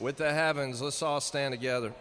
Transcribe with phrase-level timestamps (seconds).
[0.00, 0.80] with the heavens.
[0.80, 1.92] Let's all stand together.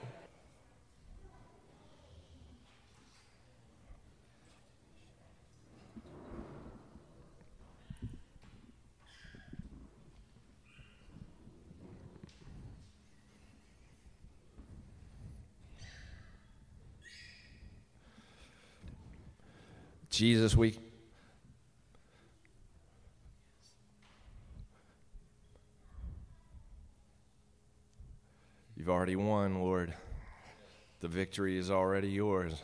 [20.10, 20.78] Jesus, we
[28.86, 29.94] You've already won, Lord.
[31.02, 32.60] The victory is already yours.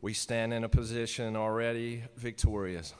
[0.00, 2.94] We stand in a position already victorious.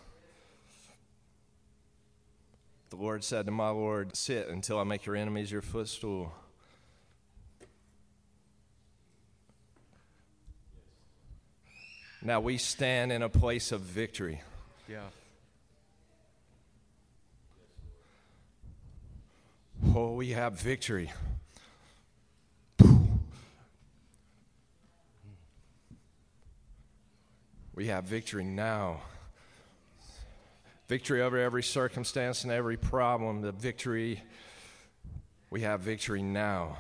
[2.91, 6.33] The Lord said to my Lord, Sit until I make your enemies your footstool.
[12.20, 14.43] Now we stand in a place of victory.
[14.89, 15.03] Yeah.
[19.95, 21.12] Oh, we have victory.
[27.79, 29.03] We have victory now.
[30.89, 33.41] Victory over every circumstance and every problem.
[33.41, 34.20] The victory,
[35.48, 36.77] we have victory now.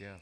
[0.00, 0.16] Yeah.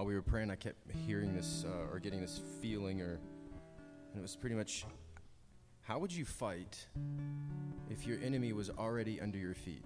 [0.00, 3.20] While we were praying, I kept hearing this uh, or getting this feeling, or
[4.12, 4.86] and it was pretty much,
[5.82, 6.86] how would you fight
[7.90, 9.84] if your enemy was already under your feet?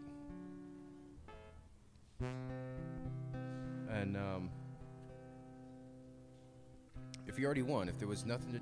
[3.91, 4.51] And um,
[7.27, 8.61] if you already won, if there was nothing to,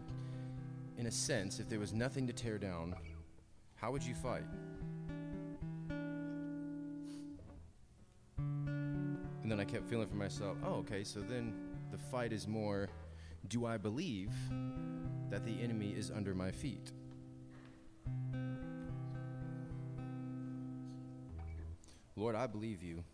[0.96, 2.94] in a sense, if there was nothing to tear down,
[3.74, 4.44] how would you fight?
[9.52, 11.52] Then I kept feeling for myself, oh, okay, so then
[11.90, 12.88] the fight is more
[13.48, 14.32] do I believe
[15.28, 16.90] that the enemy is under my feet?
[22.16, 23.04] Lord, I believe you.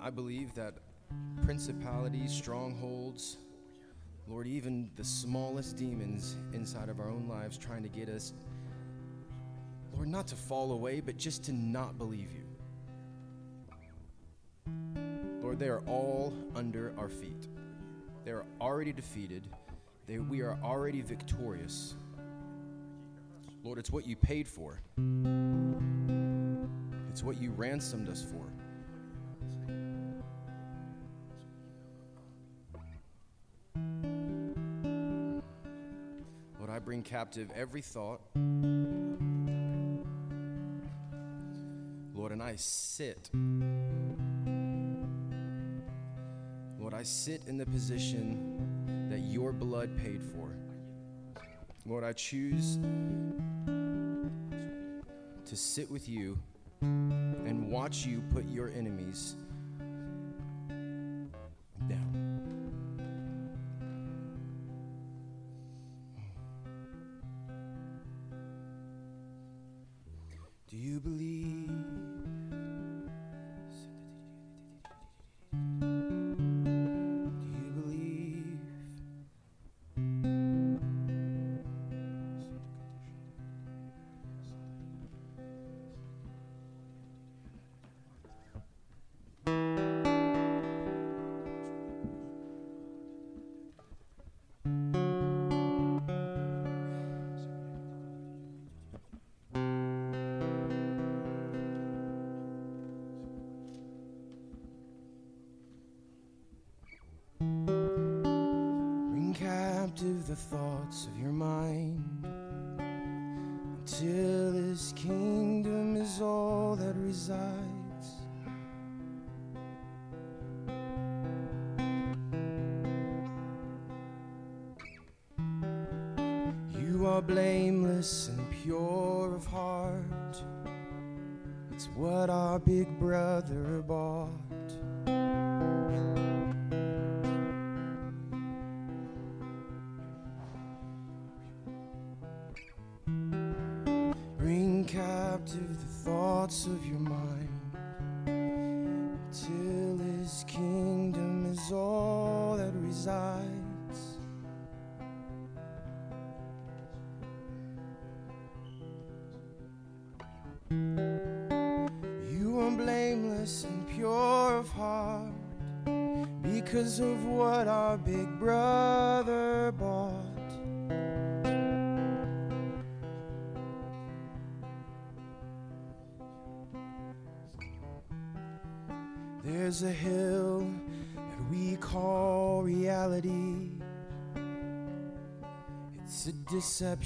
[0.00, 0.74] I believe that
[1.44, 3.36] principalities, strongholds,
[4.26, 8.32] Lord, even the smallest demons inside of our own lives trying to get us,
[9.94, 12.45] Lord, not to fall away, but just to not believe you.
[15.58, 17.48] They are all under our feet.
[18.24, 19.42] They are already defeated.
[20.06, 21.94] They, we are already victorious.
[23.64, 24.80] Lord, it's what you paid for,
[27.10, 28.44] it's what you ransomed us for.
[36.60, 38.20] Lord, I bring captive every thought.
[42.14, 43.30] Lord, and I sit.
[47.06, 50.56] Sit in the position that your blood paid for.
[51.84, 52.78] Lord, I choose
[55.44, 56.36] to sit with you
[56.80, 59.36] and watch you put your enemies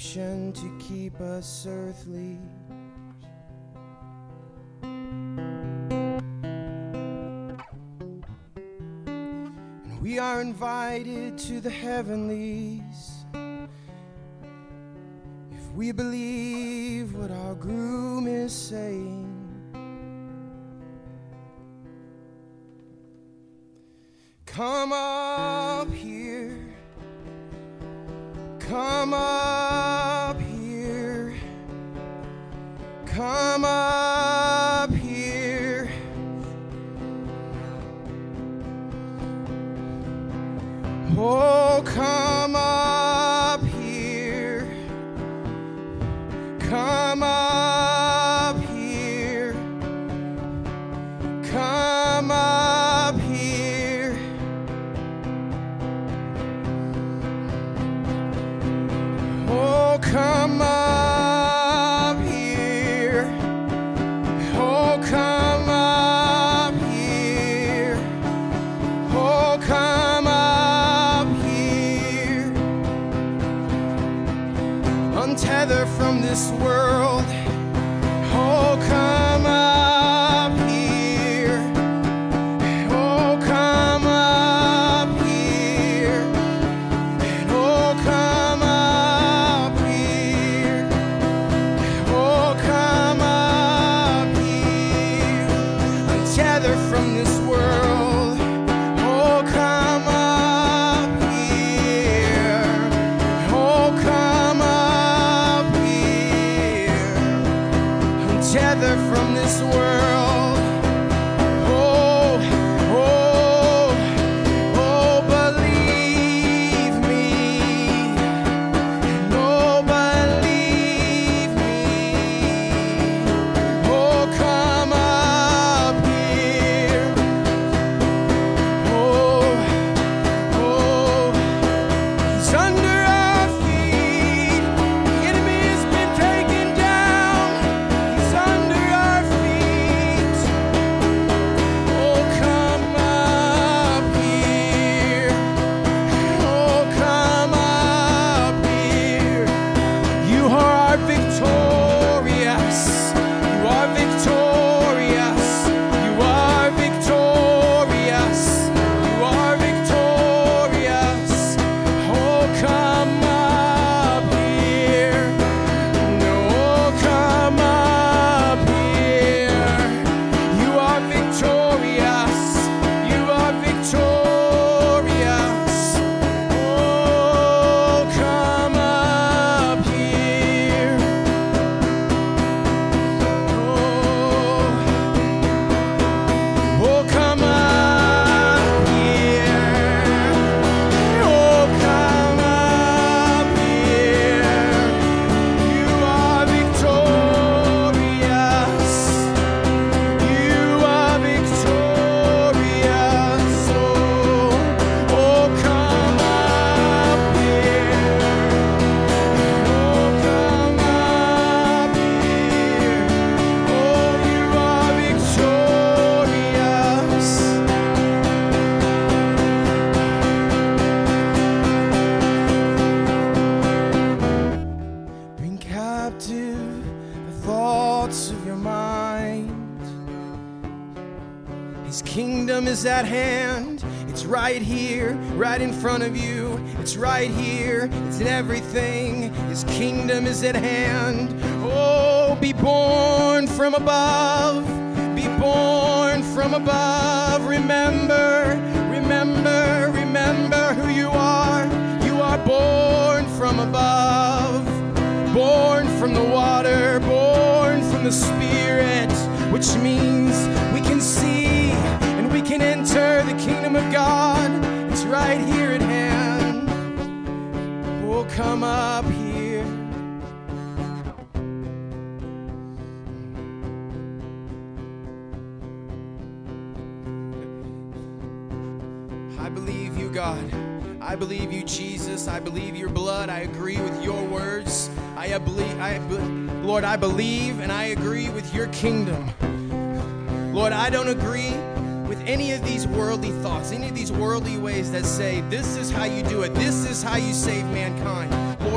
[0.01, 2.39] to keep us earthly.
[9.83, 13.11] And we are invited to the heavenlies.
[15.51, 19.27] If we believe what our groom is saying.
[24.47, 25.20] Come up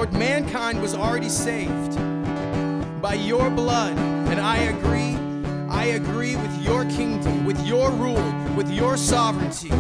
[0.04, 1.94] Lord, mankind was already saved
[3.00, 3.96] by your blood.
[4.28, 5.16] And I agree.
[5.70, 9.70] I agree with your kingdom, with your rule, with your sovereignty.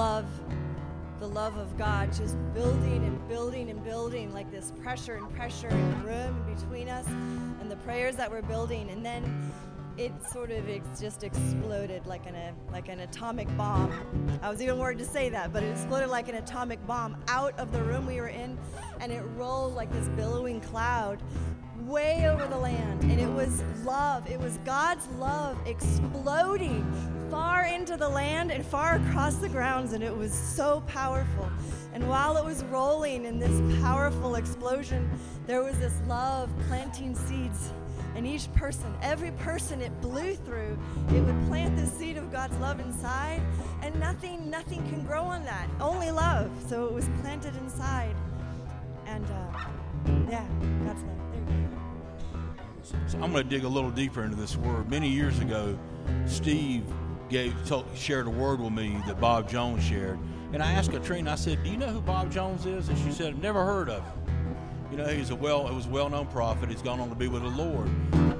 [0.00, 0.24] Love,
[1.18, 5.68] the love of God just building and building and building like this pressure and pressure
[5.68, 8.88] and room between us and the prayers that we're building.
[8.88, 9.52] And then
[9.98, 13.92] it sort of ex- just exploded like an, a, like an atomic bomb.
[14.40, 17.58] I was even worried to say that, but it exploded like an atomic bomb out
[17.58, 18.58] of the room we were in,
[19.00, 21.22] and it rolled like this billowing cloud
[21.90, 23.02] way over the land.
[23.02, 26.86] And it was love, it was God's love exploding
[27.30, 31.50] far into the land and far across the grounds, and it was so powerful.
[31.92, 35.10] And while it was rolling in this powerful explosion,
[35.46, 37.72] there was this love planting seeds
[38.14, 40.78] and each person, every person it blew through,
[41.10, 43.40] it would plant the seed of God's love inside,
[43.82, 45.68] and nothing, nothing can grow on that.
[45.80, 46.50] Only love.
[46.68, 48.14] So it was planted inside.
[49.06, 49.58] And uh,
[50.28, 50.46] yeah,
[50.84, 51.09] God's love.
[53.06, 54.90] So I'm going to dig a little deeper into this word.
[54.90, 55.78] Many years ago,
[56.26, 56.84] Steve
[57.28, 60.18] gave told, shared a word with me that Bob Jones shared,
[60.52, 61.32] and I asked Katrina.
[61.32, 63.88] I said, "Do you know who Bob Jones is?" And she said, "I've never heard
[63.88, 64.12] of him."
[64.90, 66.68] You know, he's a well, it was well-known prophet.
[66.68, 67.88] He's gone on to be with the Lord.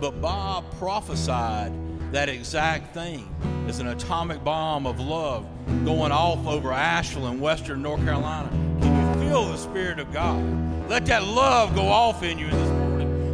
[0.01, 1.73] But Bob prophesied
[2.13, 3.33] that exact thing.
[3.69, 5.47] It's an atomic bomb of love
[5.85, 8.49] going off over Ashland, western North Carolina.
[8.81, 10.43] Can you feel the Spirit of God?
[10.89, 12.49] Let that love go off in you.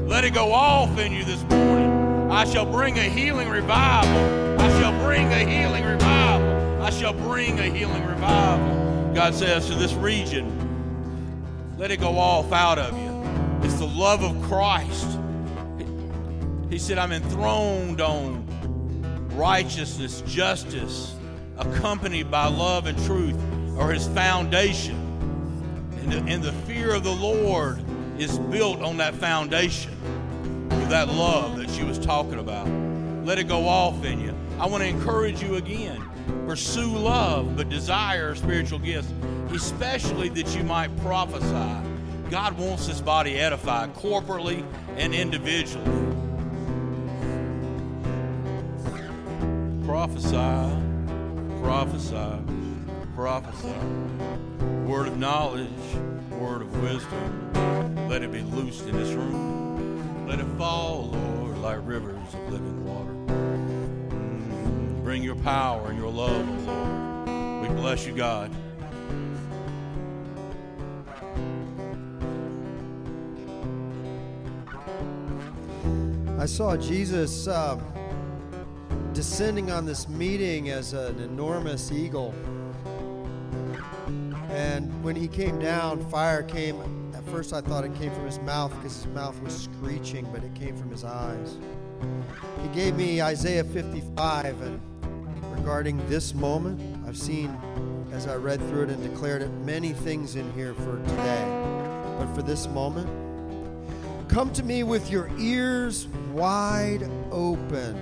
[0.07, 2.31] Let it go off in you this morning.
[2.31, 4.61] I shall bring a healing revival.
[4.61, 6.81] I shall bring a healing revival.
[6.81, 9.13] I shall bring a healing revival.
[9.15, 13.67] God says to this region, let it go off out of you.
[13.67, 15.19] It's the love of Christ.
[16.71, 18.47] He said, I'm enthroned on
[19.35, 21.17] righteousness, justice,
[21.59, 23.37] accompanied by love and truth,
[23.77, 24.95] or his foundation.
[26.01, 27.83] And the, and the fear of the Lord
[28.19, 29.93] is built on that foundation
[30.69, 32.69] with that love that she was talking about.
[33.25, 34.35] Let it go off in you.
[34.59, 36.03] I want to encourage you again.
[36.47, 39.13] Pursue love, but desire spiritual gifts,
[39.53, 41.91] especially that you might prophesy.
[42.31, 44.65] God wants this body edified corporately
[44.97, 45.85] and individually.
[49.85, 50.71] Prophesy,
[51.63, 52.43] prophesy,
[53.15, 53.75] prophesy.
[54.87, 55.69] Word of knowledge,
[56.39, 57.53] word of wisdom.
[58.09, 60.27] Let it be loosed in this room.
[60.29, 63.13] Let it fall, Lord, like rivers of living water.
[63.13, 67.69] Mm, Bring your power and your love, O Lord.
[67.69, 68.51] We bless you, God.
[76.39, 77.81] I saw Jesus uh,
[79.13, 82.35] descending on this meeting as an enormous eagle.
[84.57, 86.81] And when he came down, fire came.
[87.15, 90.43] At first, I thought it came from his mouth because his mouth was screeching, but
[90.43, 91.59] it came from his eyes.
[92.63, 94.81] He gave me Isaiah 55, and
[95.55, 97.57] regarding this moment, I've seen,
[98.13, 101.45] as I read through it and declared it, many things in here for today.
[102.19, 103.09] But for this moment,
[104.29, 107.97] Come to me with your ears wide open.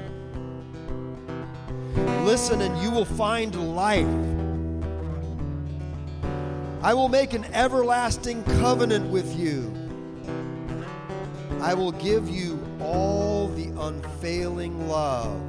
[2.25, 4.34] Listen, and you will find life.
[6.85, 9.73] I will make an everlasting covenant with you.
[11.63, 15.41] I will give you all the unfailing love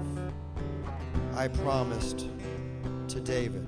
[1.36, 2.30] I promised
[3.10, 3.67] to David.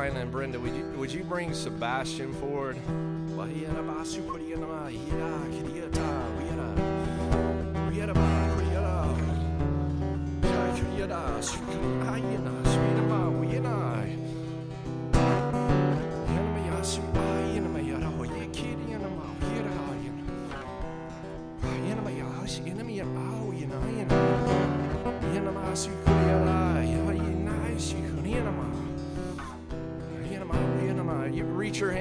[0.00, 2.78] Brian and Brenda, would you would you bring Sebastian forward?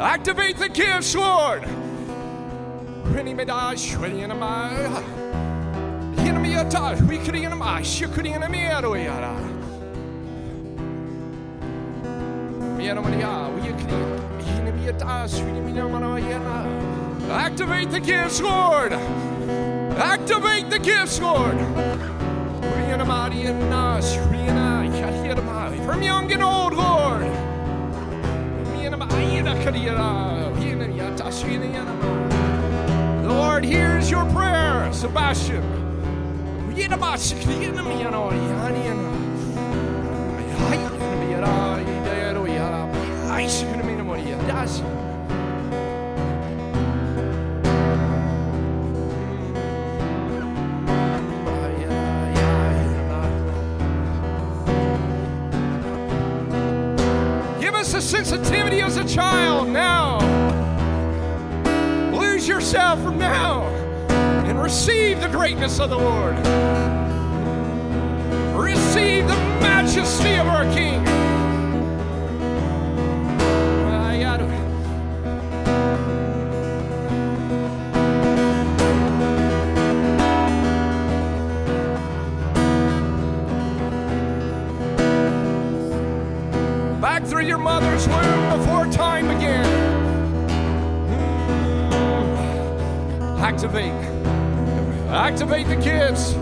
[0.00, 1.64] Activate the gifts, Lord.
[17.30, 18.92] Activate the gifts, Lord.
[18.92, 21.56] Activate the gifts, Lord.
[25.84, 26.65] From young and old,
[33.22, 35.64] The Lord hears your prayer, Sebastian.
[65.36, 66.36] Greatness of the Lord.
[68.56, 71.04] Receive the majesty of our King.
[86.98, 90.00] Back through your mother's womb before time began.
[91.10, 92.06] Hmm.
[93.44, 94.15] Activate.
[95.16, 96.34] Activate the kids.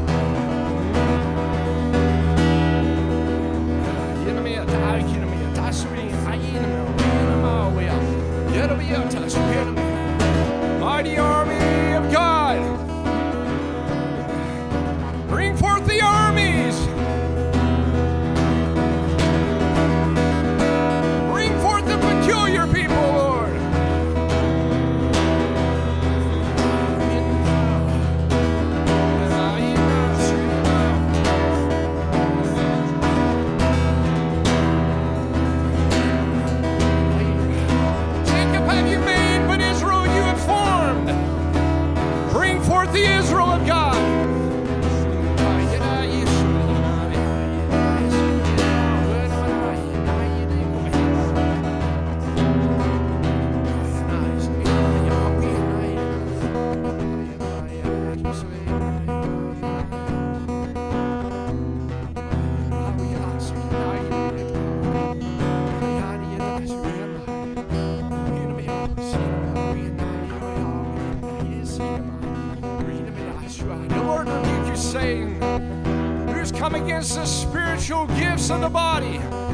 [79.03, 79.45] Of the body?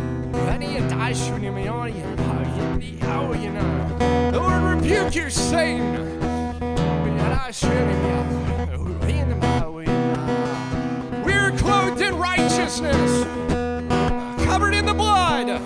[4.30, 6.20] The Lord rebuke you, Satan.
[11.24, 13.24] We're clothed in righteousness,
[14.44, 15.60] covered in the blood.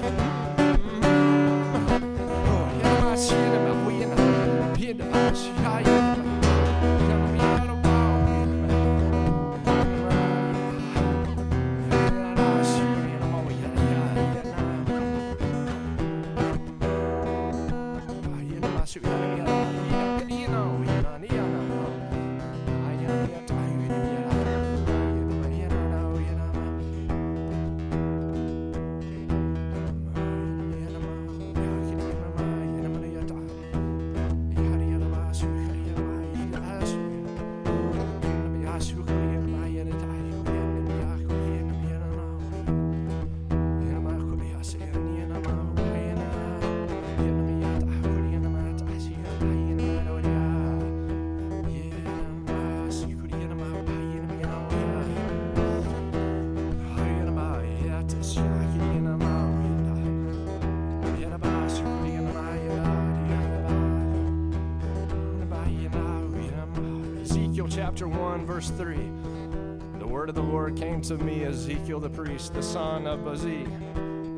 [71.09, 73.67] To me, Ezekiel the priest, the son of Buzi,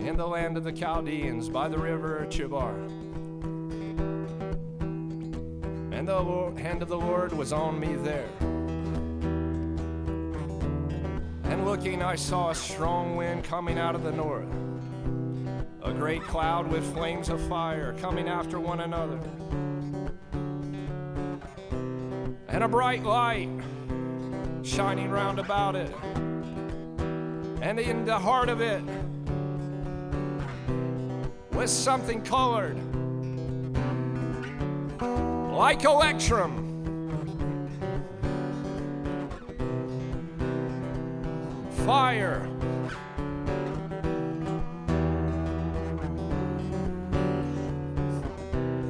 [0.04, 2.74] in the land of the Chaldeans by the river Chebar.
[5.92, 8.28] And the hand of the Lord was on me there.
[11.44, 14.52] And looking, I saw a strong wind coming out of the north,
[15.84, 19.20] a great cloud with flames of fire coming after one another,
[22.48, 23.50] and a bright light
[24.64, 25.94] shining round about it.
[27.60, 28.82] And in the heart of it
[31.52, 32.76] was something colored
[35.56, 36.62] like electrum.
[41.86, 42.46] Fire.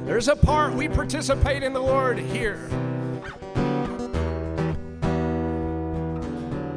[0.05, 2.67] There's a part we participate in the Lord here.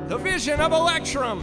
[0.08, 1.42] The vision of electrum,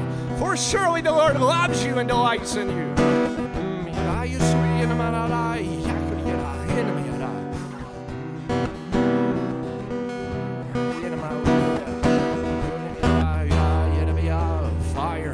[0.41, 2.95] For surely the Lord loves you and delights in you.
[14.95, 15.33] Fire.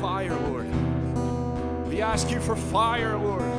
[0.00, 1.86] Fire, Lord.
[1.86, 3.51] We ask you for fire, Lord.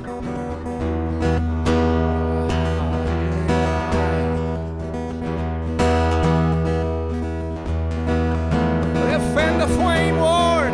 [9.67, 10.73] The flame, Lord.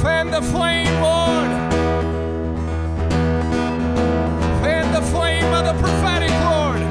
[0.00, 1.50] Fan the flame, Lord.
[4.62, 6.82] Fan the flame of the prophetic, Lord.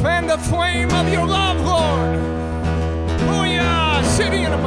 [0.00, 2.14] Fan the flame of your love, Lord.
[3.48, 4.58] Yeah, city in a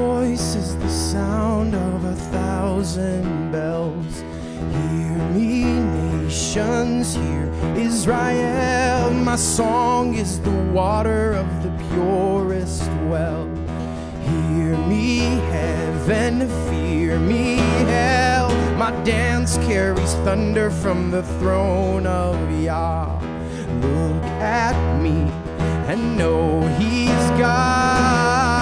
[0.00, 4.22] voice is the sound of a thousand bells.
[4.78, 5.64] Hear me,
[6.24, 7.46] nations, hear
[7.76, 9.10] Israel.
[9.10, 13.44] My song is the water of the purest well.
[14.30, 15.18] Hear me,
[15.56, 16.34] heaven,
[16.70, 17.56] fear me,
[17.94, 18.48] hell.
[18.76, 23.20] My dance carries thunder from the throne of Yah.
[23.86, 24.24] Look
[24.64, 25.18] at me
[25.90, 28.59] and know He's God.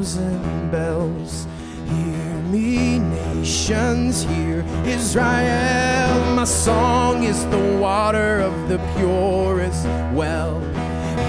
[0.00, 1.46] Thousand bells.
[1.86, 6.34] Hear me, nations, hear Israel.
[6.34, 9.84] My song is the water of the purest
[10.14, 10.58] well.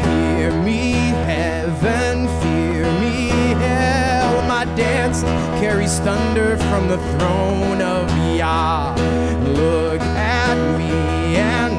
[0.05, 0.91] Hear me,
[1.27, 3.27] heaven, fear me,
[3.59, 4.41] hell.
[4.47, 5.21] My dance
[5.59, 8.95] carries thunder from the throne of Yah.
[9.47, 11.70] Look at me and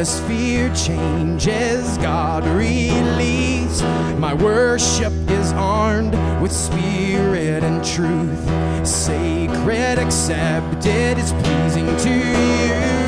[0.00, 3.82] Atmosphere changes, God release.
[4.16, 8.88] My worship is armed with spirit and truth.
[8.88, 12.99] Sacred, accepted, is pleasing to you.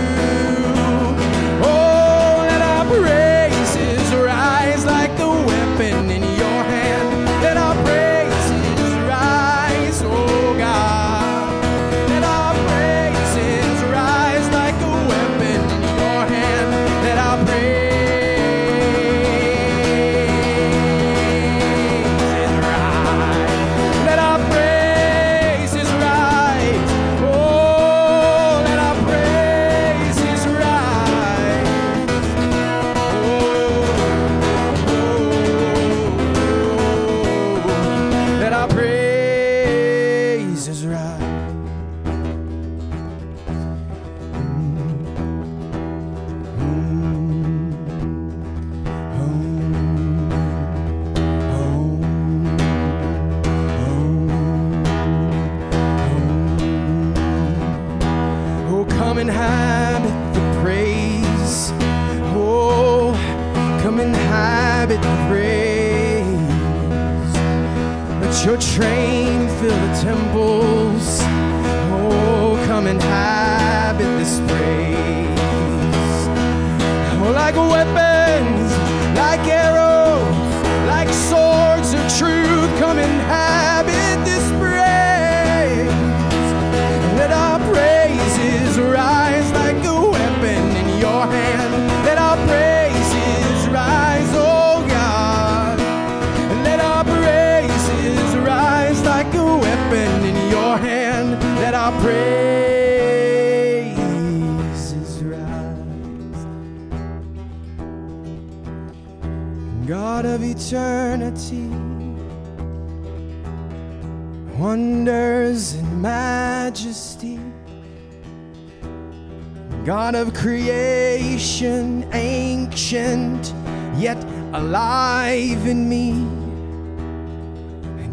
[119.94, 123.52] God of creation, ancient,
[123.94, 124.16] yet
[124.54, 126.14] alive in me.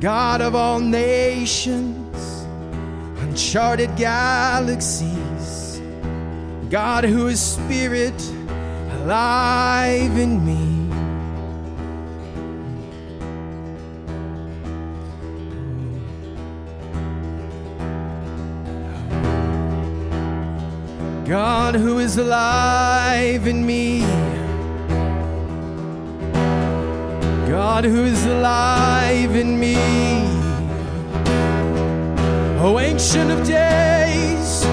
[0.01, 2.45] God of all nations,
[3.21, 5.81] uncharted galaxies.
[6.69, 8.21] God who is spirit,
[8.99, 10.68] alive in me.
[21.29, 23.99] God who is alive in me.
[27.47, 29.75] God who is alive in me.
[32.59, 34.65] Oh, ancient of days,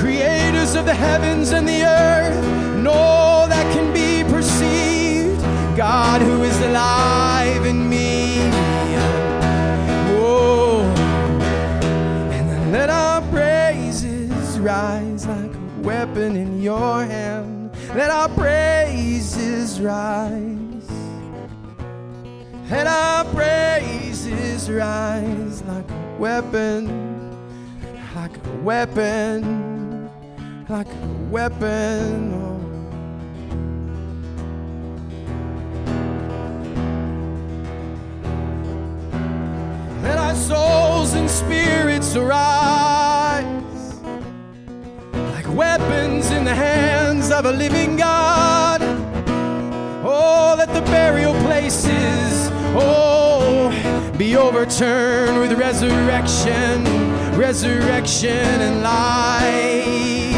[0.00, 2.44] creators of the heavens and the earth,
[2.74, 5.40] and all that can be perceived.
[5.76, 7.29] God who is alive
[16.10, 17.70] weapon in your hand.
[17.94, 20.90] Let our praises rise.
[22.68, 26.88] Let our praises rise like a weapon,
[28.16, 30.10] like a weapon,
[30.68, 32.34] like a weapon.
[32.34, 32.58] Oh.
[40.02, 42.99] Let our souls and spirits arise
[45.50, 48.80] weapons in the hands of a living God.
[50.02, 53.70] Oh, let the burial places, oh,
[54.16, 56.84] be overturned with resurrection,
[57.36, 60.29] resurrection and life.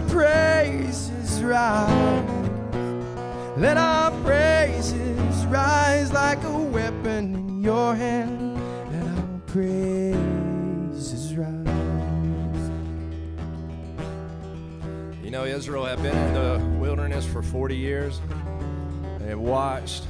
[0.00, 2.24] Our praises rise.
[3.58, 8.54] Let our praises rise like a weapon in your hand.
[8.92, 12.70] Let our praises rise.
[15.22, 18.20] You know, Israel had been in the wilderness for 40 years.
[19.18, 20.04] They had watched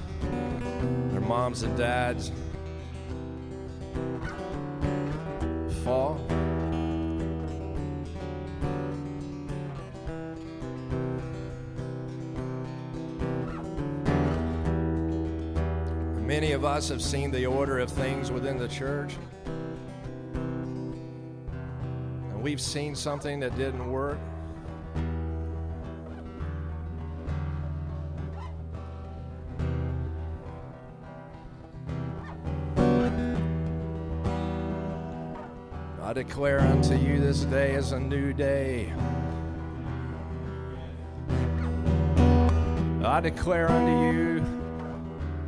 [1.10, 2.30] their moms and dads
[5.82, 6.20] fall.
[16.30, 19.16] Many of us have seen the order of things within the church.
[22.30, 24.16] And we've seen something that didn't work.
[36.00, 38.92] I declare unto you this day is a new day.
[43.02, 44.59] I declare unto you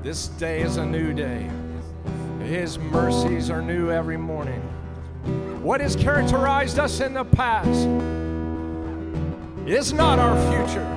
[0.02, 1.48] this day is a new day.
[2.40, 4.60] His mercies are new every morning.
[5.62, 7.86] What has characterized us in the past
[9.64, 10.88] is not our future.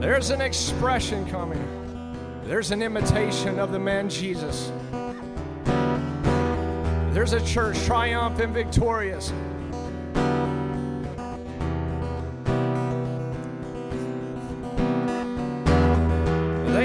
[0.00, 1.62] There's an expression coming.
[2.44, 4.72] There's an imitation of the man Jesus.
[7.12, 9.34] There's a church triumphant, victorious.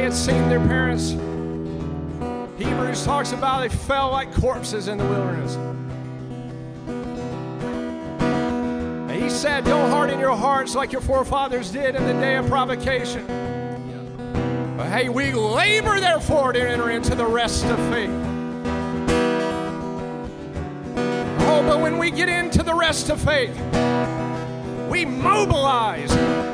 [0.05, 1.13] Had seen their parents.
[2.59, 5.55] Hebrews talks about they fell like corpses in the wilderness.
[9.09, 12.45] And he said, Don't harden your hearts like your forefathers did in the day of
[12.45, 13.25] provocation.
[14.77, 18.11] But hey, we labor therefore to enter into the rest of faith.
[21.47, 23.57] Oh, but when we get into the rest of faith,
[24.87, 26.44] we mobilize.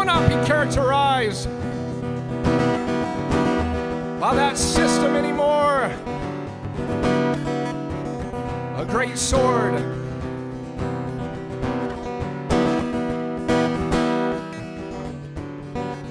[0.00, 1.44] Will not be characterized
[4.18, 5.92] by that system anymore.
[8.78, 9.74] A great sword.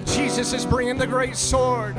[0.05, 1.95] Jesus is bringing the great sword.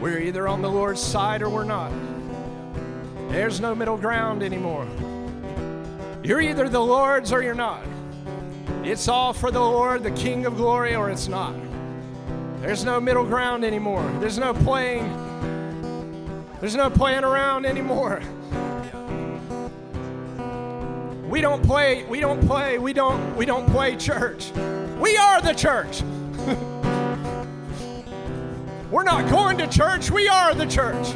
[0.00, 1.92] We're either on the Lord's side or we're not.
[3.34, 4.86] There's no middle ground anymore.
[6.22, 7.82] You're either the Lord's or you're not.
[8.84, 11.52] It's all for the Lord, the King of glory, or it's not.
[12.60, 14.08] There's no middle ground anymore.
[14.20, 15.10] There's no playing.
[16.60, 18.22] There's no playing around anymore.
[21.28, 24.52] We don't play, we don't play, we don't we don't play church.
[25.00, 26.02] We are the church.
[28.92, 31.08] We're not going to church, we are the church.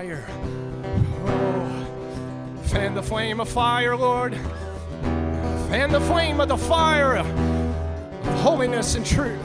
[0.00, 0.24] Fire.
[1.26, 1.84] Oh,
[2.62, 4.34] fan the flame of fire, Lord.
[5.68, 7.26] Fan the flame of the fire of
[8.40, 9.38] holiness and truth.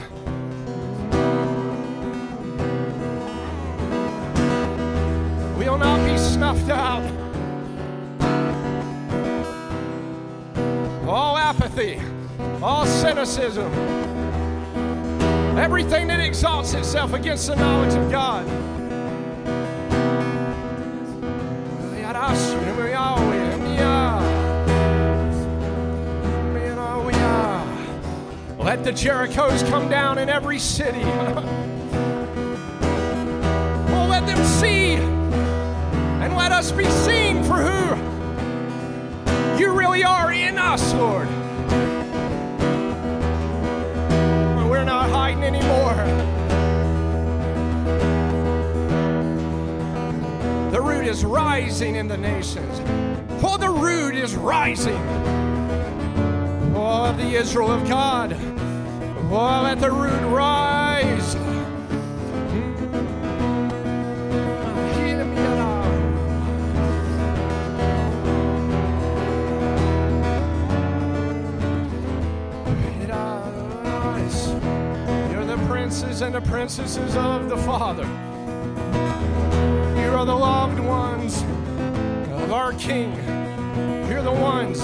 [5.58, 7.04] We'll not be snuffed out.
[11.06, 12.00] All apathy,
[12.64, 13.74] all cynicism,
[15.58, 18.75] everything that exalts itself against the knowledge of God.
[28.76, 31.00] Let the Jerichos come down in every city.
[31.04, 31.46] oh,
[34.10, 37.96] let them see and let us be seen for who
[39.58, 41.30] you really are in us, Lord.
[44.68, 46.35] We're not hiding anymore.
[51.06, 52.82] Is rising in the nations.
[53.44, 54.98] Oh, the root is rising.
[56.76, 58.36] Oh, the Israel of God.
[59.30, 61.36] Oh, let the root rise.
[75.32, 78.25] You're the princes and the princesses of the Father.
[80.26, 81.44] The loved ones
[82.42, 83.14] of our King.
[84.10, 84.80] You're the ones.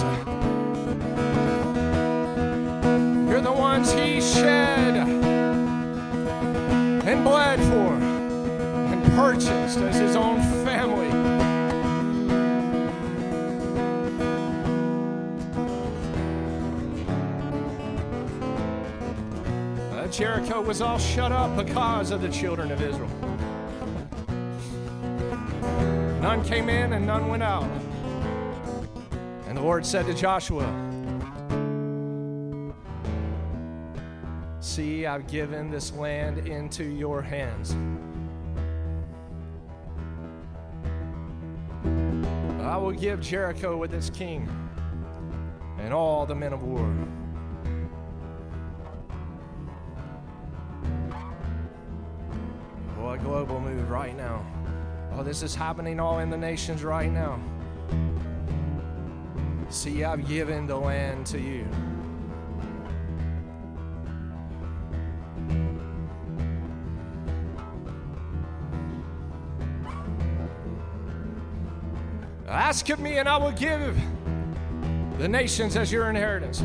[3.27, 4.97] You're the ones He shed
[7.07, 7.95] and bled for
[8.93, 11.09] and purchased as His own family.
[19.91, 23.30] Uh, Jericho was all shut up because of the children of Israel.
[26.31, 27.69] None came in and none went out.
[29.47, 30.63] And the Lord said to Joshua,
[34.61, 37.75] See, I've given this land into your hands.
[42.61, 44.47] I will give Jericho with its king
[45.79, 46.89] and all the men of war.
[53.05, 54.60] A global move right now.
[55.13, 57.39] Oh, this is happening all in the nations right now.
[59.69, 61.67] See, I've given the land to you.
[72.47, 73.97] Ask of me, and I will give
[75.17, 76.63] the nations as your inheritance.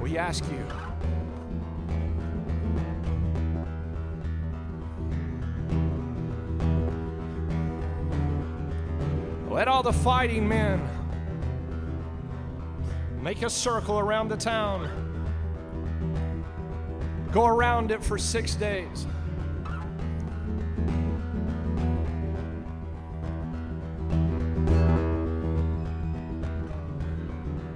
[0.00, 0.61] We ask you.
[9.52, 10.80] Let all the fighting men
[13.20, 14.88] make a circle around the town.
[17.32, 19.06] Go around it for six days.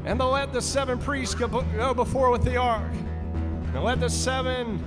[0.06, 2.90] And to let the seven priests go before with the ark.
[3.74, 4.82] And let the seven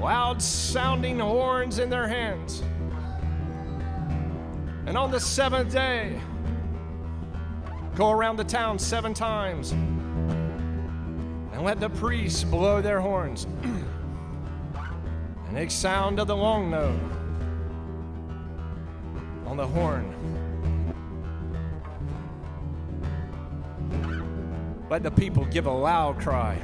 [0.00, 2.62] loud sounding horns in their hands.
[4.90, 6.20] And on the seventh day,
[7.94, 9.70] go around the town seven times.
[9.70, 13.46] And let the priests blow their horns.
[13.62, 13.84] and
[15.52, 16.98] make sound of the long note
[19.46, 20.12] on the horn.
[24.90, 26.60] Let the people give a loud cry.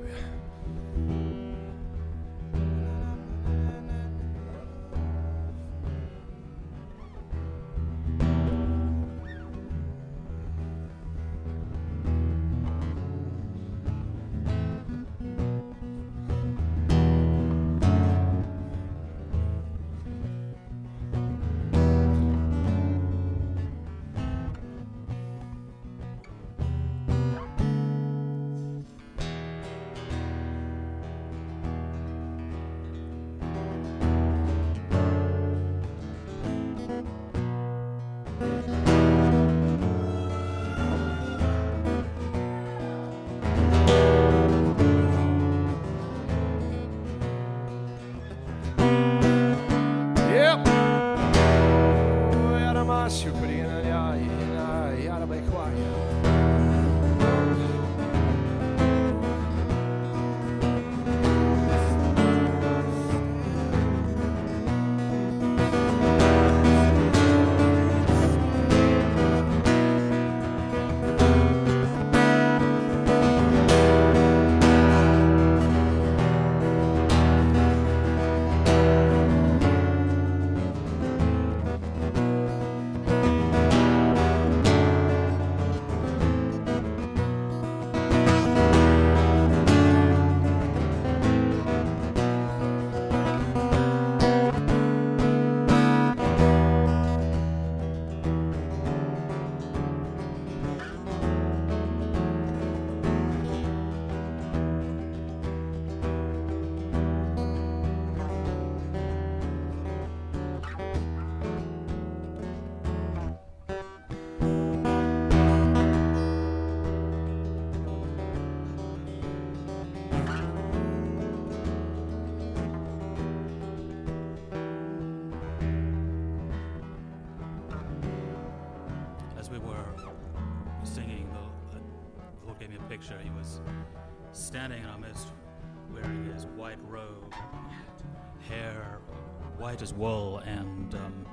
[139.70, 141.26] White as wool, and um,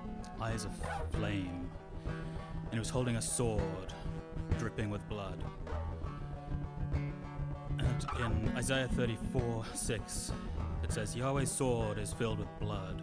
[0.42, 0.72] eyes of
[1.12, 1.70] flame.
[2.04, 3.94] And he was holding a sword,
[4.58, 5.42] dripping with blood.
[7.78, 10.32] And in Isaiah 34 6,
[10.84, 13.00] it says, Yahweh's sword is filled with blood.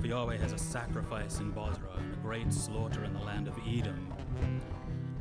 [0.00, 3.58] For Yahweh has a sacrifice in Bozrah and a great slaughter in the land of
[3.66, 4.14] Edom.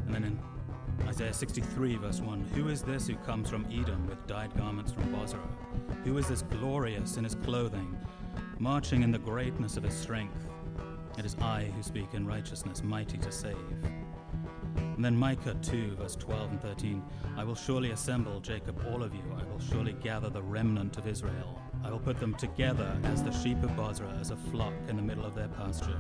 [0.06, 4.28] And then in Isaiah 63, verse 1 Who is this who comes from Edom with
[4.28, 5.40] dyed garments from Bozrah?
[6.04, 7.98] Who is this glorious in his clothing,
[8.60, 10.48] marching in the greatness of his strength?
[11.18, 13.58] It is I who speak in righteousness, mighty to save.
[14.76, 17.04] And then Micah 2, verse 12 and 13
[17.38, 19.24] I will surely assemble Jacob, all of you.
[19.38, 21.60] I will surely gather the remnant of Israel.
[21.84, 25.02] I will put them together as the sheep of Bozrah, as a flock in the
[25.02, 26.00] middle of their pasture.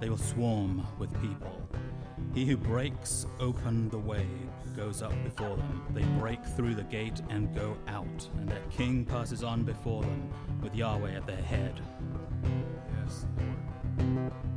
[0.00, 1.60] They will swarm with people.
[2.34, 4.26] He who breaks open the way
[4.80, 5.82] goes up before them.
[5.92, 10.32] They break through the gate and go out, and their king passes on before them
[10.62, 11.78] with Yahweh at their head.
[13.04, 13.26] Yes,
[13.98, 14.49] Thank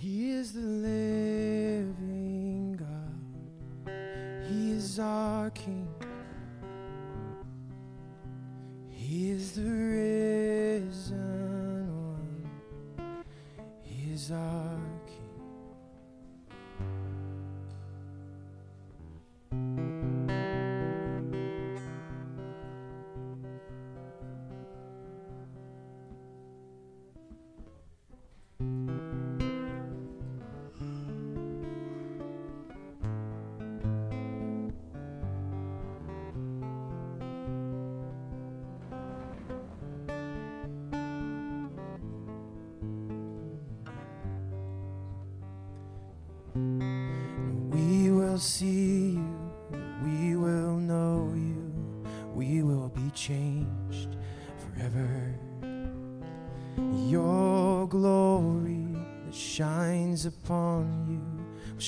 [0.00, 0.99] He is the living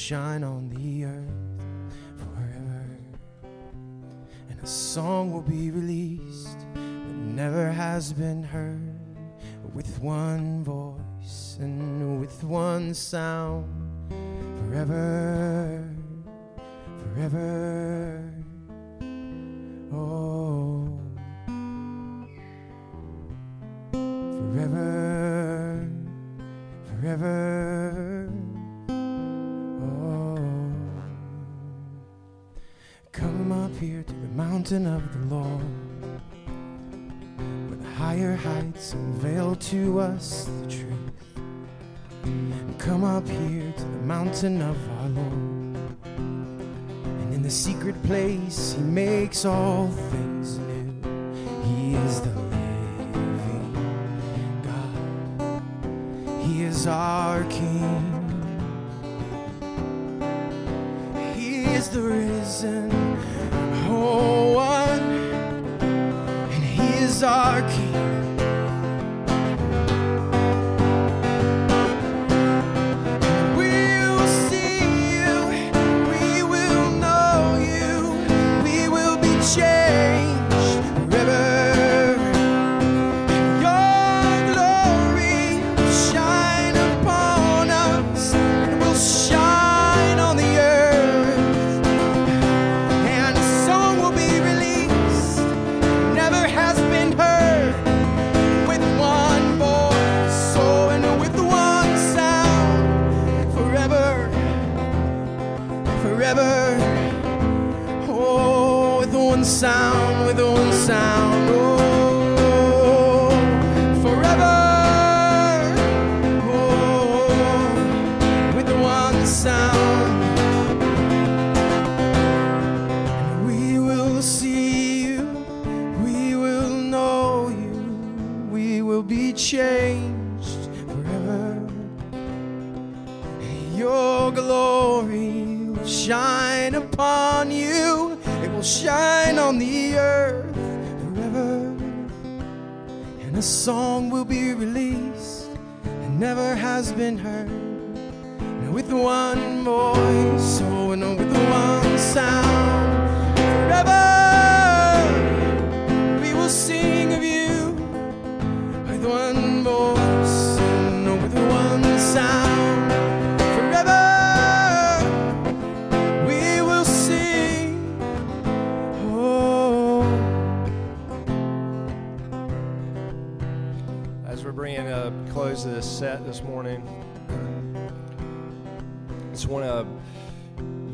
[0.03, 1.65] shine on the earth
[2.17, 2.85] forever.
[4.51, 8.99] And a song will be released that never has been heard
[9.73, 13.65] with one voice and with one sound
[14.59, 15.22] forever,
[49.43, 49.49] He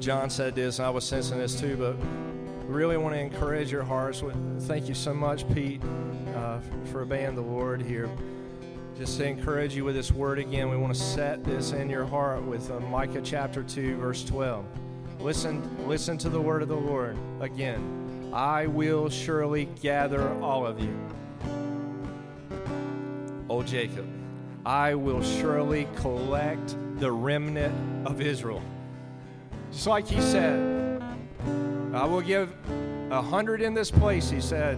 [0.08, 1.94] John said this, and I was sensing this too, but
[2.66, 4.22] really want to encourage your hearts.
[4.60, 5.82] Thank you so much, Pete,
[6.34, 8.08] uh, for obeying the Lord here.
[8.96, 12.06] Just to encourage you with this word again, we want to set this in your
[12.06, 14.64] heart with uh, Micah chapter 2, verse 12.
[15.20, 18.30] Listen, listen to the word of the Lord again.
[18.32, 20.98] I will surely gather all of you.
[23.50, 24.08] O Jacob,
[24.64, 28.62] I will surely collect the remnant of Israel.
[29.70, 31.02] Just like he said,
[31.94, 32.52] I will give
[33.10, 34.76] a hundred in this place, he said,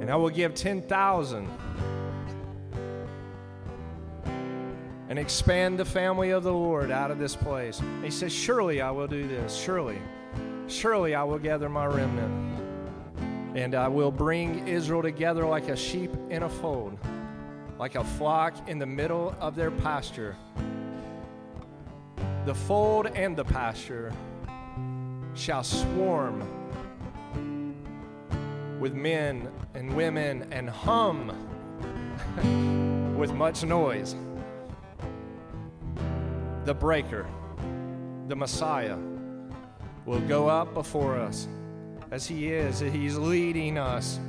[0.00, 1.48] and I will give 10,000
[5.08, 7.80] and expand the family of the Lord out of this place.
[7.80, 9.56] And he says, Surely I will do this.
[9.56, 9.98] Surely,
[10.66, 12.60] surely I will gather my remnant.
[13.54, 16.98] And I will bring Israel together like a sheep in a fold,
[17.78, 20.36] like a flock in the middle of their pasture.
[22.48, 24.10] The fold and the pasture
[25.34, 26.48] shall swarm
[28.80, 31.28] with men and women and hum
[33.18, 34.16] with much noise.
[36.64, 37.26] The breaker,
[38.28, 38.96] the Messiah,
[40.06, 41.48] will go up before us
[42.10, 44.20] as he is, he's leading us.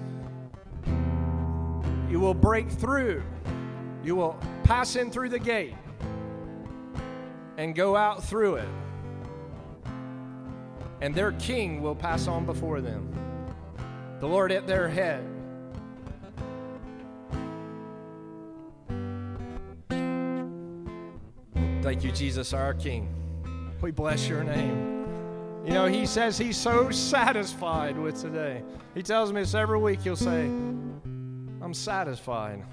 [2.09, 3.23] You will break through,
[4.03, 5.75] you will pass in through the gate
[7.59, 8.69] and go out through it.
[11.01, 13.13] And their king will pass on before them,
[14.21, 15.25] the Lord at their head.
[21.81, 23.13] Thank you, Jesus, our King.
[23.81, 25.05] We bless your name.
[25.65, 28.63] You know, he says he's so satisfied with today.
[28.95, 30.01] He tells me this every week.
[30.01, 32.63] He'll say, I'm satisfied.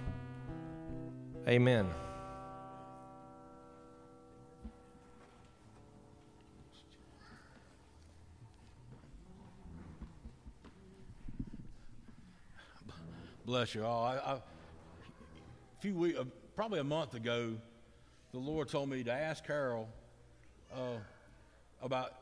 [1.48, 1.88] Amen.
[13.46, 14.04] Bless you all.
[14.04, 14.40] I, I, a
[15.78, 16.24] few weeks, uh,
[16.56, 17.52] probably a month ago,
[18.32, 19.88] the Lord told me to ask Carol
[20.74, 20.96] uh,
[21.80, 22.14] about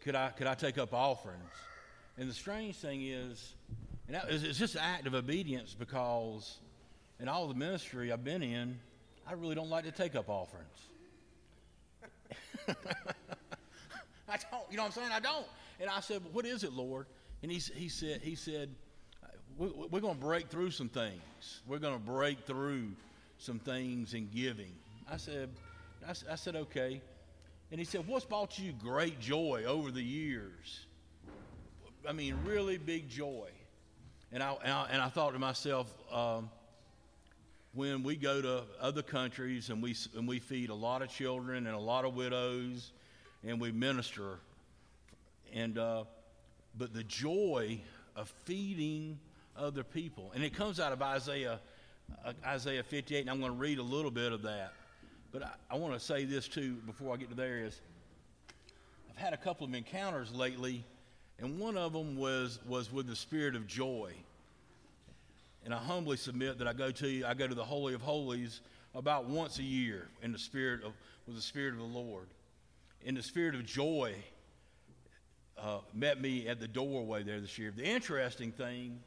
[0.00, 1.42] could I could I take up offerings.
[2.18, 3.54] And the strange thing is,
[4.06, 6.60] and that it's just an act of obedience because
[7.18, 8.78] in all the ministry I've been in,
[9.26, 10.86] I really don't like to take up offerings.
[14.28, 14.70] I don't.
[14.70, 15.10] You know what I'm saying?
[15.10, 15.46] I don't.
[15.80, 17.06] And I said, well, "What is it, Lord?"
[17.42, 18.70] And he he said he said
[19.60, 21.60] we're going to break through some things.
[21.66, 22.92] We're going to break through
[23.36, 24.72] some things in giving.
[25.10, 25.50] I said,
[26.08, 27.02] I, said, okay.
[27.70, 30.86] And he said, what's brought you great joy over the years?
[32.08, 33.50] I mean, really big joy.
[34.32, 36.48] And I, and I, and I thought to myself, um,
[37.74, 41.66] when we go to other countries and we, and we feed a lot of children
[41.66, 42.92] and a lot of widows
[43.46, 44.38] and we minister,
[45.52, 46.04] and, uh,
[46.78, 47.78] but the joy
[48.16, 49.18] of feeding
[49.60, 50.32] other people.
[50.34, 51.60] And it comes out of Isaiah,
[52.24, 54.72] uh, Isaiah 58, and I'm going to read a little bit of that.
[55.32, 57.80] But I, I want to say this too before I get to there is
[59.10, 60.84] I've had a couple of encounters lately,
[61.38, 64.12] and one of them was, was with the spirit of joy.
[65.64, 68.62] And I humbly submit that I go to I go to the Holy of Holies
[68.94, 70.94] about once a year in the spirit of
[71.26, 72.28] with the spirit of the Lord.
[73.02, 74.14] In the spirit of joy
[75.58, 77.72] uh, met me at the doorway there this year.
[77.76, 79.00] The interesting thing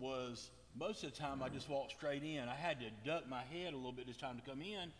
[0.00, 2.48] was most of the time I just walked straight in.
[2.48, 4.90] I had to duck my head a little bit this time to come in,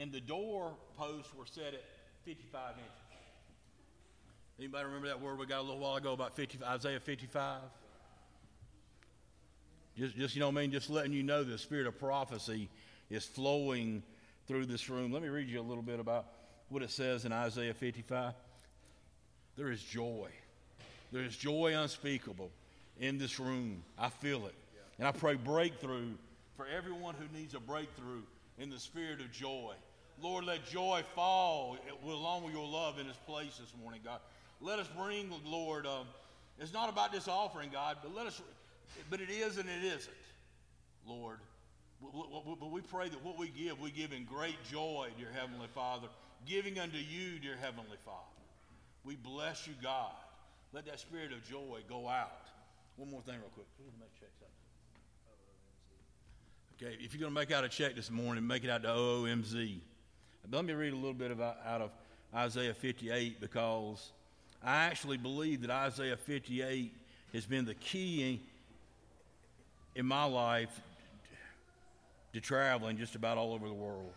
[0.00, 1.84] and the door posts were set at
[2.24, 2.92] 55 inches.
[4.58, 7.60] Anybody remember that word we got a little while ago about 50, Isaiah 55?
[9.96, 10.72] Just, just you know what I mean?
[10.72, 12.68] Just letting you know the spirit of prophecy
[13.10, 14.02] is flowing
[14.46, 15.12] through this room.
[15.12, 16.26] Let me read you a little bit about
[16.68, 18.34] what it says in Isaiah 55.
[19.56, 20.28] There is joy.
[21.12, 22.50] There is joy unspeakable
[22.98, 23.82] in this room.
[23.98, 24.54] I feel it.
[24.98, 26.10] And I pray breakthrough
[26.56, 28.22] for everyone who needs a breakthrough
[28.58, 29.74] in the spirit of joy.
[30.20, 34.18] Lord, let joy fall along with your love in this place this morning, God.
[34.60, 36.06] Let us bring, Lord, um,
[36.58, 38.42] it's not about this offering, God, but let us,
[39.08, 40.10] but it is and it isn't,
[41.06, 41.38] Lord.
[42.02, 46.08] But we pray that what we give, we give in great joy, dear Heavenly Father,
[46.46, 48.18] giving unto you, dear Heavenly Father.
[49.04, 50.12] We bless you, God.
[50.72, 52.48] Let that spirit of joy go out.
[52.98, 53.66] One more thing, real quick.
[53.78, 54.48] Gonna make checks out?
[56.82, 58.88] Okay, if you're going to make out a check this morning, make it out to
[58.88, 59.78] OOMZ.
[60.50, 61.90] Let me read a little bit about, uh, out of
[62.34, 64.12] Isaiah 58 because
[64.62, 66.92] I actually believe that Isaiah 58
[67.32, 68.40] has been the key
[69.94, 70.80] in my life
[72.32, 74.12] to traveling just about all over the world.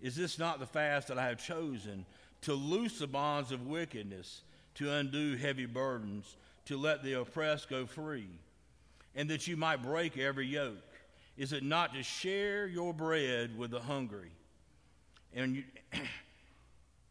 [0.00, 2.04] Is this not the fast that I have chosen
[2.42, 4.42] to loose the bonds of wickedness,
[4.76, 6.36] to undo heavy burdens,
[6.66, 8.28] to let the oppressed go free,
[9.14, 10.76] and that you might break every yoke?
[11.36, 14.32] Is it not to share your bread with the hungry?
[15.34, 15.64] And you,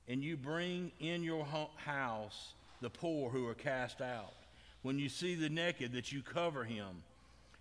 [0.07, 4.33] and you bring in your house the poor who are cast out.
[4.81, 7.03] When you see the naked, that you cover him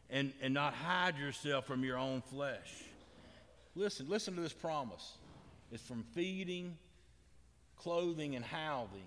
[0.08, 2.84] and, and not hide yourself from your own flesh.
[3.74, 5.12] Listen, listen to this promise.
[5.70, 6.76] It's from feeding,
[7.76, 9.04] clothing, and housing.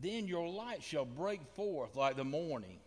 [0.00, 2.78] Then your light shall break forth like the morning.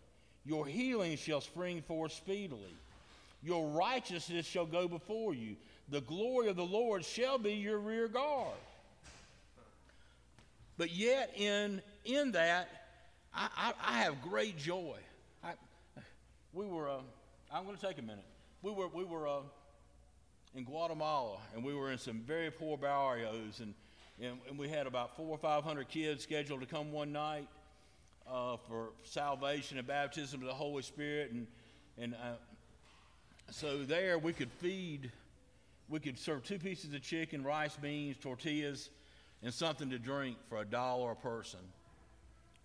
[0.45, 2.73] Your healing shall spring forth speedily.
[3.43, 5.55] Your righteousness shall go before you.
[5.89, 8.53] The glory of the Lord shall be your rear guard.
[10.77, 12.69] But yet, in, in that,
[13.33, 14.97] I, I, I have great joy.
[15.43, 15.53] I,
[16.53, 16.99] we were, uh,
[17.53, 18.25] I'm going to take a minute.
[18.61, 19.41] We were, we were uh,
[20.55, 23.73] in Guatemala, and we were in some very poor barrios, and,
[24.21, 27.47] and, and we had about four or five hundred kids scheduled to come one night
[28.31, 31.47] uh, for salvation and baptism of the Holy Spirit, and,
[31.97, 32.35] and uh,
[33.49, 35.11] so there we could feed,
[35.89, 38.89] we could serve two pieces of chicken, rice, beans, tortillas,
[39.41, 41.59] and something to drink for a dollar a person.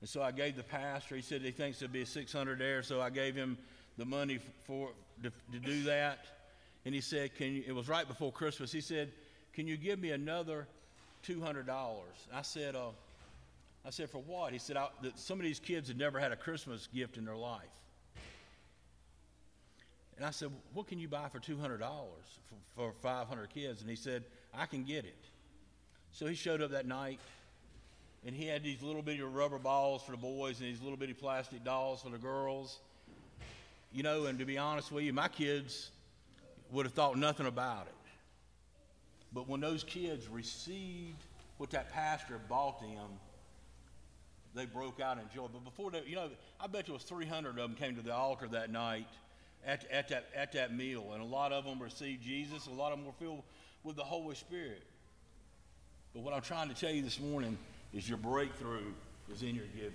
[0.01, 2.83] And so I gave the pastor, he said he thinks there'd be a 600 there,
[2.83, 3.57] so I gave him
[3.97, 4.91] the money for
[5.23, 6.27] to, to do that.
[6.85, 8.71] And he said, "Can you?" It was right before Christmas.
[8.71, 9.11] He said,
[9.55, 10.69] "Can you give me another
[11.27, 11.67] $200?"
[12.33, 12.91] I said, uh,
[13.85, 16.37] "I said for what?" He said, that "Some of these kids had never had a
[16.37, 17.77] Christmas gift in their life."
[20.17, 23.81] And I said, What can you buy for $200 for, for 500 kids?
[23.81, 24.25] And he said,
[24.55, 25.19] I can get it.
[26.13, 27.21] So he showed up that night,
[28.25, 31.13] and he had these little bitty rubber balls for the boys and these little bitty
[31.13, 32.79] plastic dolls for the girls.
[33.93, 35.91] You know, and to be honest with you, my kids
[36.73, 37.95] would have thought nothing about it.
[39.37, 41.23] But when those kids received
[41.59, 43.21] what that pastor bought them,
[44.55, 45.49] they broke out in joy.
[45.53, 48.15] But before that, you know, I bet there was 300 of them came to the
[48.15, 49.11] altar that night
[49.67, 51.11] at, at, that, at that meal.
[51.13, 53.43] And a lot of them received Jesus, a lot of them were filled
[53.85, 54.83] with the Holy Spirit.
[56.15, 57.59] But what I'm trying to tell you this morning
[57.93, 58.91] is your breakthrough
[59.31, 59.93] is in your giving.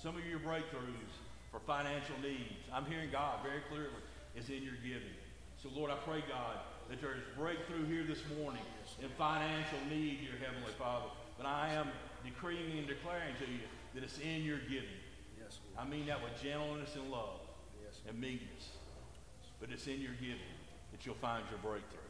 [0.00, 1.10] Some of your breakthroughs
[1.50, 3.90] for financial needs, I'm hearing God very clearly,
[4.36, 5.16] is in your giving.
[5.60, 6.58] So, Lord, I pray, God,
[6.90, 8.62] that there is breakthrough here this morning
[9.00, 11.06] in financial need, dear Heavenly Father.
[11.38, 11.86] But I am
[12.24, 13.60] decreeing and declaring to you
[13.94, 14.98] that it's in your giving.
[15.40, 17.38] Yes, I mean that with gentleness and love
[17.84, 18.70] yes, and meekness.
[19.60, 20.40] But it's in your giving
[20.90, 22.00] that you'll find your breakthrough.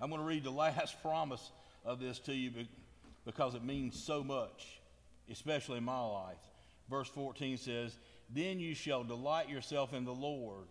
[0.00, 1.50] I'm going to read the last promise
[1.84, 2.52] of this to you
[3.24, 4.78] because it means so much,
[5.32, 6.36] especially in my life.
[6.88, 7.96] Verse 14 says,
[8.30, 10.66] then you shall delight yourself in the Lord,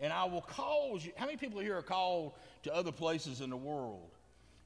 [0.00, 1.12] and I will cause you.
[1.16, 4.10] How many people here are called to other places in the world?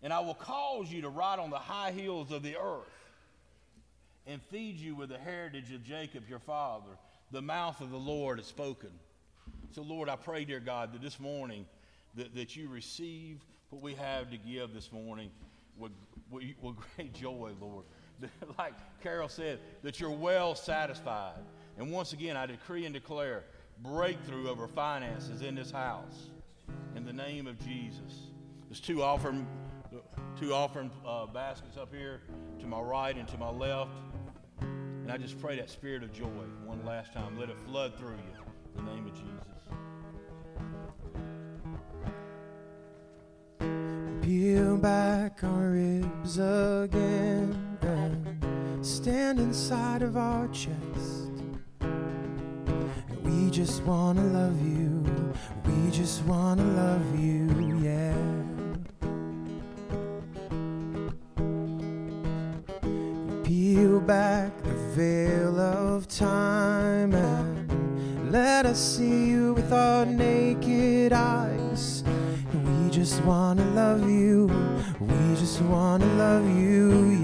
[0.02, 2.84] And I will cause you to ride on the high hills of the earth
[4.26, 6.90] and feed you with the heritage of Jacob your father.
[7.32, 8.90] The mouth of the Lord has spoken.
[9.72, 11.66] So, Lord, I pray, dear God, that this morning
[12.14, 15.30] that, that you receive what we have to give this morning
[15.76, 15.92] with,
[16.30, 17.84] with, with great joy, Lord.
[18.58, 21.34] like Carol said, that you're well satisfied.
[21.78, 23.44] And once again, I decree and declare
[23.82, 26.30] breakthrough over finances in this house.
[26.94, 28.30] In the name of Jesus.
[28.68, 29.46] There's two offering,
[30.40, 32.22] two offering uh, baskets up here
[32.60, 33.92] to my right and to my left.
[34.60, 36.26] And I just pray that spirit of joy
[36.64, 37.38] one last time.
[37.38, 38.78] Let it flood through you.
[38.78, 39.46] In the name of Jesus.
[44.22, 51.35] Peel back our ribs again and stand inside of our chest.
[53.36, 55.04] We just wanna love you.
[55.66, 57.46] We just wanna love you,
[57.82, 58.14] yeah.
[63.44, 72.04] Peel back the veil of time and let us see you with our naked eyes.
[72.54, 74.46] We just wanna love you.
[74.98, 77.15] We just wanna love you,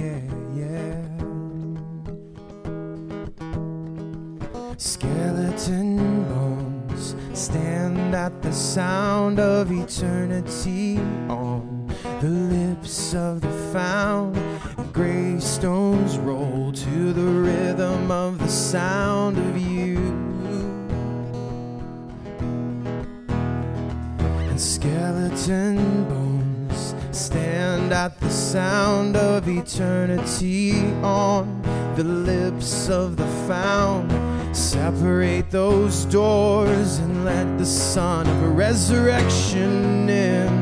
[8.53, 10.99] the sound of eternity
[11.31, 14.37] on the lips of the found.
[14.93, 19.97] Gray stones roll to the rhythm of the sound of you.
[24.51, 31.63] And skeleton bones stand at the sound of eternity on
[31.97, 34.22] the lips of the found.
[34.53, 40.62] Separate those doors and let the sun of resurrection in.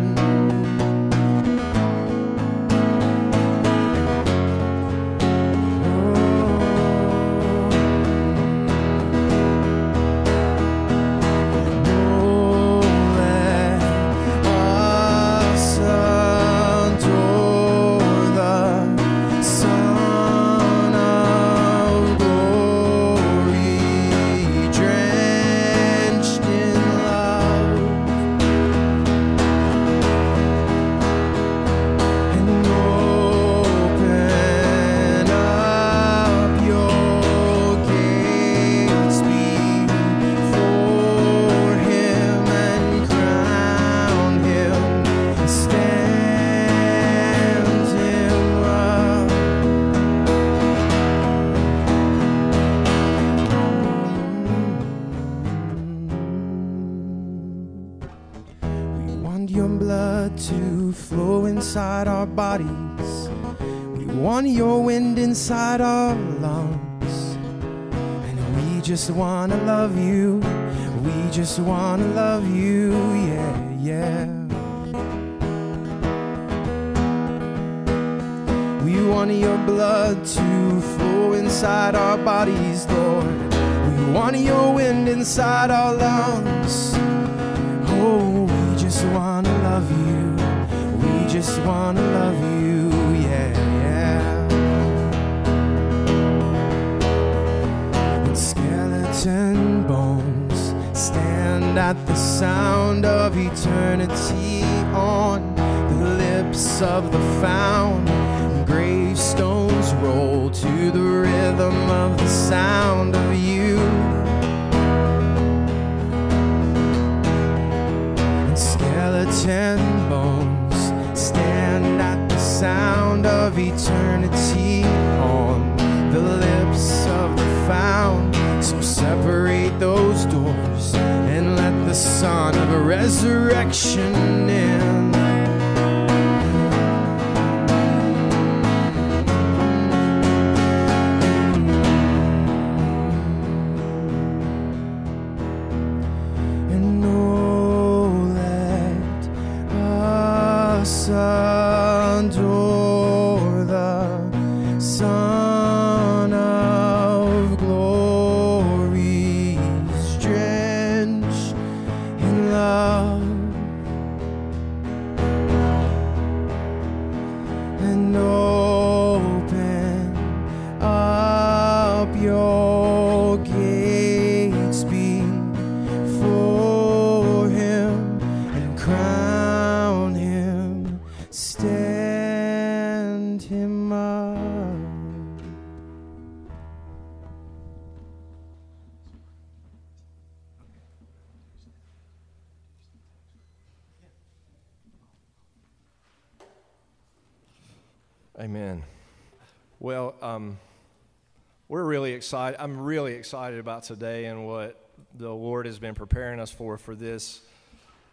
[202.31, 202.63] Excited.
[202.63, 206.95] I'm really excited about today and what the Lord has been preparing us for for
[206.95, 207.41] this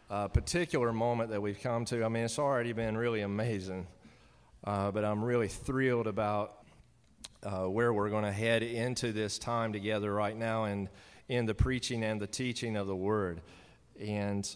[0.09, 2.03] uh, particular moment that we've come to.
[2.03, 3.85] I mean, it's already been really amazing,
[4.63, 6.63] uh, but I'm really thrilled about
[7.43, 10.89] uh, where we're going to head into this time together right now and
[11.29, 13.39] in the preaching and the teaching of the Word.
[13.99, 14.49] And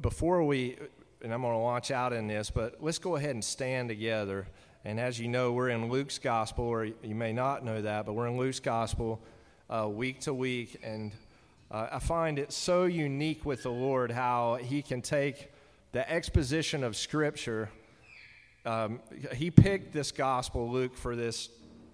[0.00, 0.78] before we
[1.22, 4.48] and I'm going to launch out in this, but let's go ahead and stand together.
[4.84, 8.12] And as you know, we're in Luke's gospel, or you may not know that, but
[8.12, 9.20] we're in Luke's gospel
[9.68, 10.78] uh, week to week.
[10.82, 11.12] And
[11.70, 15.50] uh, I find it so unique with the Lord how He can take
[15.92, 17.70] the exposition of Scripture.
[18.64, 19.00] Um,
[19.34, 21.48] he picked this gospel, Luke, for this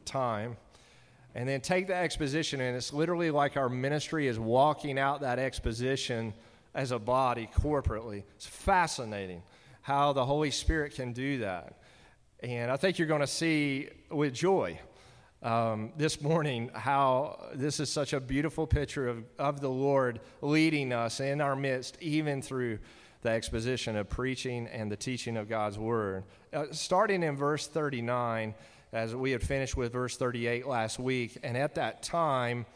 [0.04, 0.56] time.
[1.36, 5.40] And then take the exposition, and it's literally like our ministry is walking out that
[5.40, 6.32] exposition
[6.74, 8.22] as a body corporately.
[8.36, 9.42] It's fascinating
[9.82, 11.74] how the Holy Spirit can do that.
[12.44, 14.78] And I think you're going to see with joy
[15.42, 20.92] um, this morning how this is such a beautiful picture of, of the Lord leading
[20.92, 22.80] us in our midst, even through
[23.22, 26.24] the exposition of preaching and the teaching of God's Word.
[26.52, 28.54] Uh, starting in verse 39,
[28.92, 32.66] as we had finished with verse 38 last week, and at that time,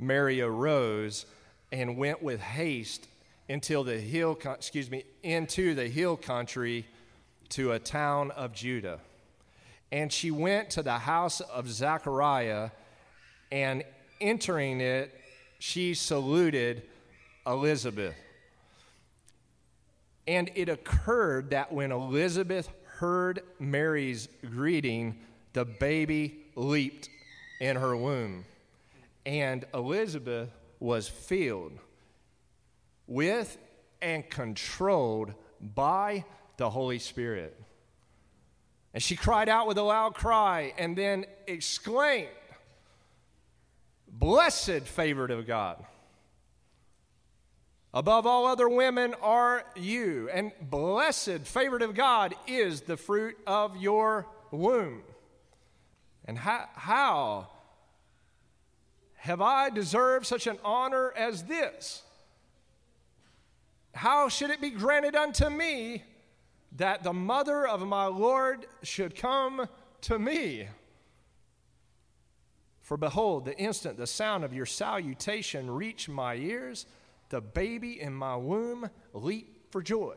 [0.00, 1.26] Mary arose
[1.70, 3.08] and went with haste
[3.46, 6.86] until the hill, excuse me, into the hill country
[7.50, 9.00] to a town of Judah.
[9.92, 12.70] And she went to the house of Zechariah,
[13.52, 13.84] and
[14.20, 15.14] entering it,
[15.58, 16.82] she saluted
[17.46, 18.14] Elizabeth.
[20.26, 25.18] And it occurred that when Elizabeth heard Mary's greeting,
[25.52, 27.08] the baby leaped
[27.60, 28.44] in her womb.
[29.26, 30.50] And Elizabeth
[30.80, 31.78] was filled
[33.06, 33.58] with
[34.00, 36.24] and controlled by
[36.56, 37.58] the Holy Spirit.
[38.92, 42.28] And she cried out with a loud cry and then exclaimed,
[44.08, 45.84] Blessed, favored of God.
[47.92, 53.76] Above all other women are you, and blessed, favored of God, is the fruit of
[53.76, 55.02] your womb.
[56.24, 57.48] And how, how
[59.16, 62.02] have I deserved such an honor as this?
[63.94, 66.02] How should it be granted unto me
[66.74, 69.68] that the mother of my Lord should come
[70.02, 70.68] to me?
[72.80, 76.84] For behold, the instant the sound of your salutation reached my ears,
[77.30, 80.16] the baby in my womb leaped for joy.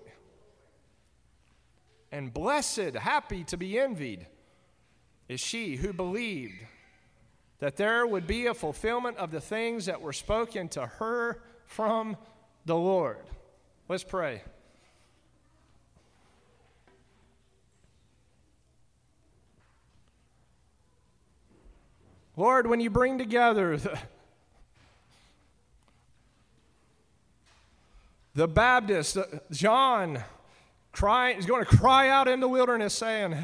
[2.11, 4.27] And blessed, happy to be envied,
[5.27, 6.55] is she who believed
[7.59, 12.17] that there would be a fulfillment of the things that were spoken to her from
[12.65, 13.25] the Lord.
[13.89, 14.43] Let's pray.
[22.37, 23.99] Lord, when you bring together the,
[28.35, 30.23] the Baptist, uh, John,
[30.91, 33.43] crying, is going to cry out in the wilderness saying,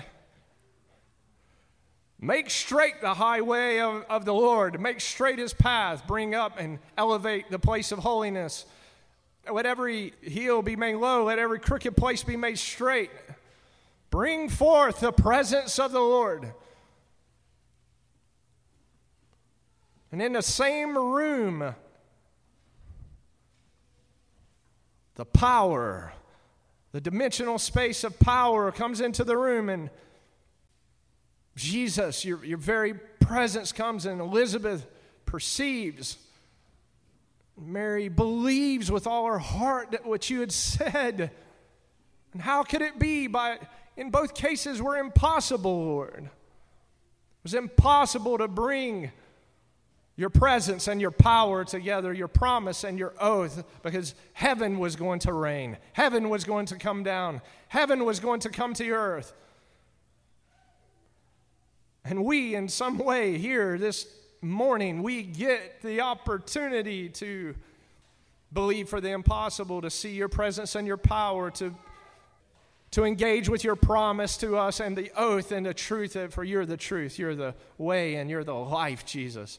[2.20, 4.80] Make straight the highway of, of the Lord.
[4.80, 6.06] Make straight his path.
[6.06, 8.65] Bring up and elevate the place of holiness.
[9.52, 11.26] Let every heel be made low.
[11.26, 13.10] Let every crooked place be made straight.
[14.11, 16.53] Bring forth the presence of the Lord.
[20.14, 21.73] And in the same room,
[25.15, 26.14] the power,
[26.91, 29.90] the dimensional space of power comes into the room and
[31.56, 34.85] Jesus, your, your very presence comes, and Elizabeth
[35.26, 36.19] perceives.
[37.60, 41.31] Mary believes with all her heart that what you had said.
[42.34, 43.26] And how could it be?
[43.26, 43.57] By
[43.98, 46.26] in both cases were impossible, Lord.
[46.26, 46.30] It
[47.41, 49.11] was impossible to bring
[50.15, 55.19] your presence and your power together, your promise and your oath, because heaven was going
[55.19, 55.77] to reign.
[55.94, 57.41] Heaven was going to come down.
[57.68, 59.34] Heaven was going to come to earth.
[62.06, 64.07] And we, in some way, here this
[64.41, 67.56] morning, we get the opportunity to
[68.52, 71.73] believe for the impossible, to see your presence and your power, to,
[72.91, 76.44] to engage with your promise to us and the oath and the truth, that for
[76.44, 79.57] you're the truth, you're the way, and you're the life, Jesus.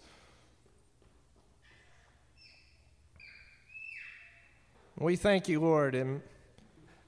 [4.99, 6.23] We thank you, Lord, and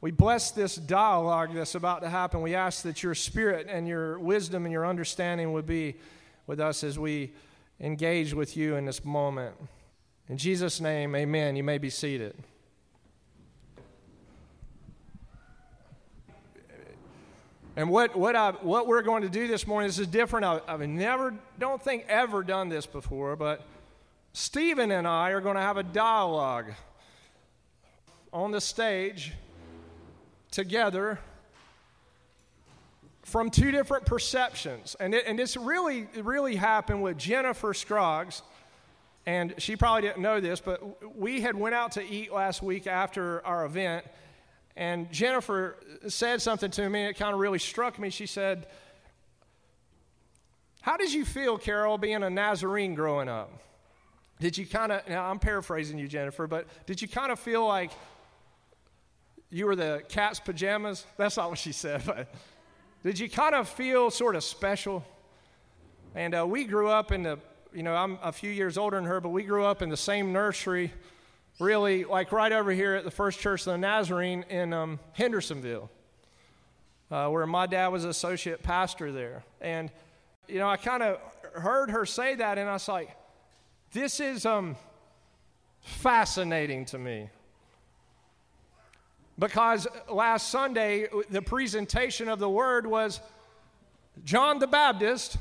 [0.00, 2.42] we bless this dialogue that's about to happen.
[2.42, 5.94] We ask that your spirit and your wisdom and your understanding would be
[6.48, 7.32] with us as we
[7.80, 9.54] engage with you in this moment.
[10.28, 11.54] In Jesus' name, amen.
[11.54, 12.34] You may be seated.
[17.76, 20.44] And what, what, I, what we're going to do this morning, this is different.
[20.44, 23.62] I, I've never, don't think ever done this before, but
[24.32, 26.72] Stephen and I are going to have a dialogue
[28.36, 29.32] on the stage
[30.50, 31.18] together
[33.22, 34.94] from two different perceptions.
[35.00, 38.42] And, it, and this really, really happened with Jennifer Scroggs.
[39.24, 42.86] And she probably didn't know this, but we had went out to eat last week
[42.86, 44.04] after our event,
[44.76, 45.76] and Jennifer
[46.06, 48.10] said something to me, and it kind of really struck me.
[48.10, 48.66] She said,
[50.82, 53.50] How did you feel, Carol, being a Nazarene growing up?
[54.38, 57.66] Did you kind of, now I'm paraphrasing you, Jennifer, but did you kind of feel
[57.66, 57.90] like
[59.50, 61.06] you were the cat's pajamas?
[61.16, 62.32] That's not what she said, but
[63.02, 65.04] did you kind of feel sort of special?
[66.14, 67.38] And uh, we grew up in the,
[67.72, 69.96] you know, I'm a few years older than her, but we grew up in the
[69.96, 70.92] same nursery
[71.58, 75.90] really like right over here at the First Church of the Nazarene in um, Hendersonville,
[77.10, 79.44] uh, where my dad was associate pastor there.
[79.60, 79.90] And,
[80.48, 81.18] you know, I kind of
[81.54, 83.16] heard her say that, and I was like,
[83.92, 84.76] this is um,
[85.80, 87.30] fascinating to me.
[89.38, 93.20] Because last Sunday, the presentation of the word was
[94.24, 95.36] John the Baptist,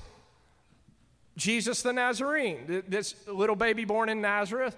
[1.38, 4.76] Jesus the Nazarene, this little baby born in Nazareth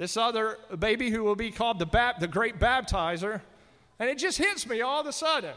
[0.00, 3.42] this other baby who will be called the, bap- the great baptizer.
[3.98, 5.52] And it just hits me all of a sudden.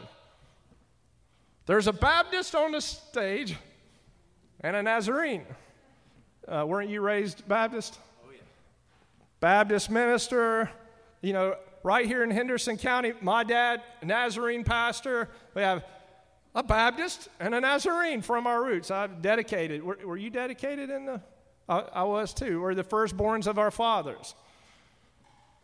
[1.64, 3.56] There's a Baptist on the stage
[4.60, 5.46] and a Nazarene.
[6.46, 7.98] Uh, weren't you raised Baptist?
[8.22, 8.40] Oh, yeah.
[9.40, 10.70] Baptist minister,
[11.22, 15.28] you know, right here in Henderson County, my dad, Nazarene pastor.
[15.54, 15.84] We have
[16.56, 18.90] a Baptist and a Nazarene from our roots.
[18.90, 19.84] I've dedicated.
[19.84, 21.20] Were, were you dedicated in the
[21.68, 22.60] I, I was too.
[22.60, 24.34] We're the firstborns of our fathers.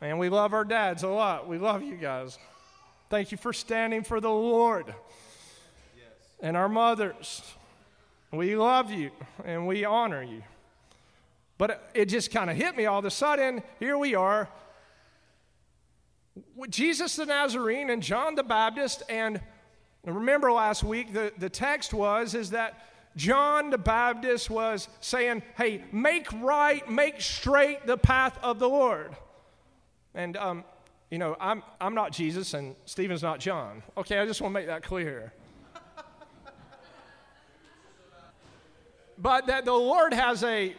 [0.01, 1.47] And we love our dads a lot.
[1.47, 2.39] We love you guys.
[3.11, 4.87] Thank you for standing for the Lord.
[4.87, 6.07] Yes.
[6.41, 7.43] And our mothers.
[8.33, 9.11] We love you
[9.45, 10.43] and we honor you.
[11.59, 13.63] But it just kind of hit me all of a sudden.
[13.79, 14.49] Here we are.
[16.69, 19.03] Jesus the Nazarene and John the Baptist.
[19.09, 19.41] And
[20.05, 22.87] remember last week, the, the text was is that
[23.17, 29.17] John the Baptist was saying, Hey, make right, make straight the path of the Lord.
[30.15, 30.65] And, um,
[31.11, 33.83] you know, I'm, I'm not Jesus and Stephen's not John.
[33.97, 35.33] Okay, I just want to make that clear.
[39.19, 40.75] but that the Lord has a,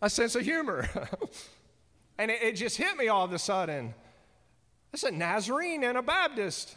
[0.00, 0.88] a sense of humor.
[2.18, 3.94] and it, it just hit me all of a sudden.
[4.92, 6.76] It's a Nazarene and a Baptist.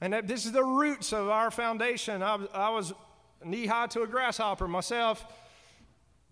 [0.00, 2.22] And that this is the roots of our foundation.
[2.22, 2.92] I, I was
[3.44, 5.24] knee high to a grasshopper myself,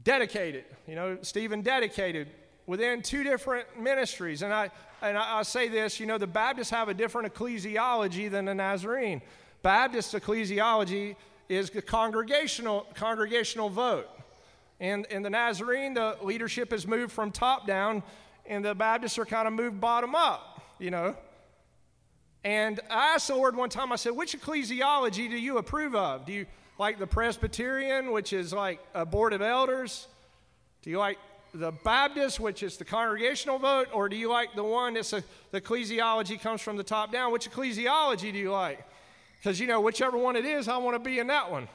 [0.02, 0.64] dedicated.
[0.86, 2.28] You know, Stephen dedicated
[2.66, 4.42] within two different ministries.
[4.42, 4.70] And I,
[5.02, 8.54] and I, I say this, you know, the Baptists have a different ecclesiology than the
[8.54, 9.22] Nazarene.
[9.62, 11.16] Baptist ecclesiology
[11.48, 14.08] is the congregational, congregational vote.
[14.80, 18.02] And in the Nazarene, the leadership is moved from top down,
[18.46, 21.16] and the Baptists are kind of moved bottom up, you know.
[22.44, 26.26] And I asked the Lord one time, I said, which ecclesiology do you approve of?
[26.26, 26.46] Do you
[26.78, 30.08] like the Presbyterian, which is like a board of elders?
[30.82, 31.18] Do you like
[31.54, 33.88] the Baptist, which is the congregational vote?
[33.94, 35.22] Or do you like the one that's a,
[35.52, 37.32] the ecclesiology comes from the top down?
[37.32, 38.84] Which ecclesiology do you like?
[39.38, 41.68] Because, you know, whichever one it is, I want to be in that one.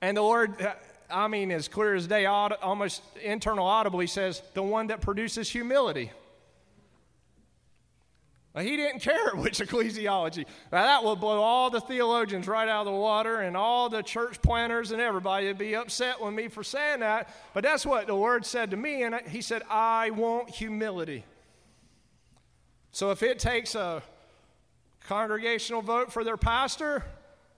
[0.00, 0.54] And the Lord,
[1.10, 6.10] I mean, as clear as day, almost internal audibly says, the one that produces humility.
[8.58, 10.44] He didn't care which ecclesiology.
[10.72, 14.02] Now, that would blow all the theologians right out of the water, and all the
[14.02, 17.32] church planners and everybody would be upset with me for saying that.
[17.54, 21.24] But that's what the word said to me, and he said, I want humility.
[22.92, 24.02] So if it takes a
[25.06, 27.04] congregational vote for their pastor,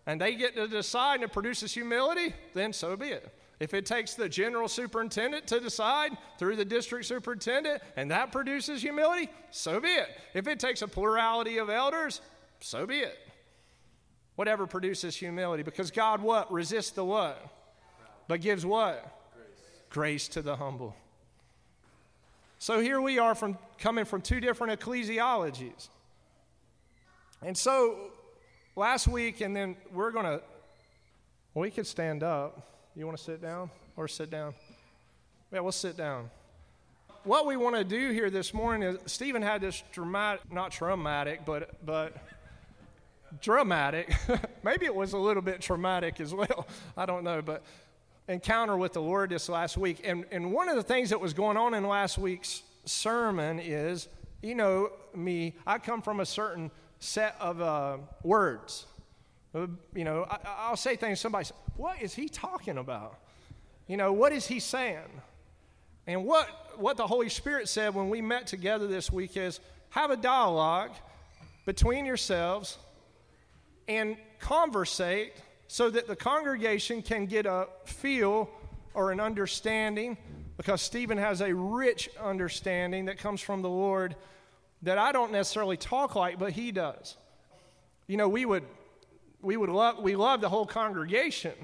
[0.06, 3.32] and they get to decide and it produces humility, then so be it.
[3.60, 8.82] If it takes the general superintendent to decide through the district superintendent and that produces
[8.82, 10.08] humility, so be it.
[10.34, 12.20] If it takes a plurality of elders,
[12.58, 13.16] so be it.
[14.34, 15.62] Whatever produces humility.
[15.62, 16.52] Because God what?
[16.52, 17.40] Resists the what?
[18.26, 19.04] But gives what?
[19.34, 19.46] Grace,
[19.90, 20.96] Grace to the humble.
[22.58, 25.88] So here we are from coming from two different ecclesiologies.
[27.42, 28.10] And so
[28.76, 30.40] last week, and then we're going to,
[31.54, 32.68] we could stand up.
[32.94, 34.54] You want to sit down or sit down?
[35.52, 36.30] Yeah, we'll sit down.
[37.24, 41.44] What we want to do here this morning is Stephen had this dramatic, not traumatic,
[41.46, 42.16] but but
[43.40, 44.12] dramatic.
[44.64, 46.66] Maybe it was a little bit traumatic as well.
[46.96, 47.62] I don't know, but
[48.28, 50.00] encounter with the Lord this last week.
[50.04, 54.08] And and one of the things that was going on in last week's sermon is
[54.42, 58.86] you know me, I come from a certain set of uh, words.
[59.54, 63.18] Uh, you know, I, I'll say things, somebody says, What is he talking about?
[63.88, 65.20] You know, what is he saying?
[66.06, 69.60] And what, what the Holy Spirit said when we met together this week is
[69.90, 70.92] have a dialogue
[71.64, 72.78] between yourselves
[73.88, 75.34] and conversate
[75.68, 78.48] so that the congregation can get a feel
[78.94, 80.16] or an understanding
[80.56, 84.14] because Stephen has a rich understanding that comes from the Lord
[84.82, 87.16] that I don't necessarily talk like, but he does.
[88.06, 88.64] You know, we would
[89.40, 91.54] we would love we love the whole congregation.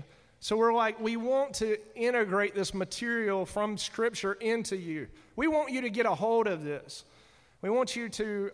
[0.40, 5.08] So we're like we want to integrate this material from scripture into you.
[5.36, 7.04] We want you to get a hold of this.
[7.60, 8.50] We want you to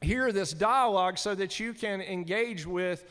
[0.00, 3.04] hear this dialogue so that you can engage with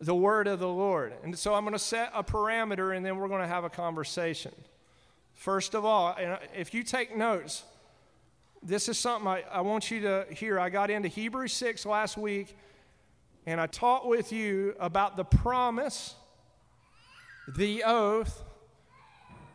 [0.00, 1.14] the word of the Lord.
[1.22, 3.70] And so I'm going to set a parameter and then we're going to have a
[3.70, 4.52] conversation.
[5.34, 6.16] First of all,
[6.54, 7.62] if you take notes,
[8.66, 10.58] this is something I, I want you to hear.
[10.58, 12.56] I got into Hebrews 6 last week
[13.46, 16.14] and I taught with you about the promise,
[17.56, 18.42] the oath,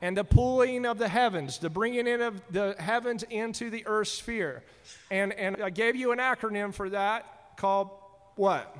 [0.01, 4.07] and the pulling of the heavens, the bringing in of the heavens into the earth
[4.07, 4.63] sphere.
[5.11, 7.89] And, and I gave you an acronym for that called
[8.35, 8.73] what?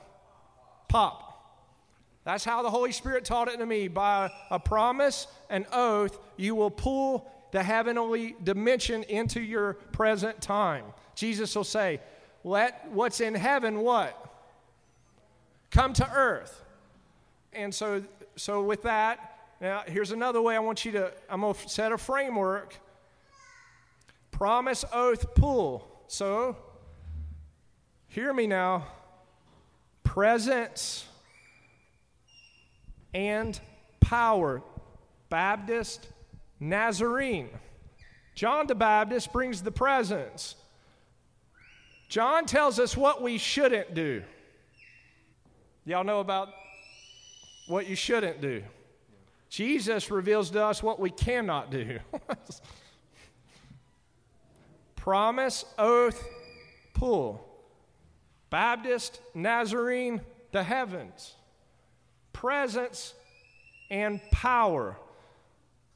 [0.88, 1.28] POP.
[2.24, 3.88] That's how the Holy Spirit taught it to me.
[3.88, 10.86] By a promise, an oath, you will pull the heavenly dimension into your present time.
[11.16, 12.00] Jesus will say,
[12.44, 14.18] Let what's in heaven what?
[15.70, 16.64] Come to earth.
[17.54, 18.04] And so,
[18.36, 21.92] so with that, now, here's another way I want you to, I'm going to set
[21.92, 22.76] a framework.
[24.32, 25.88] Promise, oath, pull.
[26.08, 26.58] So,
[28.08, 28.88] hear me now.
[30.04, 31.06] Presence
[33.14, 33.60] and
[34.00, 34.64] power.
[35.30, 36.08] Baptist,
[36.62, 37.50] Nazarene.
[38.36, 40.56] John the Baptist brings the presence.
[42.08, 44.22] John tells us what we shouldn't do.
[45.86, 46.50] Y'all know about
[47.68, 48.64] what you shouldn't do.
[49.50, 52.00] Jesus reveals to us what we cannot do.
[54.96, 56.24] Promise, oath,
[56.94, 57.44] pull.
[58.52, 60.22] Baptist, Nazarene,
[60.52, 61.34] the heavens.
[62.34, 63.16] Presence
[63.90, 64.96] and power.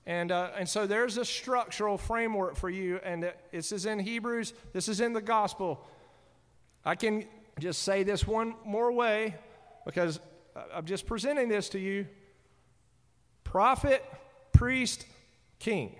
[0.08, 4.54] And, uh, and so there's a structural framework for you, and this is in Hebrews,
[4.72, 5.84] this is in the gospel.
[6.84, 7.26] I can
[7.60, 9.36] just say this one more way
[9.86, 10.20] because
[10.74, 12.06] I'm just presenting this to you
[13.44, 14.04] prophet,
[14.54, 15.06] priest,
[15.60, 15.96] king.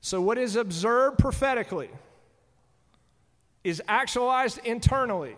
[0.00, 1.88] So, what is observed prophetically
[3.62, 5.36] is actualized internally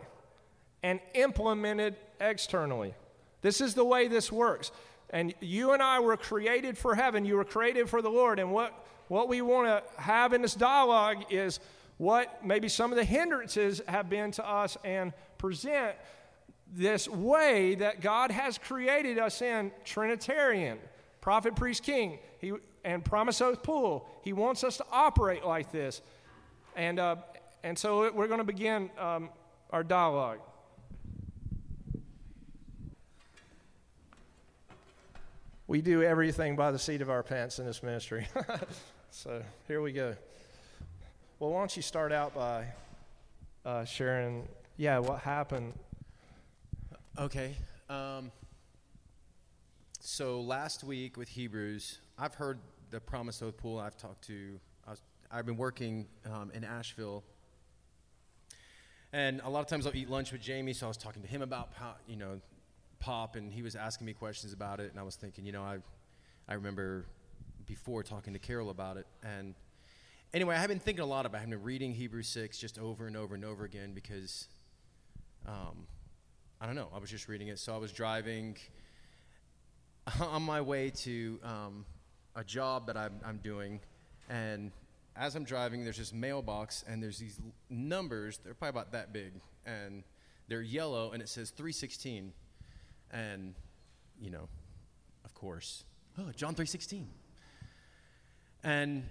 [0.82, 2.94] and implemented externally.
[3.42, 4.70] This is the way this works.
[5.10, 7.24] And you and I were created for heaven.
[7.24, 8.38] You were created for the Lord.
[8.38, 11.60] And what, what we want to have in this dialogue is
[11.96, 15.94] what maybe some of the hindrances have been to us and present
[16.72, 20.78] this way that God has created us in Trinitarian,
[21.20, 22.52] prophet, priest, king, he,
[22.84, 24.08] and promise oath pull.
[24.22, 26.02] He wants us to operate like this.
[26.74, 27.16] And, uh,
[27.62, 29.30] and so we're going to begin um,
[29.70, 30.40] our dialogue.
[35.66, 38.26] We do everything by the seat of our pants in this ministry.
[39.10, 40.14] so here we go.
[41.38, 42.66] Well, why don't you start out by
[43.64, 44.46] uh, sharing,
[44.76, 45.72] yeah, what happened
[47.16, 47.54] Okay.
[47.88, 48.32] Um,
[50.00, 52.58] so last week with Hebrews, I've heard
[52.90, 53.78] the Promise Oath Pull.
[53.78, 54.58] I've talked to,
[55.30, 57.22] I have been working um, in Asheville.
[59.12, 61.28] And a lot of times I'll eat lunch with Jamie, so I was talking to
[61.28, 61.70] him about,
[62.08, 62.40] you know,
[63.04, 64.90] pop, and he was asking me questions about it.
[64.90, 65.76] And I was thinking, you know, I,
[66.48, 67.04] I remember
[67.66, 69.06] before talking to Carol about it.
[69.22, 69.54] And
[70.32, 71.44] anyway, I've been thinking a lot about it.
[71.44, 74.48] I've been reading Hebrews 6 just over and over and over again because
[75.46, 75.86] um,
[76.62, 76.88] I don't know.
[76.94, 77.58] I was just reading it.
[77.58, 78.56] So I was driving
[80.20, 81.84] on my way to um,
[82.34, 83.80] a job that I'm, I'm doing,
[84.30, 84.72] and
[85.14, 88.40] as I'm driving, there's this mailbox, and there's these numbers.
[88.42, 89.34] They're probably about that big,
[89.66, 90.02] and
[90.48, 92.32] they're yellow, and it says 316.
[93.14, 93.54] And,
[94.20, 94.48] you know,
[95.24, 95.84] of course,
[96.18, 97.08] oh, John 316.
[98.64, 99.04] And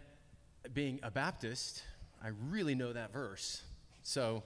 [0.74, 1.84] being a Baptist,
[2.24, 3.64] I really know that verse.
[4.04, 4.44] So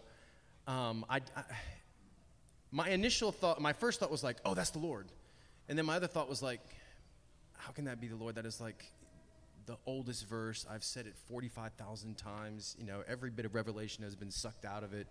[0.67, 1.43] um, I, I
[2.71, 5.07] my initial thought, my first thought was like, oh, that's the Lord.
[5.67, 6.61] And then my other thought was like,
[7.53, 8.35] how can that be the Lord?
[8.35, 8.85] That is like
[9.65, 10.65] the oldest verse.
[10.69, 12.75] I've said it 45,000 times.
[12.79, 15.07] You know, every bit of revelation has been sucked out of it.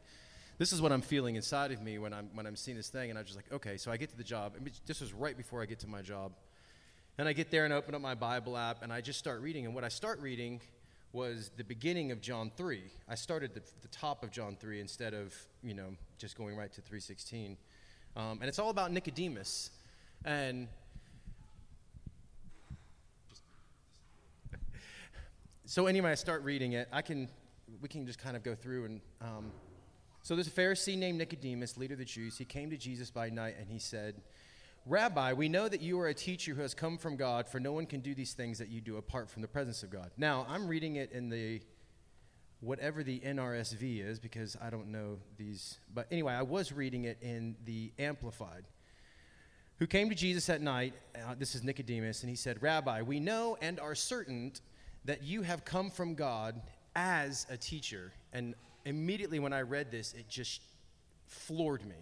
[0.59, 3.11] This is what I'm feeling inside of me when I'm, when I'm seeing this thing.
[3.11, 4.55] And I'm just like, okay, so I get to the job.
[4.87, 6.33] This was right before I get to my job.
[7.19, 9.67] And I get there and open up my Bible app and I just start reading.
[9.67, 10.61] And what I start reading
[11.13, 12.83] was the beginning of John 3.
[13.09, 16.73] I started the, the top of John 3 instead of, you know, just going right
[16.73, 17.57] to 316.
[18.17, 19.71] Um, and it's all about Nicodemus.
[20.25, 20.69] And
[25.67, 26.89] so anyway, I start reading it.
[26.93, 27.29] I can,
[27.83, 29.01] we can just kind of go through and.
[29.21, 29.53] Um,
[30.27, 32.37] so there's a Pharisee named Nicodemus, leader of the Jews.
[32.37, 34.17] He came to Jesus by night and he said,
[34.85, 37.73] Rabbi, we know that you are a teacher who has come from God, for no
[37.73, 40.11] one can do these things that you do apart from the presence of God.
[40.17, 41.61] Now, I'm reading it in the
[42.59, 45.79] whatever the NRSV is because I don't know these.
[45.95, 48.65] But anyway, I was reading it in the Amplified.
[49.79, 53.21] Who came to Jesus at night, uh, this is Nicodemus, and he said, Rabbi, we
[53.21, 54.55] know and are certain
[55.05, 56.61] that you have come from God
[56.97, 58.13] as a teacher.
[58.33, 58.57] And
[58.87, 60.63] immediately when I read this, it just
[61.27, 61.97] floored me.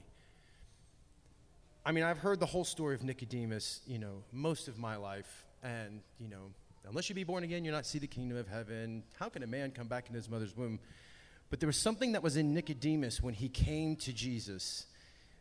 [1.85, 5.45] I mean, I've heard the whole story of Nicodemus, you know, most of my life.
[5.63, 6.51] And, you know,
[6.89, 9.03] unless you be born again, you'll not see the kingdom of heaven.
[9.19, 10.79] How can a man come back in his mother's womb?
[11.51, 14.87] But there was something that was in Nicodemus when he came to Jesus.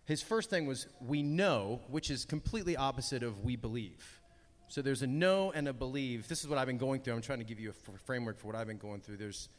[0.06, 4.22] His first thing was, we know, which is completely opposite of we believe.
[4.68, 6.28] So there's a know and a believe.
[6.28, 7.14] This is what I've been going through.
[7.14, 9.18] I'm trying to give you a framework for what I've been going through.
[9.18, 9.49] There's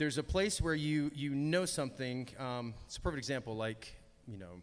[0.00, 2.26] there's a place where you you know something.
[2.38, 3.94] Um, it's a perfect example, like
[4.26, 4.62] you know,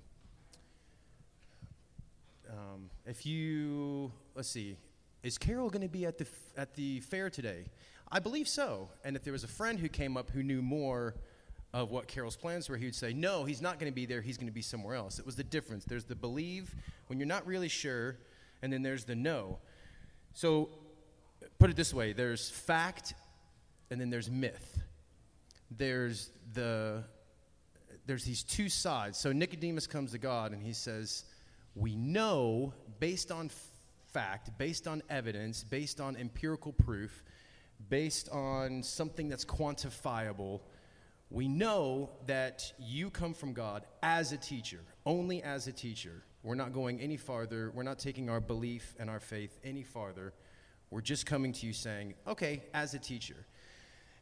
[2.50, 4.78] um, if you let's see,
[5.22, 7.66] is Carol going to be at the f- at the fair today?
[8.12, 8.90] I believe so.
[9.04, 11.14] And if there was a friend who came up who knew more
[11.72, 14.22] of what Carol's plans were, he would say, "No, he's not going to be there.
[14.22, 15.86] He's going to be somewhere else." It was the difference.
[15.86, 16.74] There's the believe
[17.06, 18.18] when you're not really sure,
[18.64, 19.60] and then there's the know.
[20.34, 20.70] So,
[21.60, 23.14] put it this way: there's fact,
[23.92, 24.80] and then there's myth.
[25.72, 27.04] There's the
[28.06, 29.18] there's these two sides.
[29.18, 31.26] So Nicodemus comes to God and he says,
[31.76, 33.52] We know based on
[34.14, 37.24] fact, based on evidence, based on empirical proof,
[37.90, 40.62] based on something that's quantifiable,
[41.30, 46.24] we know that you come from God as a teacher, only as a teacher.
[46.44, 47.72] We're not going any farther.
[47.76, 50.34] We're not taking our belief and our faith any farther.
[50.90, 53.46] We're just coming to you saying, okay, as a teacher.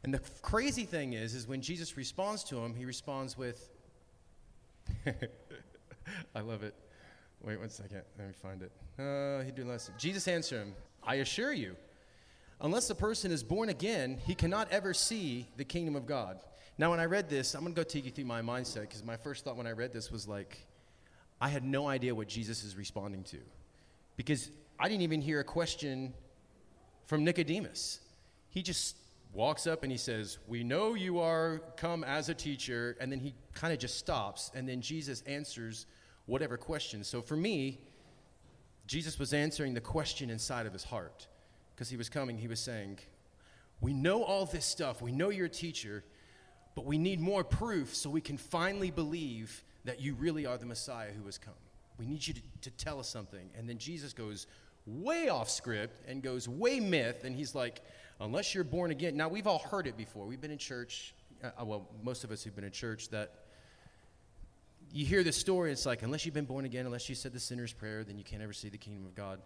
[0.06, 3.68] And the crazy thing is, is when Jesus responds to him, he responds with,
[5.04, 6.74] I love it.
[7.42, 8.02] Wait one second.
[8.16, 8.70] Let me find it.
[9.00, 9.90] Uh, he do less.
[9.98, 11.74] Jesus answered him, I assure you,
[12.60, 16.38] unless a person is born again, he cannot ever see the kingdom of God.
[16.78, 19.02] Now, when I read this, I'm going to go take you through my mindset because
[19.02, 20.68] my first thought when I read this was like,
[21.40, 23.38] I had no idea what Jesus is responding to
[24.16, 26.14] because I didn't even hear a question
[27.06, 27.98] from Nicodemus.
[28.50, 28.94] He just
[29.36, 32.96] walks up and he says, We know you are come as a teacher.
[33.00, 34.50] And then he kind of just stops.
[34.54, 35.86] And then Jesus answers
[36.24, 37.04] whatever question.
[37.04, 37.78] So for me,
[38.86, 41.26] Jesus was answering the question inside of his heart
[41.74, 42.38] because he was coming.
[42.38, 42.98] He was saying,
[43.80, 45.02] We know all this stuff.
[45.02, 46.02] We know you're a teacher,
[46.74, 50.66] but we need more proof so we can finally believe that you really are the
[50.66, 51.54] Messiah who has come.
[51.98, 53.50] We need you to, to tell us something.
[53.56, 54.46] And then Jesus goes
[54.86, 57.24] way off script and goes way myth.
[57.24, 57.82] And he's like,
[58.20, 59.16] unless you're born again.
[59.16, 60.26] Now, we've all heard it before.
[60.26, 63.32] We've been in church, uh, well, most of us who've been in church, that
[64.92, 67.40] you hear this story, it's like, unless you've been born again, unless you said the
[67.40, 69.40] sinner's prayer, then you can't ever see the kingdom of God.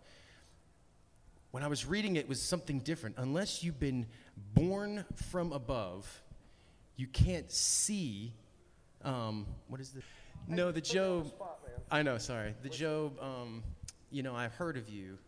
[1.51, 3.17] When I was reading it, it was something different.
[3.19, 4.07] Unless you've been
[4.55, 6.23] born from above,
[6.97, 8.33] you can't see.
[9.03, 10.03] Um, what is the.
[10.47, 11.33] No, the Job.
[11.91, 12.55] I know, sorry.
[12.63, 13.65] The Job, um,
[14.11, 15.19] you know, I've heard of you.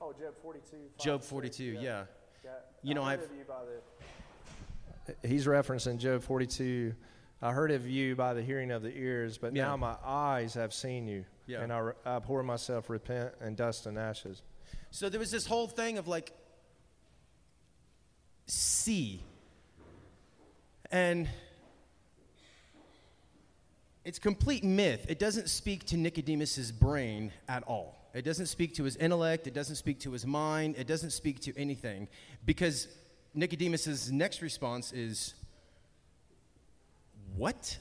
[0.00, 0.76] Oh, Job 42.
[0.98, 2.04] Job 42, yeah.
[2.82, 3.20] You know, I've.
[5.24, 6.94] He's referencing Job 42.
[7.40, 9.64] I heard of you by the hearing of the ears, but Yeah.
[9.64, 11.24] now my eyes have seen you.
[11.46, 11.60] Yeah.
[11.62, 14.42] And I, I abhor myself, repent, and dust and ashes.
[14.92, 16.32] So there was this whole thing of like,
[18.46, 19.24] see.
[20.92, 21.28] And
[24.04, 25.06] it's complete myth.
[25.08, 27.98] It doesn't speak to Nicodemus's brain at all.
[28.14, 29.46] It doesn't speak to his intellect.
[29.46, 30.76] It doesn't speak to his mind.
[30.76, 32.08] It doesn't speak to anything.
[32.44, 32.88] Because
[33.34, 35.34] Nicodemus's next response is,
[37.36, 37.78] What?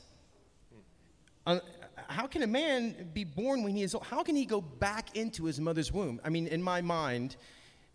[1.45, 1.59] Uh,
[2.07, 4.05] how can a man be born when he is old?
[4.05, 6.19] How can he go back into his mother's womb?
[6.23, 7.35] I mean, in my mind,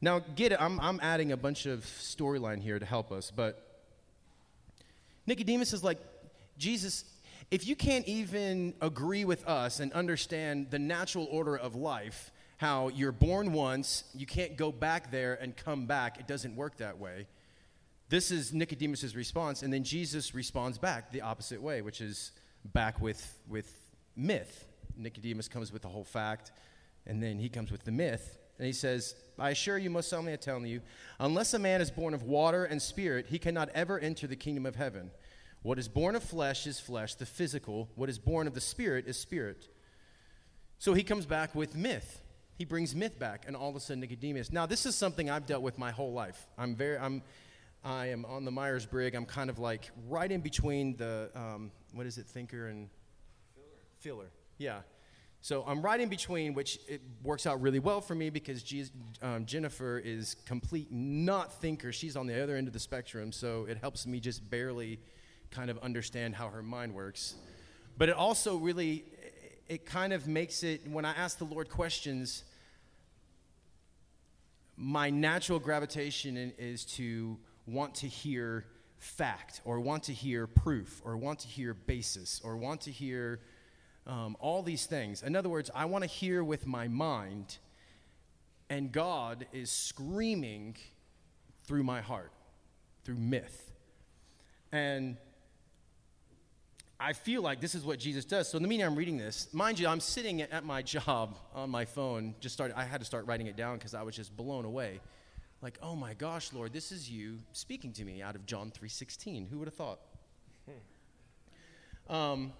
[0.01, 3.83] now get it, I'm, I'm adding a bunch of storyline here to help us, but
[5.27, 5.99] Nicodemus is like,
[6.59, 7.05] Jesus,
[7.51, 12.89] if you can't even agree with us and understand the natural order of life, how
[12.89, 16.99] you're born once, you can't go back there and come back, it doesn't work that
[16.99, 17.27] way.
[18.09, 22.33] This is Nicodemus' response, and then Jesus responds back the opposite way, which is
[22.73, 23.73] back with, with
[24.15, 24.65] myth.
[24.97, 26.53] Nicodemus comes with the whole fact,
[27.07, 28.39] and then he comes with the myth.
[28.59, 30.81] And he says, I assure you, most solemnly I tell you,
[31.21, 34.65] unless a man is born of water and spirit, he cannot ever enter the kingdom
[34.65, 35.11] of heaven.
[35.67, 37.89] What is born of flesh is flesh, the physical.
[37.97, 39.69] What is born of the spirit is spirit.
[40.79, 42.23] So he comes back with myth.
[42.57, 44.53] He brings myth back, and all of a sudden Nicodemus.
[44.53, 46.47] Now, this is something I've dealt with my whole life.
[46.57, 47.21] I'm very, I'm,
[47.85, 49.17] I am on the Myers Briggs.
[49.17, 52.89] I'm kind of like right in between the, um, what is it, thinker and
[53.53, 53.67] feeler.
[53.99, 54.79] Feeler, yeah.
[55.41, 58.63] So I'm right in between, which it works out really well for me because
[59.21, 61.91] um, Jennifer is complete not thinker.
[61.91, 65.01] She's on the other end of the spectrum, so it helps me just barely
[65.57, 67.35] kind of understand how her mind works.
[67.97, 69.05] But it also really,
[69.69, 72.45] it kind of makes it, when I ask the Lord questions,
[74.77, 78.67] my natural gravitation is to want to hear
[78.99, 83.41] fact or want to hear proof or want to hear basis or want to hear
[84.07, 85.23] um, all these things.
[85.23, 87.57] In other words, I want to hear with my mind,
[88.69, 90.77] and God is screaming
[91.65, 92.33] through my heart,
[93.05, 93.73] through myth.
[94.71, 95.17] And
[96.99, 98.49] I feel like this is what Jesus does.
[98.49, 99.53] So in the meantime, I'm reading this.
[99.53, 102.35] Mind you, I'm sitting at my job on my phone.
[102.41, 102.79] Just started.
[102.79, 105.01] I had to start writing it down because I was just blown away.
[105.61, 109.49] Like, oh my gosh, Lord, this is you speaking to me out of John 3:16.
[109.49, 110.01] Who would have thought?
[112.09, 112.53] Um,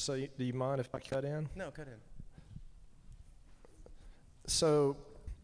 [0.00, 1.46] So, do you mind if I cut in?
[1.54, 2.00] no, cut in.
[4.46, 4.96] So,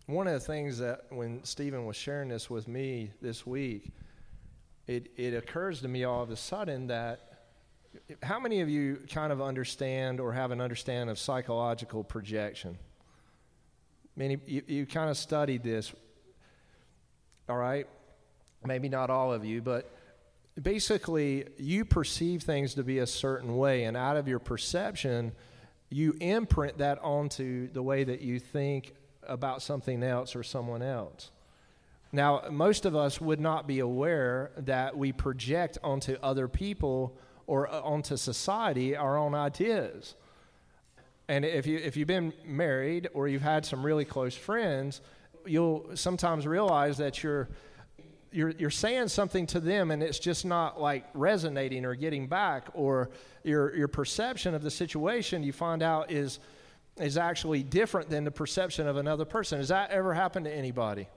[0.06, 3.90] one of the things that when Stephen was sharing this with me this week,
[4.86, 7.20] it, it occurs to me all of a sudden that
[8.22, 12.78] how many of you kind of understand or have an understanding of psychological projection?
[14.14, 15.92] Many you, you kind of studied this,
[17.48, 17.86] all right?
[18.64, 19.90] Maybe not all of you, but
[20.60, 25.32] basically you perceive things to be a certain way, and out of your perception,
[25.90, 28.92] you imprint that onto the way that you think
[29.28, 31.31] about something else or someone else.
[32.12, 37.16] Now, most of us would not be aware that we project onto other people
[37.47, 40.15] or uh, onto society our own ideas.
[41.28, 45.01] And if you if you've been married or you've had some really close friends,
[45.44, 47.48] you'll sometimes realize that you're
[48.31, 52.69] you're you're saying something to them and it's just not like resonating or getting back
[52.74, 53.11] or
[53.43, 56.39] your your perception of the situation you find out is
[56.98, 59.59] is actually different than the perception of another person.
[59.59, 61.09] Has that ever happened to anybody?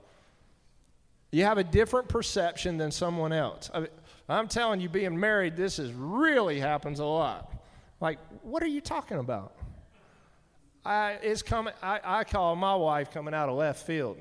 [1.32, 3.70] You have a different perception than someone else.
[3.72, 3.86] I
[4.30, 7.52] I'm telling you, being married, this is really happens a lot.
[8.00, 9.54] Like, what are you talking about?
[10.84, 11.74] I, it's coming.
[11.82, 14.18] I, I call my wife coming out of left field.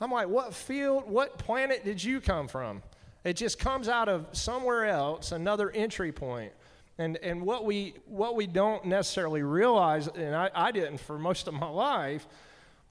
[0.00, 2.82] I'm like, what field, what planet did you come from?
[3.22, 6.52] It just comes out of somewhere else, another entry point.
[6.96, 11.48] And, and what, we, what we don't necessarily realize, and I, I didn't for most
[11.48, 12.26] of my life,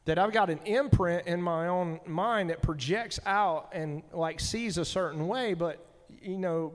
[0.05, 4.77] that I've got an imprint in my own mind that projects out and like sees
[4.77, 5.85] a certain way, but
[6.21, 6.73] you know,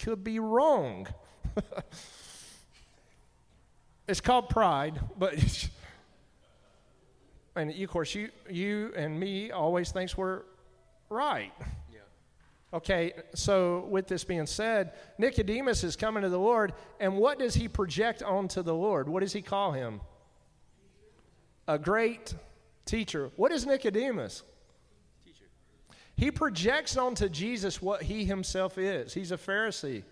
[0.00, 1.06] could be wrong.
[4.08, 5.34] it's called pride, but
[7.56, 10.42] and of course you you and me always thinks we're
[11.10, 11.52] right.
[12.72, 17.54] Okay, so with this being said, Nicodemus is coming to the Lord, and what does
[17.54, 19.08] he project onto the Lord?
[19.08, 20.02] What does he call him?
[21.66, 22.34] A great
[22.84, 23.30] teacher.
[23.36, 24.42] What is Nicodemus?
[25.24, 25.46] Teacher.
[26.14, 29.14] He projects onto Jesus what he himself is.
[29.14, 30.02] He's a Pharisee.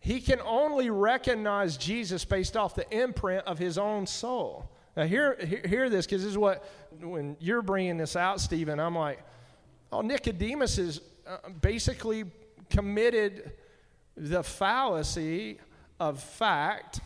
[0.00, 4.70] He can only recognize Jesus based off the imprint of his own soul.
[4.96, 6.64] Now, hear, hear, hear this because this is what,
[6.98, 9.22] when you're bringing this out, Stephen, I'm like,
[9.92, 12.24] oh, Nicodemus is uh, basically
[12.70, 13.52] committed
[14.16, 15.58] the fallacy
[16.00, 17.00] of fact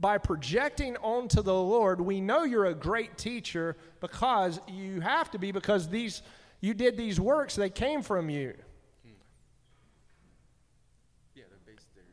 [0.00, 2.00] by projecting onto the Lord.
[2.00, 6.22] We know you're a great teacher because you have to be, because these,
[6.60, 8.54] you did these works, they came from you.
[11.34, 12.04] Yeah, they're based their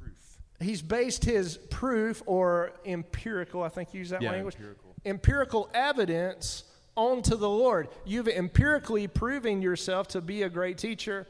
[0.00, 0.38] proof.
[0.60, 4.94] he's based his proof or empirical, I think you use that Yeah, language, empirical.
[5.04, 6.64] empirical evidence
[7.00, 7.88] onto the Lord.
[8.04, 11.26] You've empirically proven yourself to be a great teacher.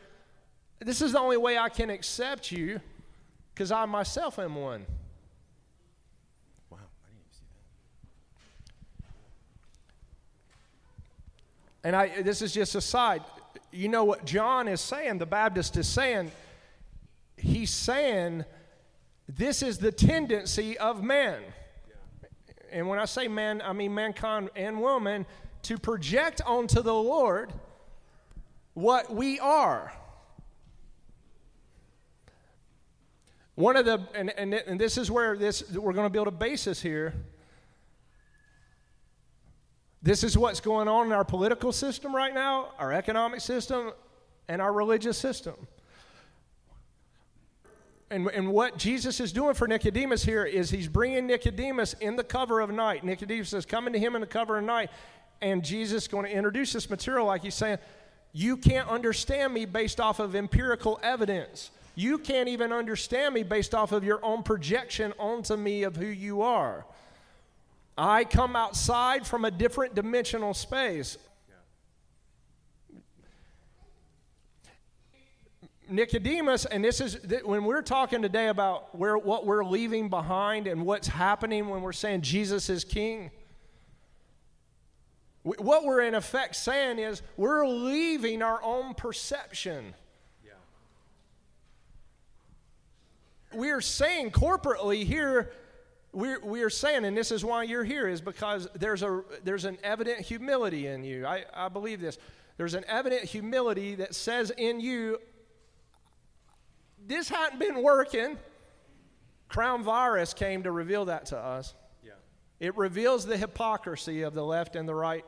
[0.81, 2.81] This is the only way I can accept you
[3.55, 4.85] because I myself am one.
[6.71, 7.45] Wow, I didn't even see
[11.83, 11.87] that.
[11.87, 13.23] And I, this is just a side.
[13.71, 16.33] You know what John is saying, the Baptist is saying?
[17.37, 18.45] He's saying
[19.29, 21.41] this is the tendency of man.
[22.73, 25.27] And when I say man, I mean mankind and woman
[25.62, 27.53] to project onto the Lord
[28.74, 29.93] what we are.
[33.55, 36.32] One of the, and, and, and this is where this, we're going to build a
[36.32, 37.15] basis here.
[40.03, 43.93] This is what's going on in our political system right now, our economic system,
[44.49, 45.55] and our religious system.
[48.11, 52.24] And, and what Jesus is doing for Nicodemus here is he's bringing Nicodemus in the
[52.24, 53.05] cover of night.
[53.05, 54.91] Nicodemus is coming to him in the cover of night,
[55.43, 57.79] and Jesus is going to introduce this material like he's saying,
[58.33, 61.71] You can't understand me based off of empirical evidence.
[61.95, 66.07] You can't even understand me based off of your own projection onto me of who
[66.07, 66.87] you are.
[67.99, 71.19] I come outside from a different dimensional space.
[75.91, 80.87] Nicodemus, and this is when we're talking today about where what we're leaving behind and
[80.87, 83.31] what's happening when we're saying Jesus is king.
[85.43, 89.95] What we're in effect saying is we're leaving our own perception.
[90.45, 90.53] Yeah.
[93.55, 95.53] We're saying corporately here,
[96.12, 99.79] we're, we're saying, and this is why you're here, is because there's, a, there's an
[99.83, 101.25] evident humility in you.
[101.25, 102.19] I, I believe this.
[102.59, 105.19] There's an evident humility that says in you,
[107.07, 108.37] this hadn't been working.
[109.49, 111.75] Crown virus came to reveal that to us.
[112.61, 115.24] It reveals the hypocrisy of the left and the right.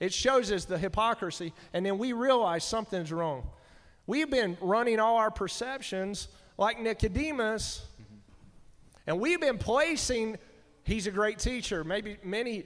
[0.00, 3.48] It shows us the hypocrisy, and then we realize something's wrong.
[4.06, 6.26] We've been running all our perceptions
[6.58, 7.86] like Nicodemus,
[9.06, 10.38] and we've been placing,
[10.82, 11.84] he's a great teacher.
[11.84, 12.64] Maybe many,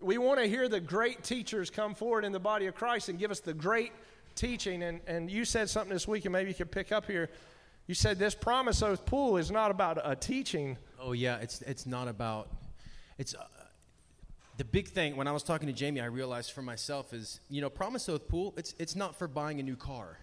[0.00, 3.18] we want to hear the great teachers come forward in the body of Christ and
[3.18, 3.92] give us the great
[4.34, 7.28] teaching, and, and you said something this week, and maybe you could pick up here.
[7.86, 10.76] You said this promise oath pull is not about a teaching.
[10.98, 12.48] Oh yeah, it's it's not about.
[13.18, 13.44] It's uh,
[14.56, 15.16] the big thing.
[15.16, 18.28] When I was talking to Jamie, I realized for myself is you know promise oath
[18.28, 18.54] pull.
[18.56, 20.18] It's it's not for buying a new car.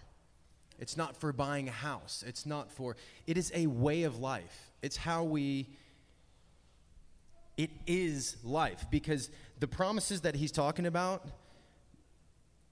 [0.78, 2.24] It's not for buying a house.
[2.26, 2.96] It's not for.
[3.26, 4.70] It is a way of life.
[4.82, 5.68] It's how we.
[7.56, 9.30] It is life because
[9.60, 11.24] the promises that he's talking about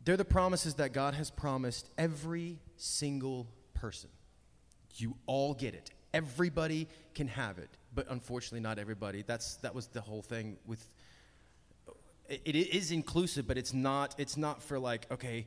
[0.05, 4.11] they're the promises that God has promised every single person.
[4.97, 5.90] You all get it.
[6.12, 9.23] Everybody can have it, but unfortunately, not everybody.
[9.23, 10.86] That's that was the whole thing with.
[12.28, 14.14] It, it is inclusive, but it's not.
[14.19, 15.47] It's not for like okay.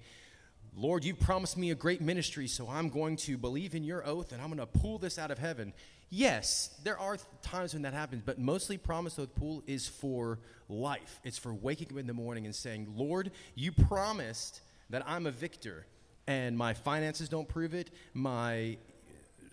[0.77, 4.33] Lord, you promised me a great ministry, so I'm going to believe in your oath
[4.33, 5.71] and I'm going to pull this out of heaven.
[6.09, 10.39] Yes, there are times when that happens, but mostly Promise Oath Pull is for
[10.69, 11.19] life.
[11.23, 15.31] It's for waking up in the morning and saying, Lord, you promised that I'm a
[15.31, 15.85] victor,
[16.27, 18.77] and my finances don't prove it, my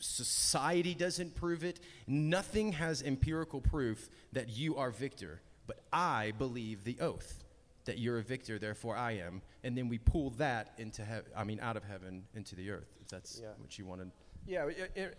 [0.03, 1.81] society doesn't prove it.
[2.07, 7.43] Nothing has empirical proof that you are victor, but I believe the oath
[7.85, 9.43] that you're a victor, therefore I am.
[9.65, 12.97] And then we pull that into heaven, I mean, out of heaven into the earth,
[13.01, 13.51] if that's yeah.
[13.59, 14.11] what you wanted.
[14.47, 14.69] Yeah,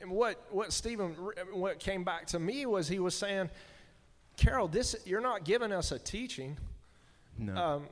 [0.01, 1.13] and what what Stephen
[1.53, 3.49] what came back to me was he was saying,
[4.35, 6.57] Carol, this you're not giving us a teaching.
[7.37, 7.55] No.
[7.55, 7.87] Um,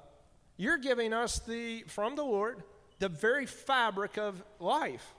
[0.58, 2.64] you're giving us the from the Lord
[3.00, 5.14] the very fabric of life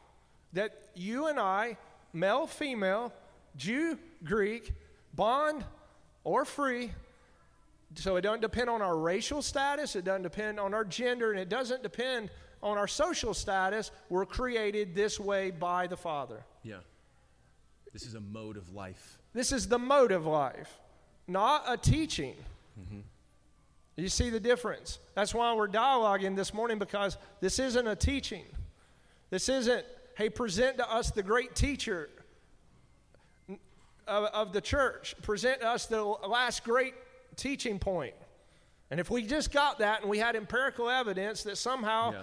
[0.52, 1.76] that you and I,
[2.12, 3.12] male, female,
[3.56, 4.72] Jew, Greek,
[5.14, 5.64] bond
[6.24, 6.92] or free.
[7.94, 11.38] So it doesn't depend on our racial status, it doesn't depend on our gender, and
[11.38, 12.30] it doesn't depend
[12.62, 16.44] on our social status, we're created this way by the Father.
[16.62, 16.76] Yeah.
[17.92, 19.18] This is a mode of life.
[19.34, 20.78] This is the mode of life,
[21.26, 22.34] not a teaching.
[22.80, 23.00] Mm-hmm.
[23.96, 24.98] You see the difference?
[25.14, 28.44] That's why we're dialoguing this morning because this isn't a teaching.
[29.30, 32.10] This isn't, hey, present to us the great teacher
[34.06, 35.14] of, of the church.
[35.22, 36.94] Present to us the last great
[37.36, 38.14] teaching point.
[38.90, 42.22] And if we just got that and we had empirical evidence that somehow yeah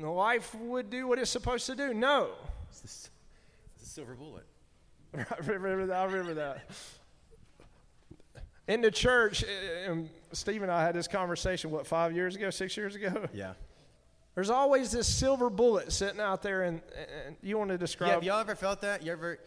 [0.00, 1.94] the life would do what it's supposed to do.
[1.94, 2.30] No.
[2.68, 3.10] It's the, it's
[3.82, 4.44] the silver bullet.
[5.16, 5.96] I remember that.
[5.96, 6.70] I remember that.
[8.68, 12.50] In the church, uh, and Steve and I had this conversation, what, five years ago,
[12.50, 13.28] six years ago?
[13.32, 13.52] Yeah.
[14.36, 16.80] There's always this silver bullet sitting out there, and,
[17.26, 18.08] and you want to describe.
[18.08, 19.02] Yeah, have y'all ever felt that?
[19.02, 19.40] You ever,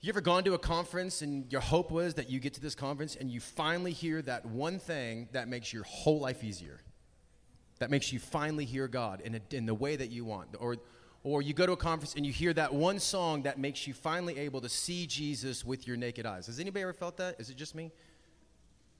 [0.00, 2.76] you ever gone to a conference and your hope was that you get to this
[2.76, 6.80] conference and you finally hear that one thing that makes your whole life easier?
[7.78, 10.48] that makes you finally hear God in, a, in the way that you want.
[10.58, 10.76] Or,
[11.22, 13.94] or you go to a conference and you hear that one song that makes you
[13.94, 16.46] finally able to see Jesus with your naked eyes.
[16.46, 17.36] Has anybody ever felt that?
[17.38, 17.84] Is it just me?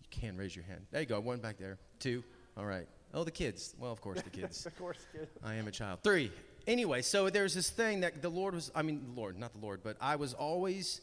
[0.00, 0.86] You can raise your hand.
[0.90, 1.20] There you go.
[1.20, 1.78] One back there.
[1.98, 2.22] Two.
[2.56, 2.86] All right.
[3.14, 3.74] Oh, the kids.
[3.78, 4.66] Well, of course, the kids.
[4.66, 5.30] of course, kids.
[5.42, 6.00] I am a child.
[6.02, 6.30] Three.
[6.66, 9.64] Anyway, so there's this thing that the Lord was, I mean, the Lord, not the
[9.64, 11.00] Lord, but I was always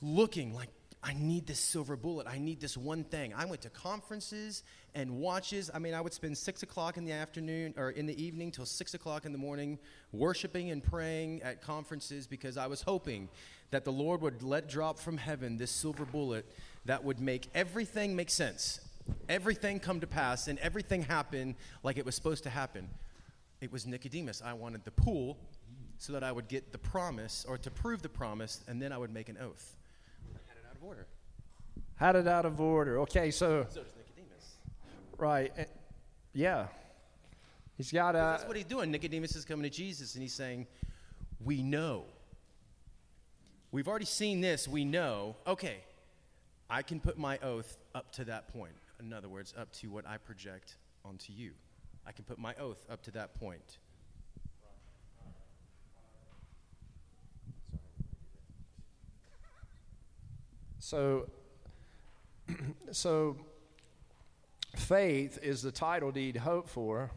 [0.00, 0.70] looking like,
[1.02, 2.26] I need this silver bullet.
[2.26, 3.32] I need this one thing.
[3.32, 4.64] I went to conferences
[4.94, 5.70] and watches.
[5.72, 8.66] I mean, I would spend six o'clock in the afternoon or in the evening till
[8.66, 9.78] six o'clock in the morning
[10.10, 13.28] worshiping and praying at conferences because I was hoping
[13.70, 16.44] that the Lord would let drop from heaven this silver bullet
[16.86, 18.80] that would make everything make sense,
[19.28, 22.88] everything come to pass, and everything happen like it was supposed to happen.
[23.60, 24.42] It was Nicodemus.
[24.44, 25.38] I wanted the pull
[25.98, 28.98] so that I would get the promise or to prove the promise, and then I
[28.98, 29.76] would make an oath.
[30.34, 31.06] I had it out of order.
[31.96, 33.00] Had it out of order.
[33.00, 34.54] Okay, so So does Nicodemus.
[35.16, 35.64] right, eh,
[36.34, 36.66] yeah,
[37.76, 38.18] he's got a.
[38.18, 38.90] That's what he's doing.
[38.90, 40.66] Nicodemus is coming to Jesus and he's saying,
[41.42, 42.04] We know.
[43.72, 44.68] We've already seen this.
[44.68, 45.36] We know.
[45.46, 45.78] Okay,
[46.68, 48.72] I can put my oath up to that point.
[49.00, 51.52] In other words, up to what I project onto you.
[52.06, 53.78] I can put my oath up to that point.
[60.78, 61.28] So,
[62.92, 63.36] so
[64.76, 67.10] faith is the title deed hoped for.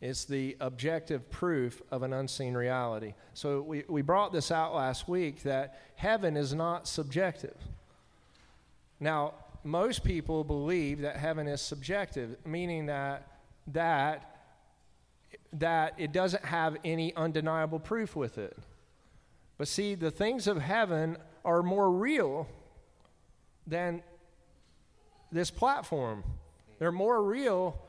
[0.00, 3.14] It's the objective proof of an unseen reality.
[3.32, 7.56] So we, we brought this out last week that heaven is not subjective.
[8.98, 9.34] Now,
[9.66, 13.28] most people believe that heaven is subjective, meaning that
[13.68, 14.32] that
[15.52, 18.56] that it doesn't have any undeniable proof with it.
[19.58, 22.46] But see, the things of heaven are more real
[23.66, 24.02] than
[25.32, 26.24] this platform.
[26.78, 27.80] They're more real,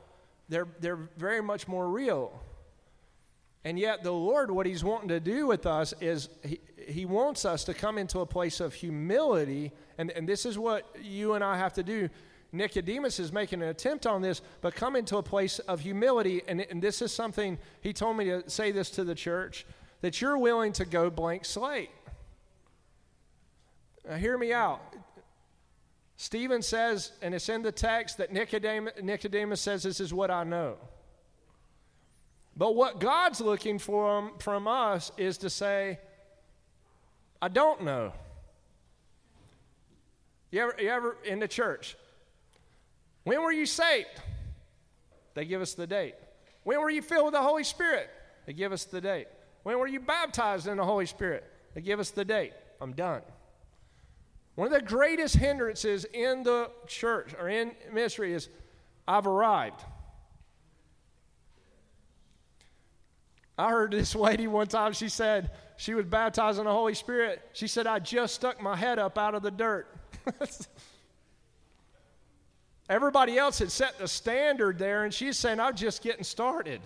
[0.48, 2.40] they're, they're very much more real.
[3.64, 7.44] And yet, the Lord, what He's wanting to do with us is He, he wants
[7.44, 9.72] us to come into a place of humility.
[9.98, 12.08] And, and this is what you and I have to do.
[12.50, 16.42] Nicodemus is making an attempt on this, but come into a place of humility.
[16.48, 19.66] And, and this is something he told me to say this to the church
[20.00, 21.90] that you're willing to go blank slate.
[24.08, 24.80] Now, hear me out.
[26.16, 30.44] Stephen says, and it's in the text, that Nicodemus, Nicodemus says, This is what I
[30.44, 30.76] know.
[32.58, 36.00] But what God's looking for from us is to say,
[37.40, 38.12] I don't know.
[40.50, 41.96] You ever, you ever in the church?
[43.22, 44.08] When were you saved?
[45.34, 46.16] They give us the date.
[46.64, 48.10] When were you filled with the Holy Spirit?
[48.44, 49.28] They give us the date.
[49.62, 51.44] When were you baptized in the Holy Spirit?
[51.74, 52.54] They give us the date.
[52.80, 53.22] I'm done.
[54.56, 58.48] One of the greatest hindrances in the church or in ministry is
[59.06, 59.80] I've arrived.
[63.58, 67.42] I heard this lady one time, she said she was baptized in the Holy Spirit.
[67.52, 69.88] She said, I just stuck my head up out of the dirt.
[72.88, 76.80] Everybody else had set the standard there, and she's saying, I'm just getting started.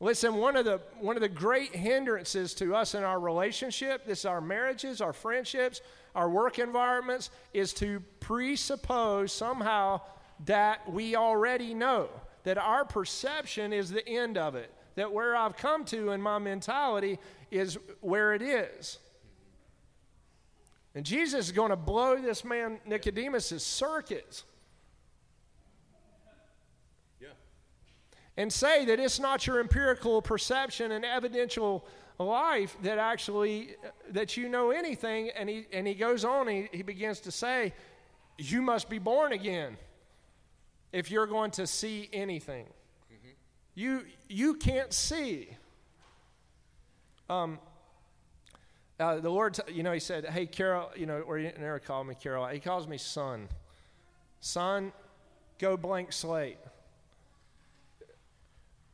[0.00, 4.24] Listen, one of the one of the great hindrances to us in our relationship, this
[4.24, 5.80] our marriages, our friendships,
[6.14, 10.00] our work environments, is to presuppose somehow
[10.46, 12.08] that we already know,
[12.44, 16.40] that our perception is the end of it, that where I've come to in my
[16.40, 17.20] mentality
[17.52, 18.98] is where it is.
[20.96, 24.42] And Jesus is going to blow this man Nicodemus' circuits.
[27.20, 27.28] Yeah.
[28.36, 31.86] And say that it's not your empirical perception and evidential
[32.18, 36.68] life that actually uh, that you know anything and he and he goes on he,
[36.72, 37.72] he begins to say
[38.36, 39.76] you must be born again
[40.92, 42.66] if you're going to see anything.
[43.78, 45.48] You you can't see
[47.30, 47.58] um
[49.00, 52.08] uh, the Lord, you know, He said, "Hey, Carol, you know, or He never called
[52.08, 52.48] me Carol.
[52.48, 53.48] He calls me son.
[54.40, 54.92] Son,
[55.60, 56.58] go blank slate.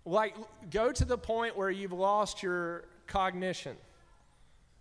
[0.05, 0.37] Like,
[0.71, 3.79] go to the point where you've lost your cognition,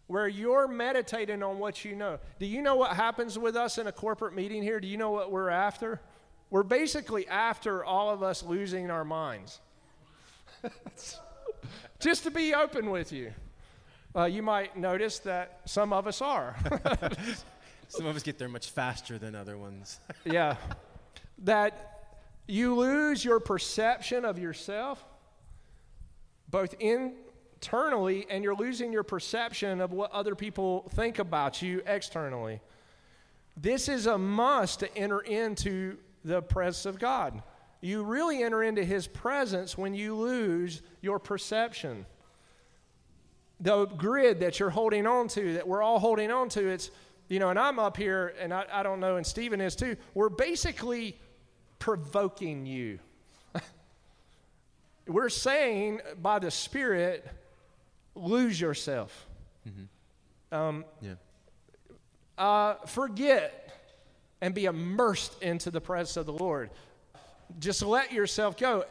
[0.08, 2.20] where you're meditating on what you know.
[2.38, 4.82] Do you know what happens with us in a corporate meeting here?
[4.82, 6.02] Do you know what we're after?
[6.50, 9.62] We're basically after all of us losing our minds.
[12.00, 13.34] Just to be open with you.
[14.16, 16.56] Uh, you might notice that some of us are.
[17.90, 20.00] Some of us get there much faster than other ones.
[20.26, 20.56] yeah.
[21.44, 22.16] That
[22.48, 25.04] you lose your perception of yourself,
[26.50, 32.62] both internally, and you're losing your perception of what other people think about you externally.
[33.56, 37.44] This is a must to enter into the presence of God.
[37.84, 42.06] You really enter into His presence when you lose your perception.
[43.60, 46.92] The grid that you're holding on to, that we're all holding on to, it's
[47.28, 49.98] you know, and I'm up here, and I, I don't know, and Stephen is too.
[50.14, 51.20] We're basically
[51.78, 53.00] provoking you.
[55.08, 57.28] We're saying by the Spirit,
[58.16, 59.28] lose yourself.
[59.68, 60.56] Mm-hmm.
[60.56, 61.16] Um, yeah.
[62.38, 63.60] uh, forget
[64.40, 66.70] and be immersed into the presence of the Lord.
[67.60, 68.86] Just let yourself go.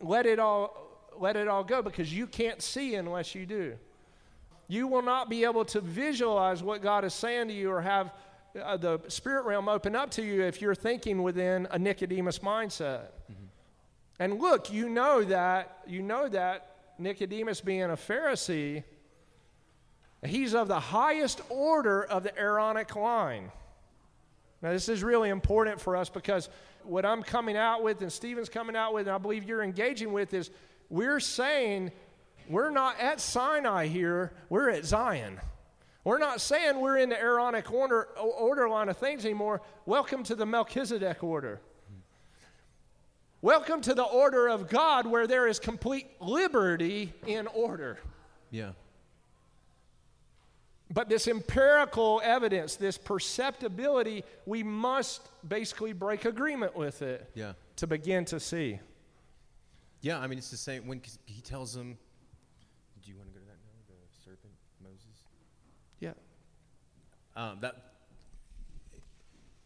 [0.00, 0.78] Let it all
[1.18, 3.76] let it all go because you can't see unless you do.
[4.66, 8.12] You will not be able to visualize what God is saying to you or have
[8.60, 13.08] uh, the spirit realm open up to you if you're thinking within a Nicodemus mindset.
[13.30, 13.44] Mm-hmm.
[14.18, 18.84] And look, you know that you know that Nicodemus being a Pharisee,
[20.24, 23.50] he's of the highest order of the Aaronic line.
[24.60, 26.48] Now, this is really important for us because
[26.86, 30.12] what I'm coming out with and Stephen's coming out with, and I believe you're engaging
[30.12, 30.50] with, is
[30.88, 31.92] we're saying
[32.48, 35.40] we're not at Sinai here, we're at Zion.
[36.04, 39.62] We're not saying we're in the Aaronic order, order line of things anymore.
[39.86, 41.60] Welcome to the Melchizedek order.
[43.40, 47.98] Welcome to the order of God where there is complete liberty in order.
[48.50, 48.72] Yeah.
[50.92, 57.54] But this empirical evidence, this perceptibility, we must basically break agreement with it Yeah.
[57.76, 58.78] to begin to see.
[60.02, 61.96] Yeah, I mean, it's the same when he tells them,
[63.02, 63.72] Do you want to go to that now?
[63.88, 63.94] The
[64.24, 65.24] serpent, Moses?
[65.98, 66.12] Yeah.
[67.34, 67.74] Um, that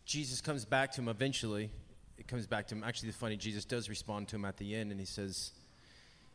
[0.04, 1.70] Jesus comes back to him eventually.
[2.18, 2.84] It comes back to him.
[2.84, 5.52] Actually, the funny, Jesus does respond to him at the end, and he says,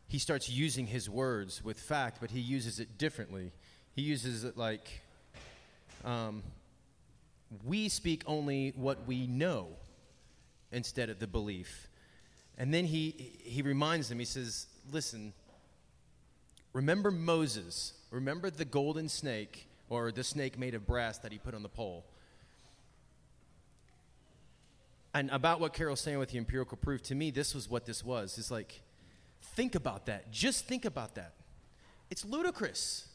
[0.08, 3.54] he starts using his words with fact, but he uses it differently.
[3.96, 5.02] He uses it like,
[6.06, 6.44] um,
[7.66, 9.68] we speak only what we know
[10.72, 11.88] instead of the belief.
[12.58, 15.34] And then he, he reminds them, he says, listen,
[16.74, 21.54] remember Moses, remember the golden snake, or the snake made of brass that he put
[21.54, 22.06] on the pole.
[25.14, 28.06] And about what Carol's saying with the empirical proof, to me, this was what this
[28.06, 28.38] was.
[28.38, 28.82] It's like,
[29.42, 30.32] think about that.
[30.32, 31.34] Just think about that.
[32.10, 33.08] It's ludicrous.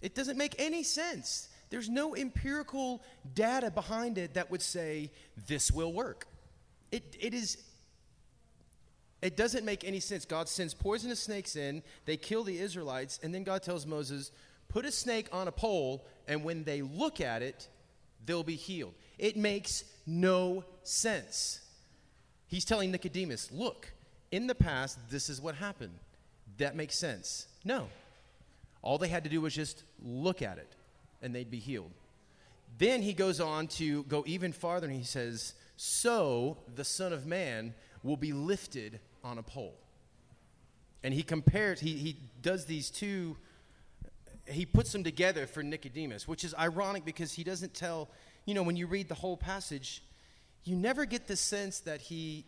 [0.00, 1.48] It doesn't make any sense.
[1.70, 3.02] There's no empirical
[3.34, 5.10] data behind it that would say
[5.46, 6.26] this will work.
[6.90, 7.58] It, it is
[9.20, 10.24] it doesn't make any sense.
[10.24, 14.30] God sends poisonous snakes in, they kill the Israelites, and then God tells Moses,
[14.68, 17.68] put a snake on a pole, and when they look at it,
[18.24, 18.94] they'll be healed.
[19.18, 21.60] It makes no sense.
[22.46, 23.92] He's telling Nicodemus, look,
[24.30, 25.98] in the past, this is what happened.
[26.58, 27.48] That makes sense.
[27.64, 27.88] No.
[28.88, 30.74] All they had to do was just look at it,
[31.20, 31.90] and they'd be healed.
[32.78, 37.26] Then he goes on to go even farther, and he says, So the Son of
[37.26, 39.74] Man will be lifted on a pole.
[41.04, 43.36] And he compares, he, he does these two,
[44.46, 48.08] he puts them together for Nicodemus, which is ironic because he doesn't tell,
[48.46, 50.02] you know, when you read the whole passage,
[50.64, 52.46] you never get the sense that he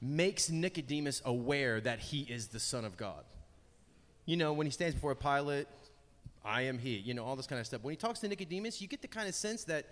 [0.00, 3.22] makes Nicodemus aware that he is the Son of God.
[4.30, 5.66] You know, when he stands before a Pilate,
[6.44, 7.82] I am he, you know, all this kind of stuff.
[7.82, 9.86] When he talks to Nicodemus, you get the kind of sense that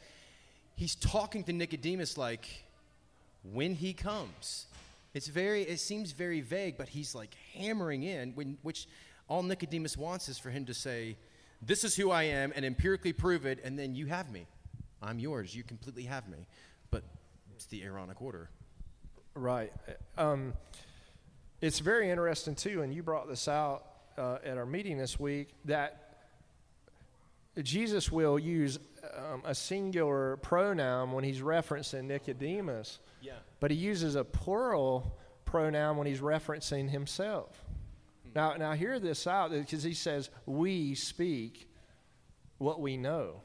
[0.76, 2.46] he's talking to Nicodemus like,
[3.42, 4.66] when he comes,
[5.12, 8.86] it's very, it seems very vague, but he's like hammering in, when, which
[9.26, 11.16] all Nicodemus wants is for him to say,
[11.60, 14.46] This is who I am, and empirically prove it, and then you have me.
[15.02, 15.52] I'm yours.
[15.52, 16.46] You completely have me.
[16.92, 17.02] But
[17.56, 18.50] it's the Aaronic order.
[19.34, 19.72] Right.
[20.16, 20.54] Um,
[21.60, 23.82] it's very interesting, too, and you brought this out
[24.18, 26.08] uh, at our meeting this week, that
[27.62, 28.78] Jesus will use
[29.16, 32.98] um, a singular pronoun when he's referencing Nicodemus.
[33.20, 33.32] Yeah.
[33.60, 37.64] But he uses a plural pronoun when he's referencing himself.
[38.34, 41.68] Now, now hear this out because he says, "We speak
[42.58, 43.40] what we know."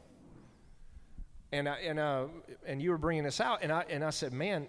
[1.51, 2.25] And I, and uh,
[2.65, 4.67] and you were bringing this out, and I and I said, "Man,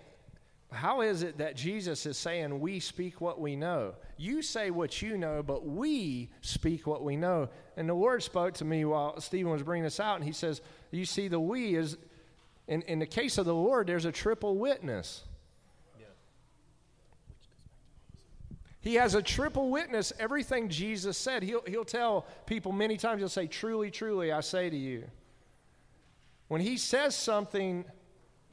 [0.75, 3.95] how is it that Jesus is saying we speak what we know?
[4.17, 8.55] You say what you know, but we speak what we know." And the Lord spoke
[8.55, 10.61] to me while Stephen was bringing this out, and he says,
[10.91, 11.97] "You see, the we is."
[12.67, 15.25] In, in the case of the Lord, there's a triple witness.
[18.85, 21.43] He has a triple witness, everything Jesus said.
[21.43, 25.05] He'll, he'll tell people many times, he'll say, Truly, truly, I say to you.
[26.49, 27.87] When he says something,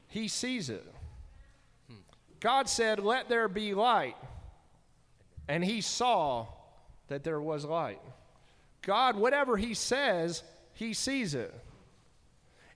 [0.08, 0.86] he sees it.
[2.42, 4.16] God said, Let there be light.
[5.46, 6.48] And he saw
[7.06, 8.00] that there was light.
[8.82, 10.42] God, whatever he says,
[10.72, 11.54] he sees it.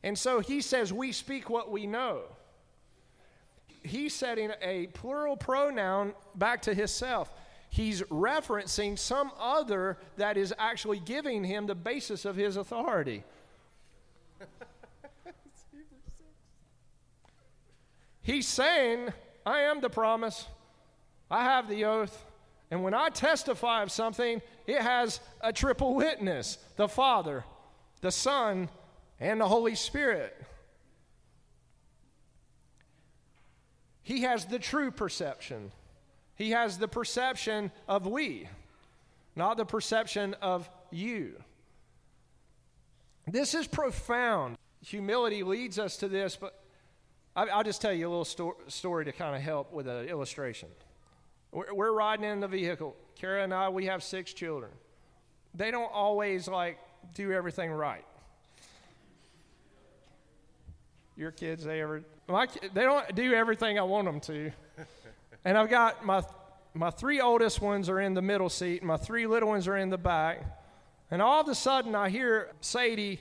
[0.05, 2.23] And so he says, We speak what we know.
[3.83, 7.33] He's setting a plural pronoun back to himself.
[7.69, 13.25] He's referencing some other that is actually giving him the basis of his authority.
[18.23, 19.13] He's saying,
[19.47, 20.45] I am the promise,
[21.31, 22.25] I have the oath,
[22.71, 27.45] and when I testify of something, it has a triple witness the Father,
[28.01, 28.69] the Son,
[29.21, 30.37] and the Holy Spirit.
[34.03, 35.71] He has the true perception.
[36.35, 38.49] He has the perception of we,
[39.37, 41.35] not the perception of you.
[43.27, 44.57] This is profound.
[44.85, 46.66] Humility leads us to this, but
[47.37, 50.09] I, will just tell you a little sto- story to kind of help with an
[50.09, 50.71] illustration.
[51.53, 52.97] We're, we're riding in the vehicle.
[53.15, 54.73] Kara and I, we have six children.
[55.55, 56.79] They don't always like
[57.15, 58.05] do everything right.
[61.15, 64.51] Your kids, they ever my they don't do everything I want them to.
[65.45, 66.23] and I've got my
[66.75, 69.77] my three oldest ones are in the middle seat, and my three little ones are
[69.77, 70.45] in the back.
[71.11, 73.21] And all of a sudden, I hear Sadie.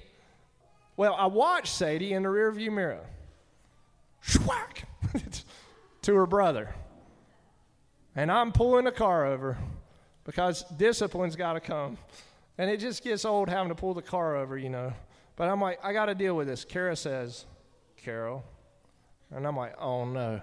[0.97, 3.05] Well, I watch Sadie in the rearview mirror.
[4.26, 4.84] Schwack
[6.02, 6.73] to her brother.
[8.15, 9.57] And I'm pulling the car over
[10.23, 11.97] because discipline's got to come.
[12.57, 14.93] And it just gets old having to pull the car over, you know.
[15.35, 16.64] But I'm like, I got to deal with this.
[16.64, 17.45] Kara says,
[17.97, 18.43] Carol.
[19.31, 20.39] And I'm like, oh no.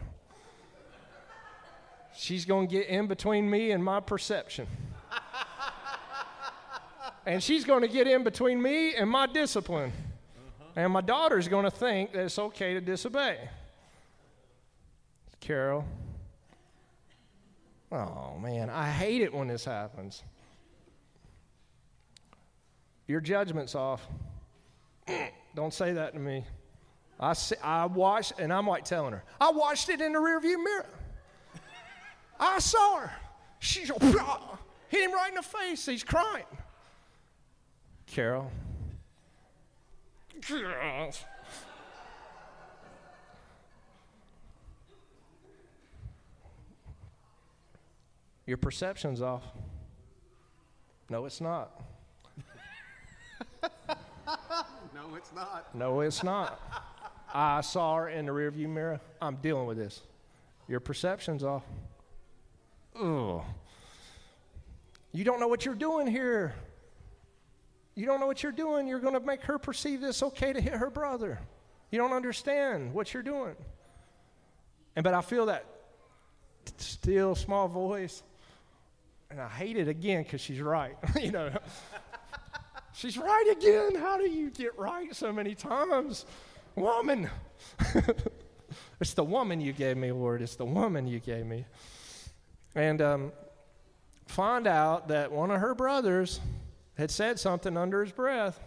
[2.15, 4.67] She's going to get in between me and my perception.
[7.25, 9.93] and she's going to get in between me and my discipline.
[10.77, 13.49] And my daughter's going to think that it's okay to disobey.
[15.43, 15.85] Carol.
[17.91, 20.23] Oh, man, I hate it when this happens.
[23.09, 24.07] Your judgment's off.
[25.55, 26.45] Don't say that to me.
[27.19, 30.63] I, see, I watched, and I'm like telling her, I watched it in the rearview
[30.63, 30.87] mirror.
[32.39, 33.13] I saw her.
[33.59, 35.85] She hit him right in the face.
[35.85, 36.45] He's crying.
[38.07, 38.51] Carol.
[48.47, 49.45] Your perception's off.
[51.09, 51.81] No, it's not.
[53.63, 55.75] no, it's not.
[55.75, 56.61] No, it's not.
[57.33, 59.01] I saw her in the rearview mirror.
[59.21, 60.01] I'm dealing with this.
[60.69, 61.65] Your perception's off.
[63.01, 63.43] Ugh.
[65.13, 66.55] You don't know what you're doing here.
[67.95, 68.87] You don't know what you're doing.
[68.87, 71.39] You're going to make her perceive this okay to hit her brother.
[71.91, 73.55] You don't understand what you're doing.
[74.97, 75.67] And but I feel that
[76.79, 78.23] still small voice
[79.33, 80.95] and I hate it again because she's right.
[81.21, 81.51] you know,
[82.93, 83.95] she's right again.
[83.95, 86.27] How do you get right so many times?
[86.77, 87.31] Woman.
[89.01, 90.43] it's the woman you gave me, Lord.
[90.43, 91.65] It's the woman you gave me.
[92.75, 93.33] And um,
[94.27, 96.39] find out that one of her brothers
[96.99, 98.61] had said something under his breath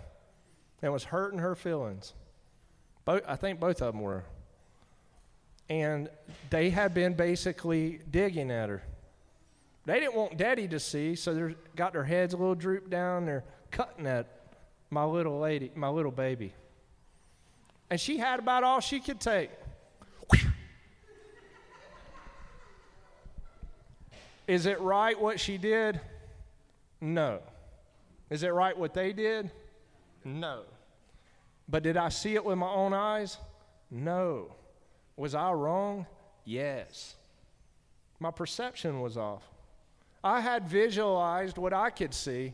[0.82, 2.14] and was hurting her feelings.
[3.06, 4.24] Both, I think both of them were.
[5.70, 6.10] And
[6.50, 8.82] they had been basically digging at her.
[9.86, 13.26] They didn't want daddy to see, so they got their heads a little drooped down.
[13.26, 14.28] They're cutting at
[14.90, 16.54] my little lady, my little baby.
[17.90, 19.52] And she had about all she could take.
[24.48, 26.00] Is it right what she did?
[27.00, 27.42] No.
[28.30, 29.52] Is it right what they did?
[30.24, 30.64] No.
[31.70, 33.38] But did I see it with my own eyes?
[33.92, 34.56] No.
[35.16, 36.08] Was I wrong?
[36.44, 37.16] Yes.
[38.20, 39.44] My perception was off.
[40.26, 42.54] I had visualized what I could see.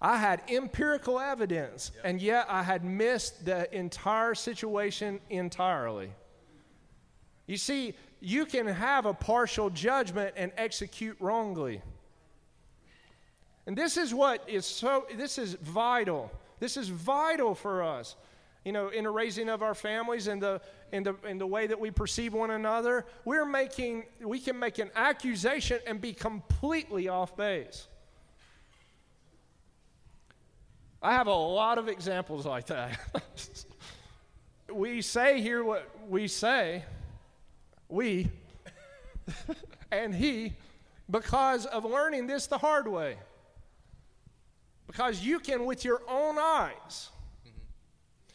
[0.00, 2.04] I had empirical evidence, yep.
[2.06, 6.10] and yet I had missed the entire situation entirely.
[7.46, 11.82] You see, you can have a partial judgment and execute wrongly.
[13.66, 16.30] And this is what is so, this is vital.
[16.58, 18.16] This is vital for us
[18.64, 20.60] you know, in the raising of our families and the,
[20.92, 24.78] in the, in the way that we perceive one another, we're making, we can make
[24.78, 27.88] an accusation and be completely off base.
[31.02, 32.98] I have a lot of examples like that.
[34.72, 36.84] we say here what we say,
[37.90, 38.30] we,
[39.92, 40.54] and he,
[41.10, 43.16] because of learning this the hard way.
[44.86, 47.10] Because you can, with your own eyes,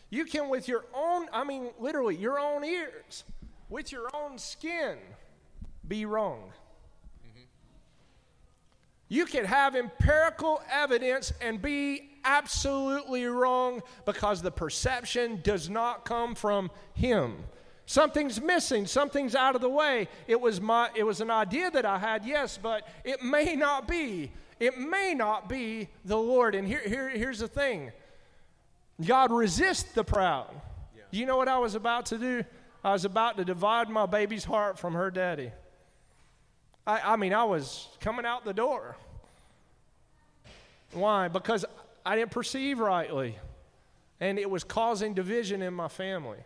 [0.10, 3.24] you can, with your own, I mean, literally, your own ears,
[3.70, 4.98] with your own skin,
[5.88, 6.52] be wrong.
[7.28, 7.44] Mm-hmm.
[9.08, 16.34] You can have empirical evidence and be absolutely wrong because the perception does not come
[16.34, 17.44] from Him.
[17.86, 20.08] Something's missing, something's out of the way.
[20.28, 23.88] It was, my, it was an idea that I had, yes, but it may not
[23.88, 24.32] be.
[24.60, 26.54] It may not be the Lord.
[26.54, 27.92] And here, here, here's the thing
[29.06, 30.50] God resists the proud.
[30.96, 31.04] Yeah.
[31.12, 32.44] You know what I was about to do?
[32.84, 35.52] I was about to divide my baby's heart from her daddy.
[36.88, 38.96] I, I mean, I was coming out the door.
[40.94, 41.28] Why?
[41.28, 41.66] Because
[42.06, 43.38] I didn't perceive rightly.
[44.20, 46.40] and it was causing division in my family.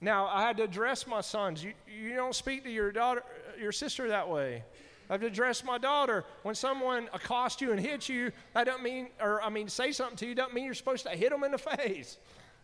[0.00, 1.62] Now, I had to address my sons.
[1.62, 3.22] You, you don't speak to your daughter,
[3.60, 4.64] your sister that way.
[5.10, 6.24] I have to address my daughter.
[6.44, 10.16] When someone accosts you and hits you, that don't mean, or I mean, say something
[10.18, 12.16] to you, doesn't mean you're supposed to hit them in the face,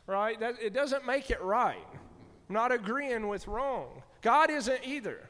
[0.07, 0.39] right?
[0.39, 1.85] That, it doesn't make it right.
[2.49, 4.01] I'm not agreeing with wrong.
[4.23, 5.29] God isn't either.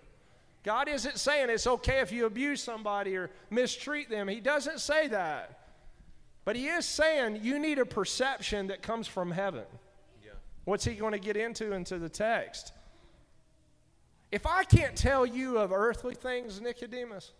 [0.62, 4.28] God isn't saying it's okay if you abuse somebody or mistreat them.
[4.28, 5.60] He doesn't say that.
[6.44, 9.64] But He is saying you need a perception that comes from heaven.
[10.22, 10.32] Yeah.
[10.64, 12.72] What's He going to get into into the text?
[14.32, 17.32] If I can't tell you of earthly things, Nicodemus,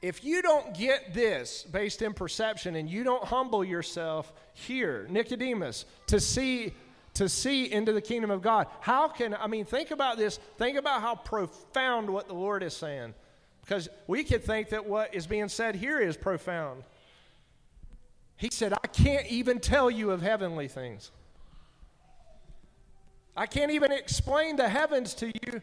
[0.00, 5.84] if you don't get this based in perception and you don't humble yourself here, Nicodemus,
[6.06, 6.72] to see
[7.14, 10.78] to see into the kingdom of God, how can I mean think about this, think
[10.78, 13.12] about how profound what the Lord is saying.
[13.62, 16.84] Because we could think that what is being said here is profound.
[18.36, 21.10] He said, I can't even tell you of heavenly things.
[23.38, 25.62] I can't even explain the heavens to you,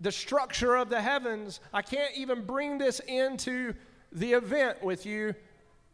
[0.00, 1.58] the structure of the heavens.
[1.74, 3.74] I can't even bring this into
[4.12, 5.34] the event with you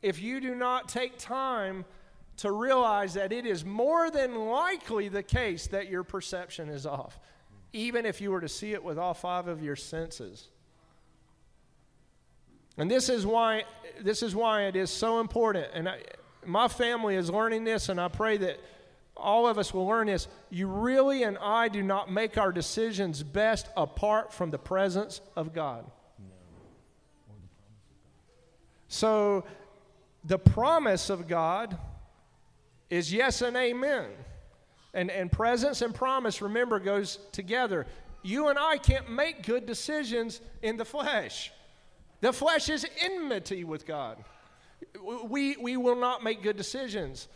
[0.02, 1.86] if you do not take time
[2.36, 7.18] to realize that it is more than likely the case that your perception is off,
[7.72, 10.48] even if you were to see it with all five of your senses.
[12.76, 13.64] And this is why
[14.02, 15.68] this is why it is so important.
[15.72, 16.02] And I,
[16.44, 18.60] my family is learning this, and I pray that
[19.18, 20.28] all of us will learn this.
[20.50, 25.52] You really and I do not make our decisions best apart from the presence of
[25.52, 25.84] God.
[28.88, 29.44] So,
[30.24, 31.76] the promise of God
[32.90, 34.06] is yes and amen.
[34.94, 37.86] And, and presence and promise, remember, goes together.
[38.22, 41.52] You and I can't make good decisions in the flesh.
[42.20, 44.24] The flesh is enmity with God.
[45.28, 47.28] We, we will not make good decisions.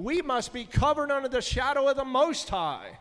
[0.00, 2.98] We must be covered under the shadow of the Most High.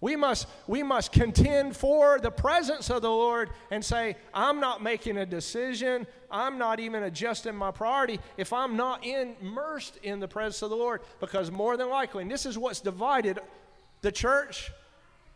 [0.00, 4.80] We must, we must contend for the presence of the Lord and say, I'm not
[4.80, 6.06] making a decision.
[6.30, 10.76] I'm not even adjusting my priority if I'm not immersed in the presence of the
[10.76, 11.00] Lord.
[11.18, 13.40] Because more than likely, and this is what's divided
[14.02, 14.70] the church,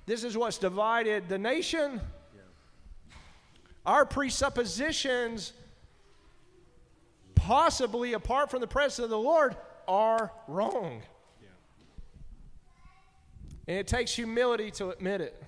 [0.06, 2.00] this is what's divided the nation.
[3.84, 5.52] Our presuppositions,
[7.34, 9.56] possibly apart from the presence of the Lord,
[9.86, 11.02] are wrong.
[13.68, 15.40] And it takes humility to admit it.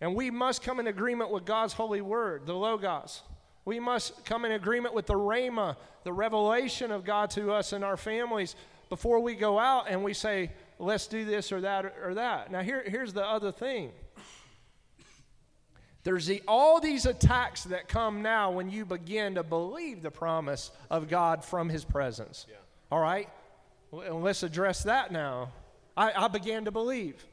[0.00, 3.22] And we must come in agreement with God's holy word, the Logos.
[3.64, 7.84] We must come in agreement with the Rhema, the revelation of God to us and
[7.84, 8.56] our families
[8.88, 12.50] before we go out and we say, let's do this or that or that.
[12.50, 13.92] Now, here, here's the other thing
[16.04, 20.72] there's the, all these attacks that come now when you begin to believe the promise
[20.90, 22.46] of God from His presence.
[22.48, 22.56] Yeah.
[22.92, 23.26] All right?
[23.90, 25.50] Well, let's address that now.
[25.96, 27.24] I, I began to believe.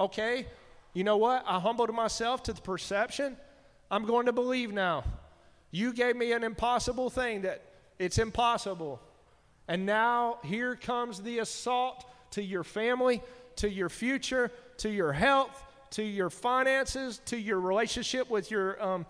[0.00, 0.46] Okay,
[0.94, 1.44] you know what?
[1.46, 3.36] I humbled myself to the perception.
[3.90, 5.04] I'm going to believe now.
[5.70, 7.60] You gave me an impossible thing that
[7.98, 8.98] it's impossible.
[9.68, 13.22] And now here comes the assault to your family,
[13.56, 19.04] to your future, to your health, to your finances, to your relationship with your um,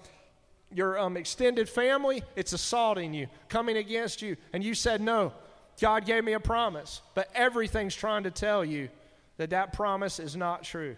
[0.73, 2.25] your um, extended family.
[2.35, 5.33] It's assaulting you, coming against you, and you said no.
[5.81, 8.89] God gave me a promise, but everything's trying to tell you
[9.37, 10.97] that that promise is not true.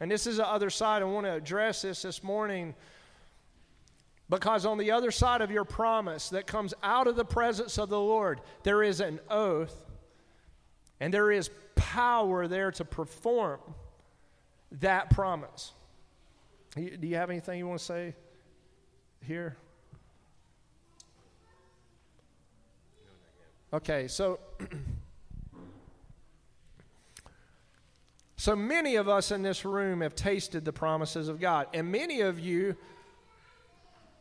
[0.00, 1.02] And this is the other side.
[1.02, 2.74] I want to address this this morning
[4.28, 7.88] because on the other side of your promise that comes out of the presence of
[7.88, 9.76] the Lord, there is an oath
[11.00, 13.60] and there is power there to perform
[14.80, 15.72] that promise.
[16.74, 18.14] Do you have anything you want to say
[19.24, 19.56] here?
[23.74, 24.38] Okay, so
[28.36, 32.20] so many of us in this room have tasted the promises of God, and many
[32.20, 32.76] of you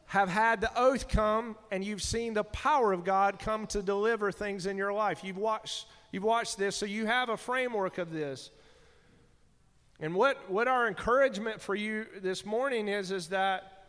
[0.08, 4.32] have had the oath come and you've seen the power of God come to deliver
[4.32, 5.24] things in your life.
[5.24, 8.50] You've watched you've watched this, so you have a framework of this.
[10.00, 13.86] And what, what our encouragement for you this morning is, is that,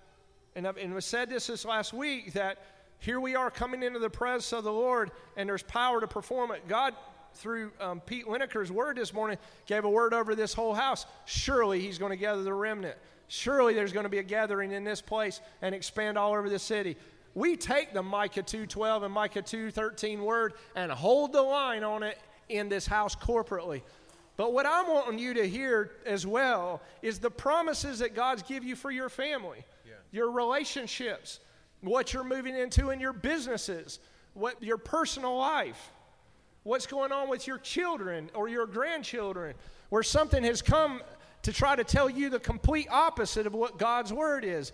[0.54, 2.58] and I've, and I've said this this last week, that
[2.98, 6.50] here we are coming into the presence of the Lord, and there's power to perform
[6.52, 6.66] it.
[6.68, 6.94] God,
[7.34, 11.06] through um, Pete Lineker's word this morning, gave a word over this whole house.
[11.26, 12.96] Surely He's going to gather the remnant.
[13.28, 16.58] Surely there's going to be a gathering in this place and expand all over the
[16.58, 16.96] city.
[17.34, 22.18] We take the Micah 2:12 and Micah 2:13 word and hold the line on it
[22.48, 23.82] in this house corporately.
[24.36, 28.64] But what I'm wanting you to hear as well is the promises that God's give
[28.64, 29.94] you for your family, yeah.
[30.10, 31.38] your relationships,
[31.84, 33.98] what you're moving into in your businesses,
[34.34, 35.92] what your personal life,
[36.62, 39.54] what's going on with your children or your grandchildren,
[39.90, 41.00] where something has come
[41.42, 44.72] to try to tell you the complete opposite of what God's word is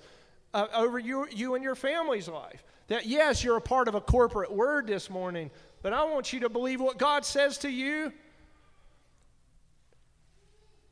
[0.55, 2.65] uh, over you, you and your family's life.
[2.89, 5.51] That yes, you're a part of a corporate word this morning,
[5.83, 8.13] but I want you to believe what God says to you.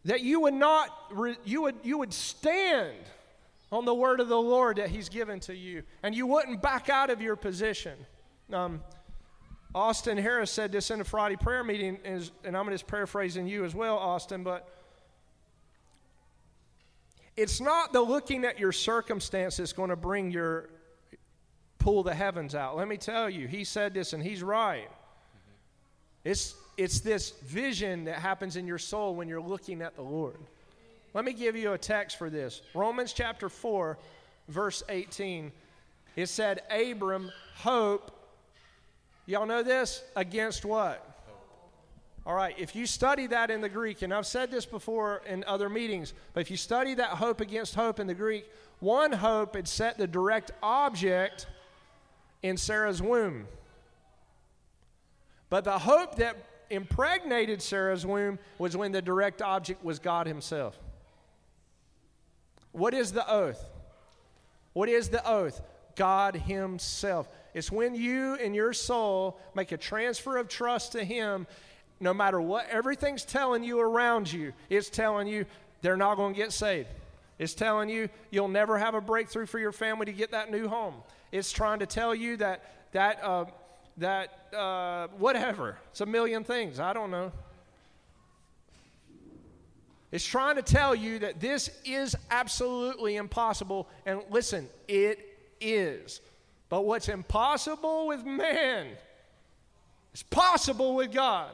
[0.04, 0.90] That you would not,
[1.44, 2.96] you would, you would stand
[3.70, 6.88] on the word of the Lord that He's given to you, and you wouldn't back
[6.88, 7.98] out of your position.
[8.52, 8.80] Um,
[9.74, 13.74] Austin Harris said this in a Friday prayer meeting, and I'm just paraphrasing you as
[13.74, 14.68] well, Austin, but
[17.36, 20.70] it's not the looking at your circumstances going to bring your
[21.78, 22.76] pull the heavens out.
[22.76, 24.90] Let me tell you, he said this and he's right.
[26.24, 30.38] It's, it's this vision that happens in your soul when you're looking at the Lord.
[31.14, 33.98] Let me give you a text for this Romans chapter 4,
[34.48, 35.52] verse 18.
[36.16, 38.10] It said, Abram hope.
[39.26, 40.02] Y'all know this?
[40.16, 41.04] Against what?
[42.26, 45.44] All right, if you study that in the Greek, and I've said this before in
[45.46, 48.44] other meetings, but if you study that hope against hope in the Greek,
[48.80, 51.46] one hope had set the direct object
[52.42, 53.46] in Sarah's womb.
[55.48, 56.36] But the hope that
[56.68, 60.78] impregnated Sarah's womb was when the direct object was God Himself.
[62.78, 63.62] What is the oath?
[64.72, 65.60] What is the oath?
[65.96, 67.28] God Himself.
[67.52, 71.46] It's when you and your soul make a transfer of trust to Him
[72.00, 75.44] no matter what everything's telling you around you, it's telling you
[75.82, 76.88] they're not going to get saved.
[77.40, 80.68] It's telling you you'll never have a breakthrough for your family to get that new
[80.68, 80.94] home.
[81.32, 83.46] It's trying to tell you that that uh,
[83.96, 85.78] that uh, whatever.
[85.90, 86.78] It's a million things.
[86.78, 87.32] I don't know.
[90.10, 93.88] It's trying to tell you that this is absolutely impossible.
[94.06, 95.18] And listen, it
[95.60, 96.20] is.
[96.68, 98.88] But what's impossible with man
[100.14, 101.50] is possible with God.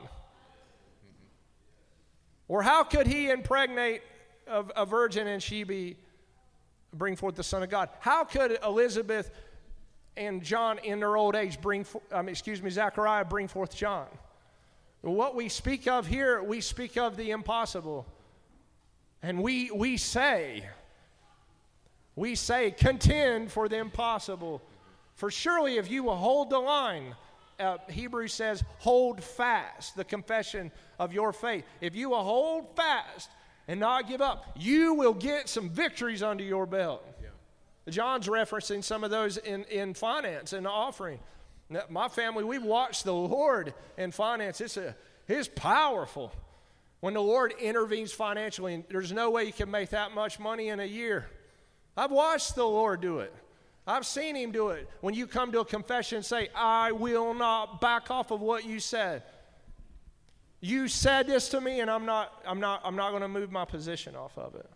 [2.46, 4.02] Or how could he impregnate
[4.46, 5.96] a, a virgin and she be
[6.92, 7.88] bring forth the Son of God?
[8.00, 9.30] How could Elizabeth
[10.16, 14.06] and John in their old age bring, um, excuse me, Zechariah bring forth John?
[15.00, 18.06] What we speak of here, we speak of the impossible.
[19.24, 20.68] And we, we say,
[22.14, 24.60] we say, contend for the impossible.
[25.14, 27.14] For surely if you will hold the line,
[27.58, 31.64] uh, Hebrews says, hold fast the confession of your faith.
[31.80, 33.30] If you will hold fast
[33.66, 37.02] and not give up, you will get some victories under your belt.
[37.22, 37.28] Yeah.
[37.90, 41.18] John's referencing some of those in, in finance and offering.
[41.70, 44.60] Now, my family, we watched the Lord in finance.
[44.60, 44.94] It's, a,
[45.26, 46.30] it's powerful.
[47.04, 50.80] When the Lord intervenes financially, there's no way you can make that much money in
[50.80, 51.26] a year.
[51.98, 53.30] I've watched the Lord do it.
[53.86, 54.88] I've seen him do it.
[55.02, 58.64] When you come to a confession and say, I will not back off of what
[58.64, 59.22] you said.
[60.62, 63.52] You said this to me, and I'm not, I'm not, I'm not going to move
[63.52, 64.70] my position off of it.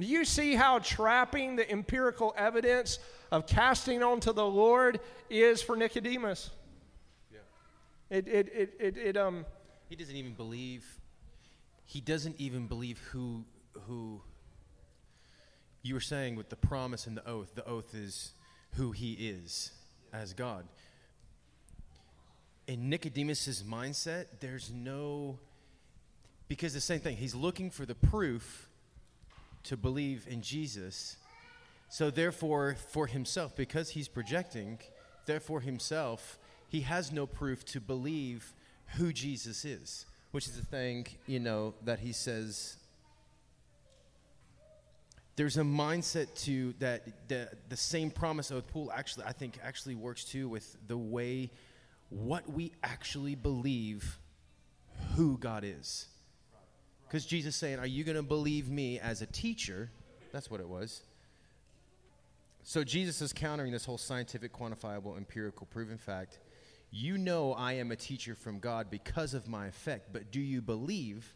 [0.00, 2.98] Do you see how trapping the empirical evidence
[3.30, 4.98] of casting onto the Lord
[5.30, 6.50] is for Nicodemus?
[7.32, 7.38] Yeah.
[8.18, 9.46] It, it, it, it, it, um,
[9.88, 10.84] he doesn't even believe,
[11.90, 13.44] he doesn't even believe who,
[13.88, 14.22] who
[15.82, 18.30] you were saying with the promise and the oath, the oath is
[18.74, 19.72] who he is
[20.12, 20.68] as God.
[22.68, 25.40] In Nicodemus's mindset, there's no
[26.46, 28.68] because the same thing, he's looking for the proof
[29.64, 31.16] to believe in Jesus.
[31.88, 34.78] So therefore, for himself, because he's projecting,
[35.26, 36.38] therefore himself,
[36.68, 38.52] he has no proof to believe
[38.96, 42.76] who Jesus is, which is the thing, you know, that he says
[45.36, 49.94] there's a mindset to that the, the same promise oath pull actually i think actually
[49.94, 51.50] works too with the way
[52.10, 54.18] what we actually believe
[55.14, 56.08] who god is.
[57.06, 59.90] Because jesus saying are you going to believe me as a teacher?
[60.32, 61.02] That's what it was.
[62.62, 66.38] So jesus is countering this whole scientific quantifiable empirical proven fact
[66.90, 70.60] you know i am a teacher from god because of my effect but do you
[70.60, 71.34] believe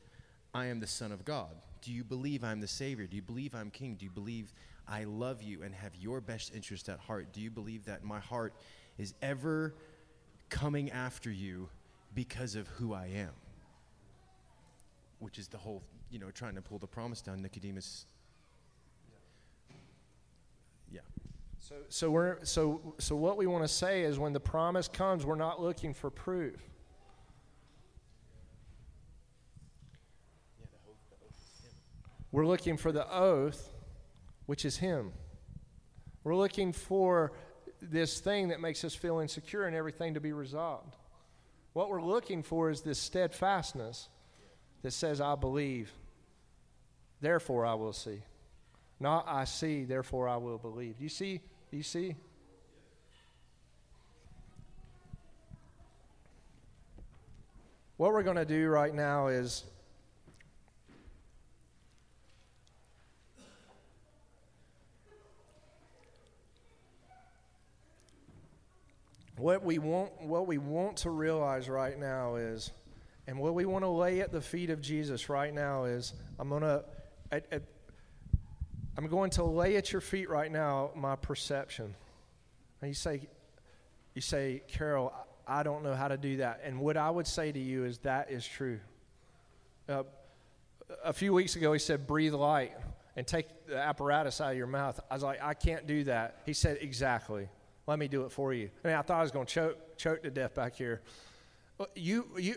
[0.52, 1.54] i am the son of god
[1.84, 3.06] do you believe I'm the Savior?
[3.06, 3.96] Do you believe I'm King?
[3.96, 4.54] Do you believe
[4.88, 7.32] I love you and have your best interest at heart?
[7.32, 8.54] Do you believe that my heart
[8.96, 9.74] is ever
[10.48, 11.68] coming after you
[12.14, 13.32] because of who I am?
[15.18, 17.42] Which is the whole, you know, trying to pull the promise down.
[17.42, 18.06] Nicodemus.
[21.66, 25.24] So, so we're so so what we want to say is when the promise comes,
[25.24, 26.60] we're not looking for proof.
[32.30, 33.72] We're looking for the oath,
[34.44, 35.12] which is Him.
[36.22, 37.32] We're looking for
[37.80, 40.96] this thing that makes us feel insecure and everything to be resolved.
[41.72, 44.10] What we're looking for is this steadfastness
[44.82, 45.90] that says, I believe,
[47.22, 48.22] therefore I will see.
[49.00, 51.00] Not I see, therefore I will believe.
[51.00, 51.40] You see?
[51.74, 52.14] You see?
[57.96, 59.64] What we're going to do right now is
[69.36, 72.70] what we want what we want to realize right now is
[73.26, 76.48] and what we want to lay at the feet of Jesus right now is I'm
[76.50, 76.84] going to
[77.32, 77.62] at, at,
[78.96, 81.94] I'm going to lay at your feet right now my perception.
[82.80, 83.28] And you say
[84.14, 85.12] you say Carol
[85.46, 86.60] I don't know how to do that.
[86.64, 88.80] And what I would say to you is that is true.
[89.88, 90.04] Uh,
[91.04, 92.72] a few weeks ago, he said, breathe light
[93.16, 94.98] and take the apparatus out of your mouth.
[95.10, 96.42] I was like, I can't do that.
[96.46, 97.48] He said, exactly.
[97.86, 98.70] Let me do it for you.
[98.84, 101.02] I mean, I thought I was going to choke, choke to death back here.
[101.94, 102.56] You, you,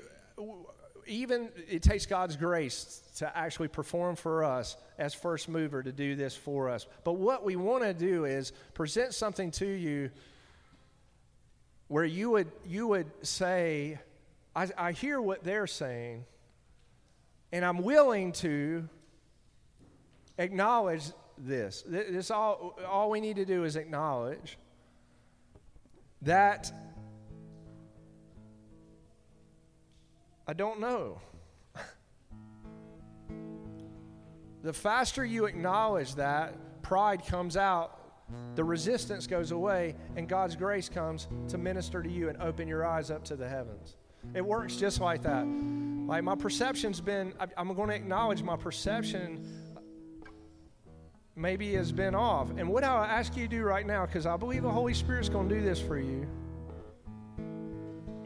[1.08, 6.16] even it takes God's grace to actually perform for us as first mover to do
[6.16, 6.86] this for us.
[7.04, 10.10] But what we want to do is present something to you
[11.88, 14.00] where you would, you would say,
[14.56, 16.26] I, I hear what they're saying,
[17.52, 18.88] and I'm willing to
[20.38, 21.04] acknowledge
[21.38, 21.84] this.
[21.88, 24.58] This all, all we need to do is acknowledge
[26.24, 26.72] that
[30.48, 31.20] I don't know.
[34.64, 37.98] the faster you acknowledge that, pride comes out
[38.56, 42.86] the resistance goes away, and God's grace comes to minister to you and open your
[42.86, 43.96] eyes up to the heavens.
[44.34, 45.46] It works just like that.
[45.46, 49.46] Like my perception's been, I'm going to acknowledge my perception
[51.36, 52.50] maybe has been off.
[52.58, 55.30] And what I'll ask you to do right now, because I believe the Holy Spirit's
[55.30, 56.28] going to do this for you,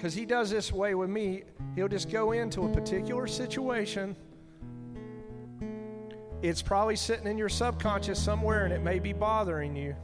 [0.02, 1.44] because He does this way with me,
[1.76, 4.16] He'll just go into a particular situation
[6.42, 9.96] it's probably sitting in your subconscious somewhere and it may be bothering you.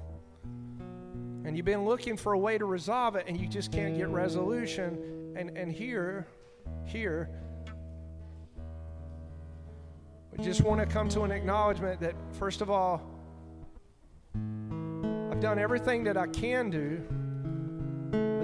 [1.45, 4.07] And you've been looking for a way to resolve it and you just can't get
[4.09, 5.33] resolution.
[5.35, 6.27] And, and here,
[6.85, 7.29] here,
[10.31, 13.01] we just want to come to an acknowledgement that, first of all,
[14.35, 17.01] I've done everything that I can do.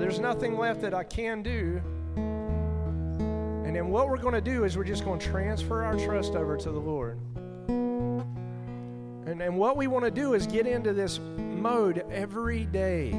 [0.04, 1.82] There's nothing left that I can do.
[2.18, 6.36] And then what we're going to do is we're just going to transfer our trust
[6.36, 7.18] over to the Lord.
[7.70, 13.14] And, and what we want to do is get into this mode every day.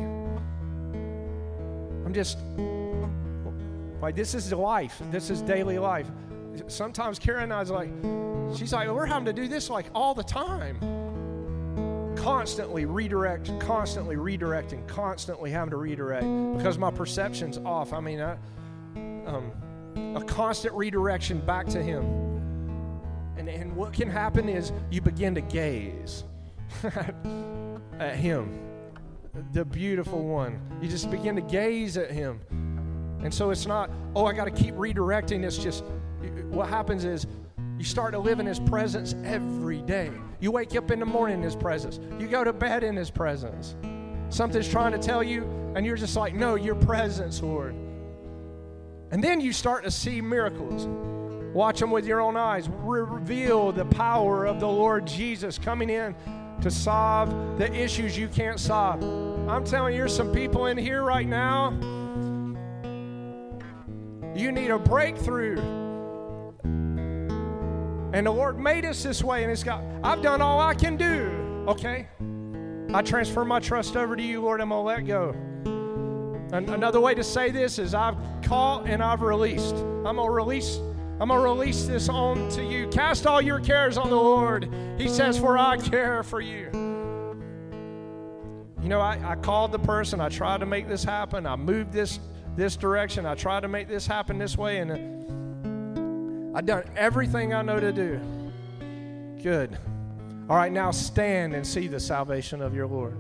[2.05, 2.37] I'm just,
[4.03, 5.01] like, this is life.
[5.11, 6.11] This is daily life.
[6.67, 7.89] Sometimes Karen and I's like,
[8.59, 10.79] she's like, we're having to do this like all the time.
[12.25, 16.25] Constantly redirect, constantly redirecting, constantly having to redirect
[16.57, 17.93] because my perception's off.
[17.93, 18.39] I mean, I,
[19.27, 19.53] um,
[20.17, 22.03] a constant redirection back to Him.
[23.37, 26.25] And, and what can happen is you begin to gaze
[27.99, 28.59] at Him,
[29.53, 30.59] the beautiful one.
[30.81, 32.41] You just begin to gaze at Him.
[33.23, 35.45] And so it's not, oh, I got to keep redirecting.
[35.45, 35.85] It's just,
[36.49, 37.27] what happens is
[37.85, 40.11] you start to live in His presence every day.
[40.41, 43.11] You wake up in the morning in His presence, you go to bed in His
[43.11, 43.77] presence.
[44.31, 45.43] Something's trying to tell you,
[45.77, 47.75] and you're just like, no, your presence, Lord.
[49.11, 50.87] And then you start to see miracles.
[51.55, 52.71] Watch them with your own eyes.
[52.71, 56.17] Reveal the power of the Lord Jesus coming in
[56.63, 59.03] to solve the issues you can't solve.
[59.47, 61.73] I'm telling you, there's some people in here right now.
[64.35, 65.84] You need a breakthrough.
[68.15, 70.97] And the Lord made us this way, and it's got, I've done all I can
[70.97, 71.65] do.
[71.67, 72.07] Okay?
[72.95, 74.61] I transfer my trust over to you, Lord.
[74.61, 75.31] I'm going to let go.
[76.53, 79.75] And another way to say this is I've caught and I've released.
[79.75, 80.79] I'm going to release
[81.21, 82.89] I'm going to release this on to you.
[82.89, 84.69] Cast all your cares on the Lord.
[84.99, 86.71] He says, For I care for you.
[88.83, 90.21] You know, I, I called the person.
[90.21, 91.47] I tried to make this happen.
[91.47, 92.21] I moved this
[92.57, 93.27] this direction.
[93.27, 94.91] I tried to make this happen this way, and
[96.55, 98.21] I've done everything I know to do.
[99.43, 99.77] Good.
[100.49, 103.17] All right, now stand and see the salvation of your Lord.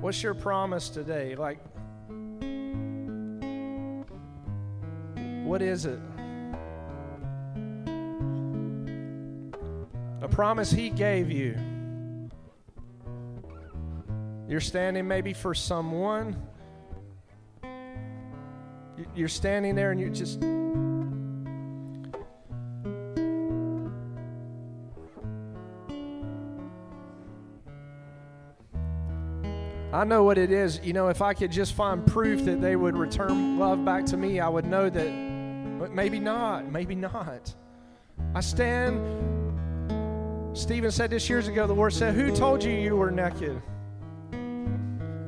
[0.00, 1.34] What's your promise today?
[1.34, 1.58] Like,
[5.44, 6.00] What is it?
[10.22, 11.54] A promise He gave you.
[14.48, 16.34] You're standing maybe for someone.
[19.14, 20.42] You're standing there and you're just.
[29.92, 30.80] I know what it is.
[30.82, 34.16] You know, if I could just find proof that they would return love back to
[34.16, 37.54] me, I would know that, but maybe not, maybe not.
[38.34, 39.00] I stand.
[40.56, 43.60] Stephen said this years ago the Lord said, Who told you you were naked?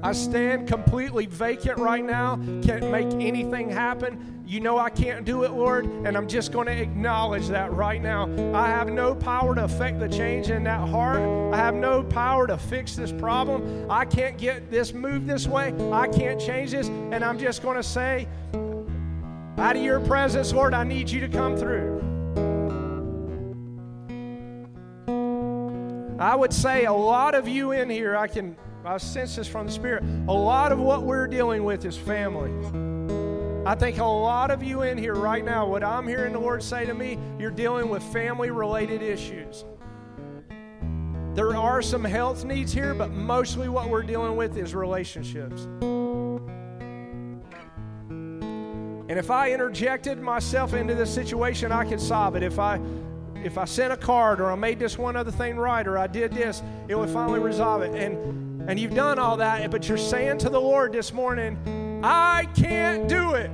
[0.07, 4.41] I stand completely vacant right now, can't make anything happen.
[4.47, 8.01] You know I can't do it, Lord, and I'm just going to acknowledge that right
[8.01, 8.31] now.
[8.55, 11.18] I have no power to affect the change in that heart.
[11.52, 13.91] I have no power to fix this problem.
[13.91, 15.75] I can't get this moved this way.
[15.91, 18.28] I can't change this, and I'm just going to say,
[19.59, 22.01] out of your presence, Lord, I need you to come through.
[26.20, 29.66] I would say a lot of you in here, I can I sense this from
[29.66, 30.05] the Spirit.
[30.28, 32.52] A lot of what we're dealing with is family.
[33.66, 36.62] I think a lot of you in here right now, what I'm hearing the Lord
[36.62, 39.65] say to me, you're dealing with family related issues.
[41.34, 45.66] There are some health needs here, but mostly what we're dealing with is relationships.
[49.08, 52.44] And if I interjected myself into this situation, I could solve it.
[52.44, 52.81] If I
[53.42, 56.06] if I sent a card or I made this one other thing right or I
[56.06, 57.94] did this, it would finally resolve it.
[57.94, 62.46] And and you've done all that, but you're saying to the Lord this morning, I
[62.56, 63.50] can't do it.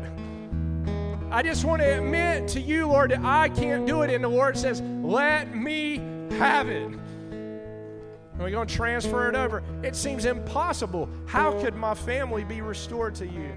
[1.30, 4.10] I just want to admit to you, Lord, that I can't do it.
[4.10, 5.96] And the Lord says, Let me
[6.32, 6.82] have it.
[6.82, 9.62] And we're going to transfer it over.
[9.82, 11.08] It seems impossible.
[11.26, 13.52] How could my family be restored to you?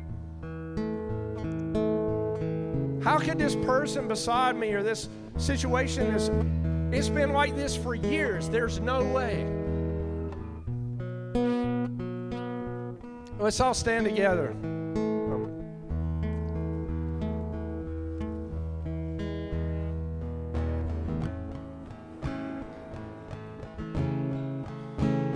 [3.03, 6.30] How could this person beside me or this situation, this,
[6.92, 8.50] it's been like this for years?
[8.50, 9.65] There's no way.
[13.38, 14.56] Let's all stand together.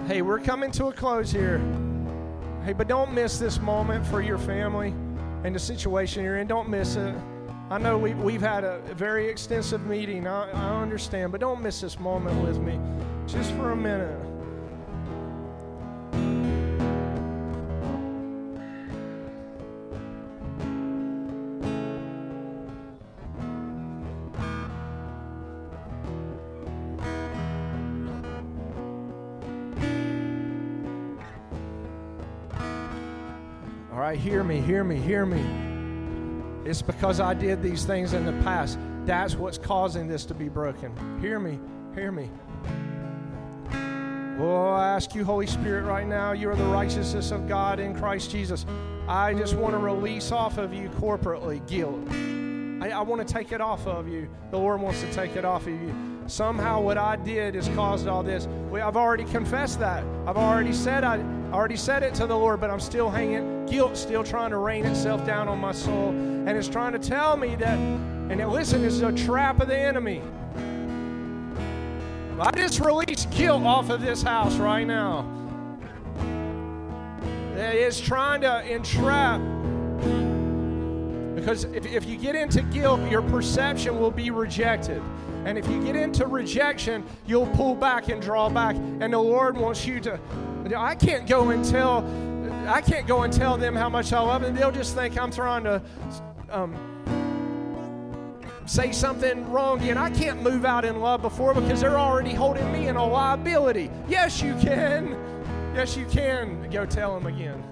[0.07, 1.59] Hey, we're coming to a close here.
[2.63, 4.93] Hey, but don't miss this moment for your family
[5.43, 6.47] and the situation you're in.
[6.47, 7.13] Don't miss it.
[7.69, 10.25] I know we, we've had a very extensive meeting.
[10.25, 12.79] I, I understand, but don't miss this moment with me
[13.27, 14.28] just for a minute.
[34.09, 36.67] Right, hear me, hear me, hear me.
[36.67, 38.79] It's because I did these things in the past.
[39.05, 40.91] That's what's causing this to be broken.
[41.21, 41.59] Hear me,
[41.93, 42.31] hear me.
[44.41, 47.93] Oh, I ask you, Holy Spirit, right now, you are the righteousness of God in
[47.93, 48.65] Christ Jesus.
[49.07, 51.99] I just want to release off of you corporately guilt.
[52.81, 54.27] I, I want to take it off of you.
[54.49, 55.93] The Lord wants to take it off of you.
[56.25, 58.47] Somehow, what I did has caused all this.
[58.71, 60.03] We, I've already confessed that.
[60.25, 61.19] I've already said I
[61.51, 63.58] already said it to the Lord, but I'm still hanging.
[63.69, 67.37] Guilt still trying to rain itself down on my soul, and it's trying to tell
[67.37, 67.77] me that.
[67.77, 70.21] And listen, this is a trap of the enemy.
[72.39, 75.25] I just release guilt off of this house right now.
[77.55, 79.41] That is trying to entrap.
[81.35, 85.01] Because if, if you get into guilt, your perception will be rejected.
[85.45, 88.75] And if you get into rejection, you'll pull back and draw back.
[88.75, 90.19] And the Lord wants you to.
[90.77, 92.01] I can't go and tell.
[92.69, 94.55] I can't go and tell them how much I love them.
[94.55, 95.81] They'll just think I'm trying to
[96.51, 96.75] um,
[98.65, 102.71] say something wrong and I can't move out in love before because they're already holding
[102.71, 103.89] me in a liability.
[104.07, 105.17] Yes, you can.
[105.73, 106.69] Yes, you can.
[106.69, 107.63] Go tell them again.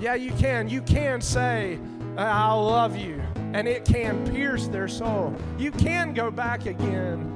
[0.00, 0.68] Yeah, you can.
[0.68, 1.78] You can say,
[2.16, 3.22] I love you
[3.54, 5.34] and it can pierce their soul.
[5.58, 7.30] You can go back again.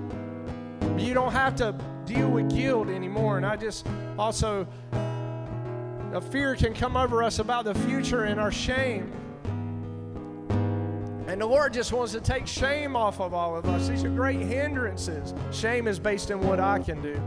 [0.98, 1.74] You don't have to
[2.06, 3.36] deal with guilt anymore.
[3.36, 3.86] And I just
[4.18, 4.66] also,
[6.12, 9.12] a fear can come over us about the future and our shame.
[11.26, 13.88] And the Lord just wants to take shame off of all of us.
[13.88, 15.34] These are great hindrances.
[15.52, 17.20] Shame is based in what I can do.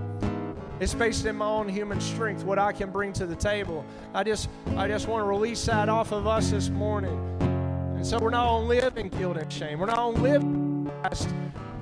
[0.79, 3.85] It's based in my own human strength, what I can bring to the table.
[4.15, 7.19] I just I just want to release that off of us this morning.
[7.39, 9.77] And so we're not on live in guilt and shame.
[9.77, 10.41] We're not on live
[11.03, 11.29] past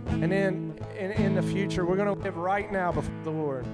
[0.08, 1.86] and then in, in the future.
[1.86, 3.66] We're going to live right now before the Lord.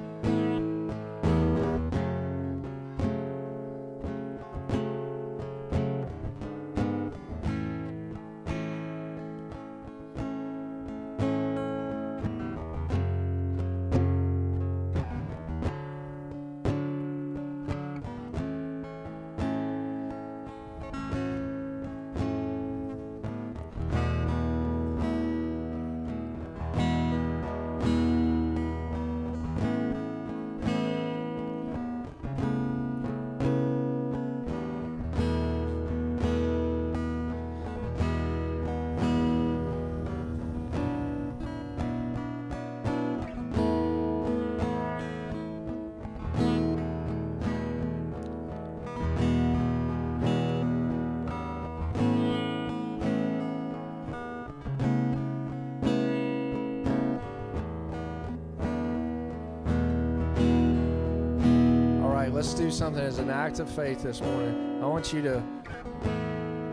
[63.16, 64.84] As an act of faith this morning.
[64.84, 65.42] I want you to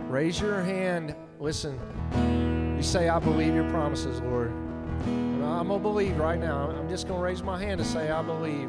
[0.09, 1.15] raise your hand.
[1.39, 1.79] Listen,
[2.77, 4.51] you say, I believe your promises, Lord.
[5.07, 6.69] And I'm going to believe right now.
[6.69, 8.69] I'm just going to raise my hand to say, I believe.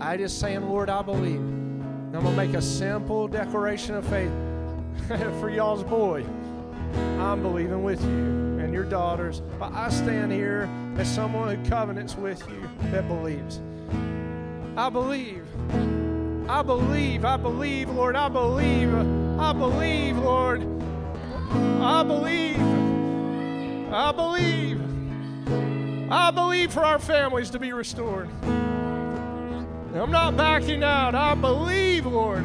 [0.00, 1.40] I just saying, Lord, I believe.
[1.40, 4.30] And I'm going to make a simple declaration of faith
[5.40, 6.24] for y'all's boy.
[7.18, 9.42] I'm believing with you and your daughters.
[9.58, 13.60] But I stand here as someone who covenants with you that believes.
[14.76, 15.42] I believe.
[16.48, 17.24] I believe.
[17.24, 18.16] I believe, Lord.
[18.16, 18.94] I believe.
[19.38, 20.62] I believe, Lord.
[21.80, 22.60] I believe.
[23.92, 24.80] I believe.
[26.10, 28.28] I believe for our families to be restored.
[28.44, 31.14] I'm not backing out.
[31.14, 32.44] I believe, Lord.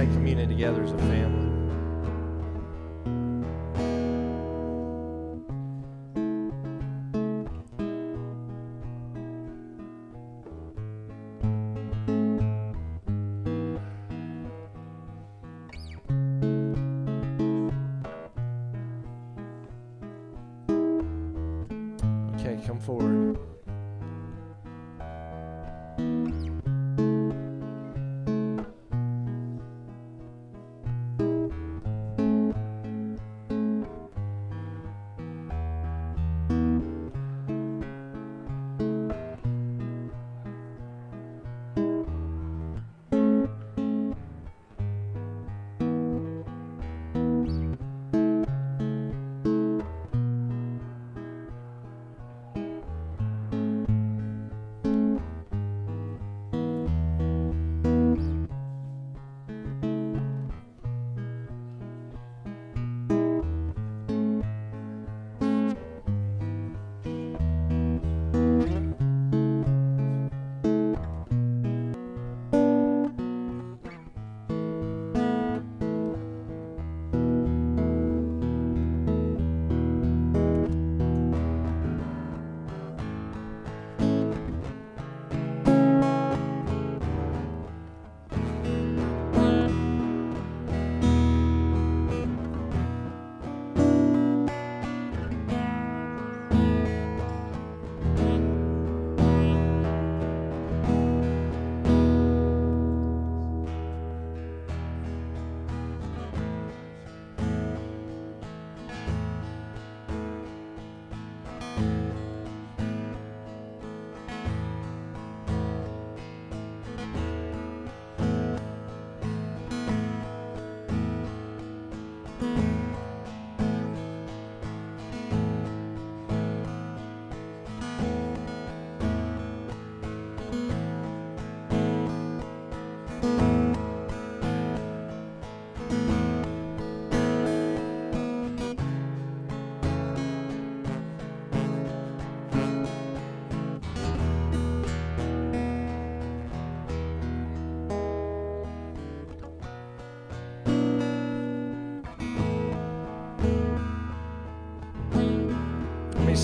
[0.00, 1.29] Take communion together as a family.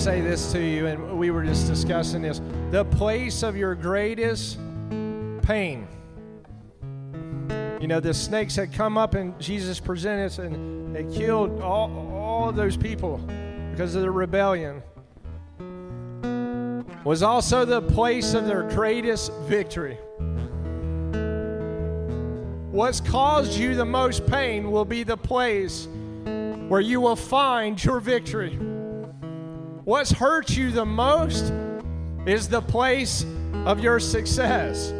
[0.07, 2.39] Say this to you, and we were just discussing this.
[2.71, 4.57] The place of your greatest
[5.41, 5.85] pain.
[7.81, 11.91] You know, the snakes had come up and Jesus presented us, and they killed all,
[12.13, 13.17] all those people
[13.71, 14.81] because of the rebellion.
[17.03, 19.95] Was also the place of their greatest victory.
[22.71, 25.89] What's caused you the most pain will be the place
[26.69, 28.57] where you will find your victory.
[29.87, 31.53] What's hurt you the most
[32.25, 33.25] is the place
[33.63, 34.91] of your success.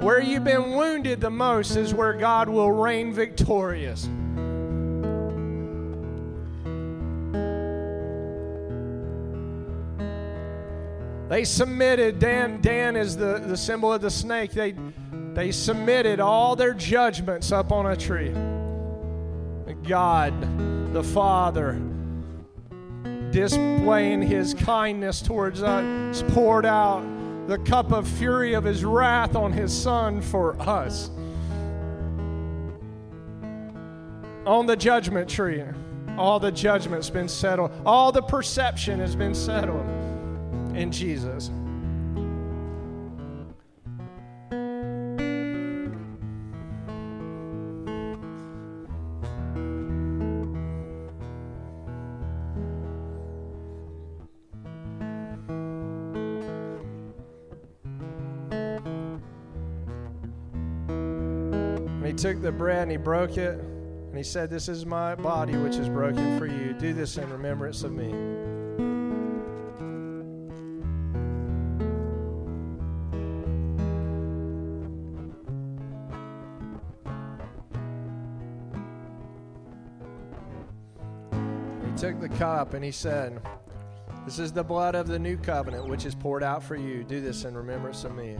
[0.00, 4.04] Where you've been wounded the most is where God will reign victorious.
[11.28, 14.52] They submitted, Dan, Dan is the, the symbol of the snake.
[14.52, 14.74] They,
[15.34, 18.32] they submitted all their judgments up on a tree.
[19.82, 21.78] God, the Father,
[23.32, 27.02] displaying his kindness towards us, poured out
[27.48, 31.10] the cup of fury of his wrath on his Son for us.
[34.46, 35.64] On the judgment tree,
[36.16, 39.86] all the judgment's been settled, all the perception has been settled
[40.76, 41.50] in Jesus.
[62.22, 63.58] Took the bread and he broke it.
[63.58, 66.72] And he said, This is my body, which is broken for you.
[66.72, 68.06] Do this in remembrance of me.
[81.90, 83.42] He took the cup and he said,
[84.24, 87.02] This is the blood of the new covenant, which is poured out for you.
[87.02, 88.36] Do this in remembrance of me.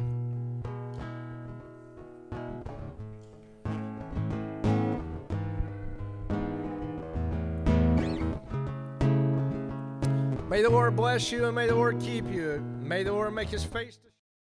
[10.53, 12.63] May the Lord bless you and may the Lord keep you.
[12.83, 14.12] May the Lord make his face to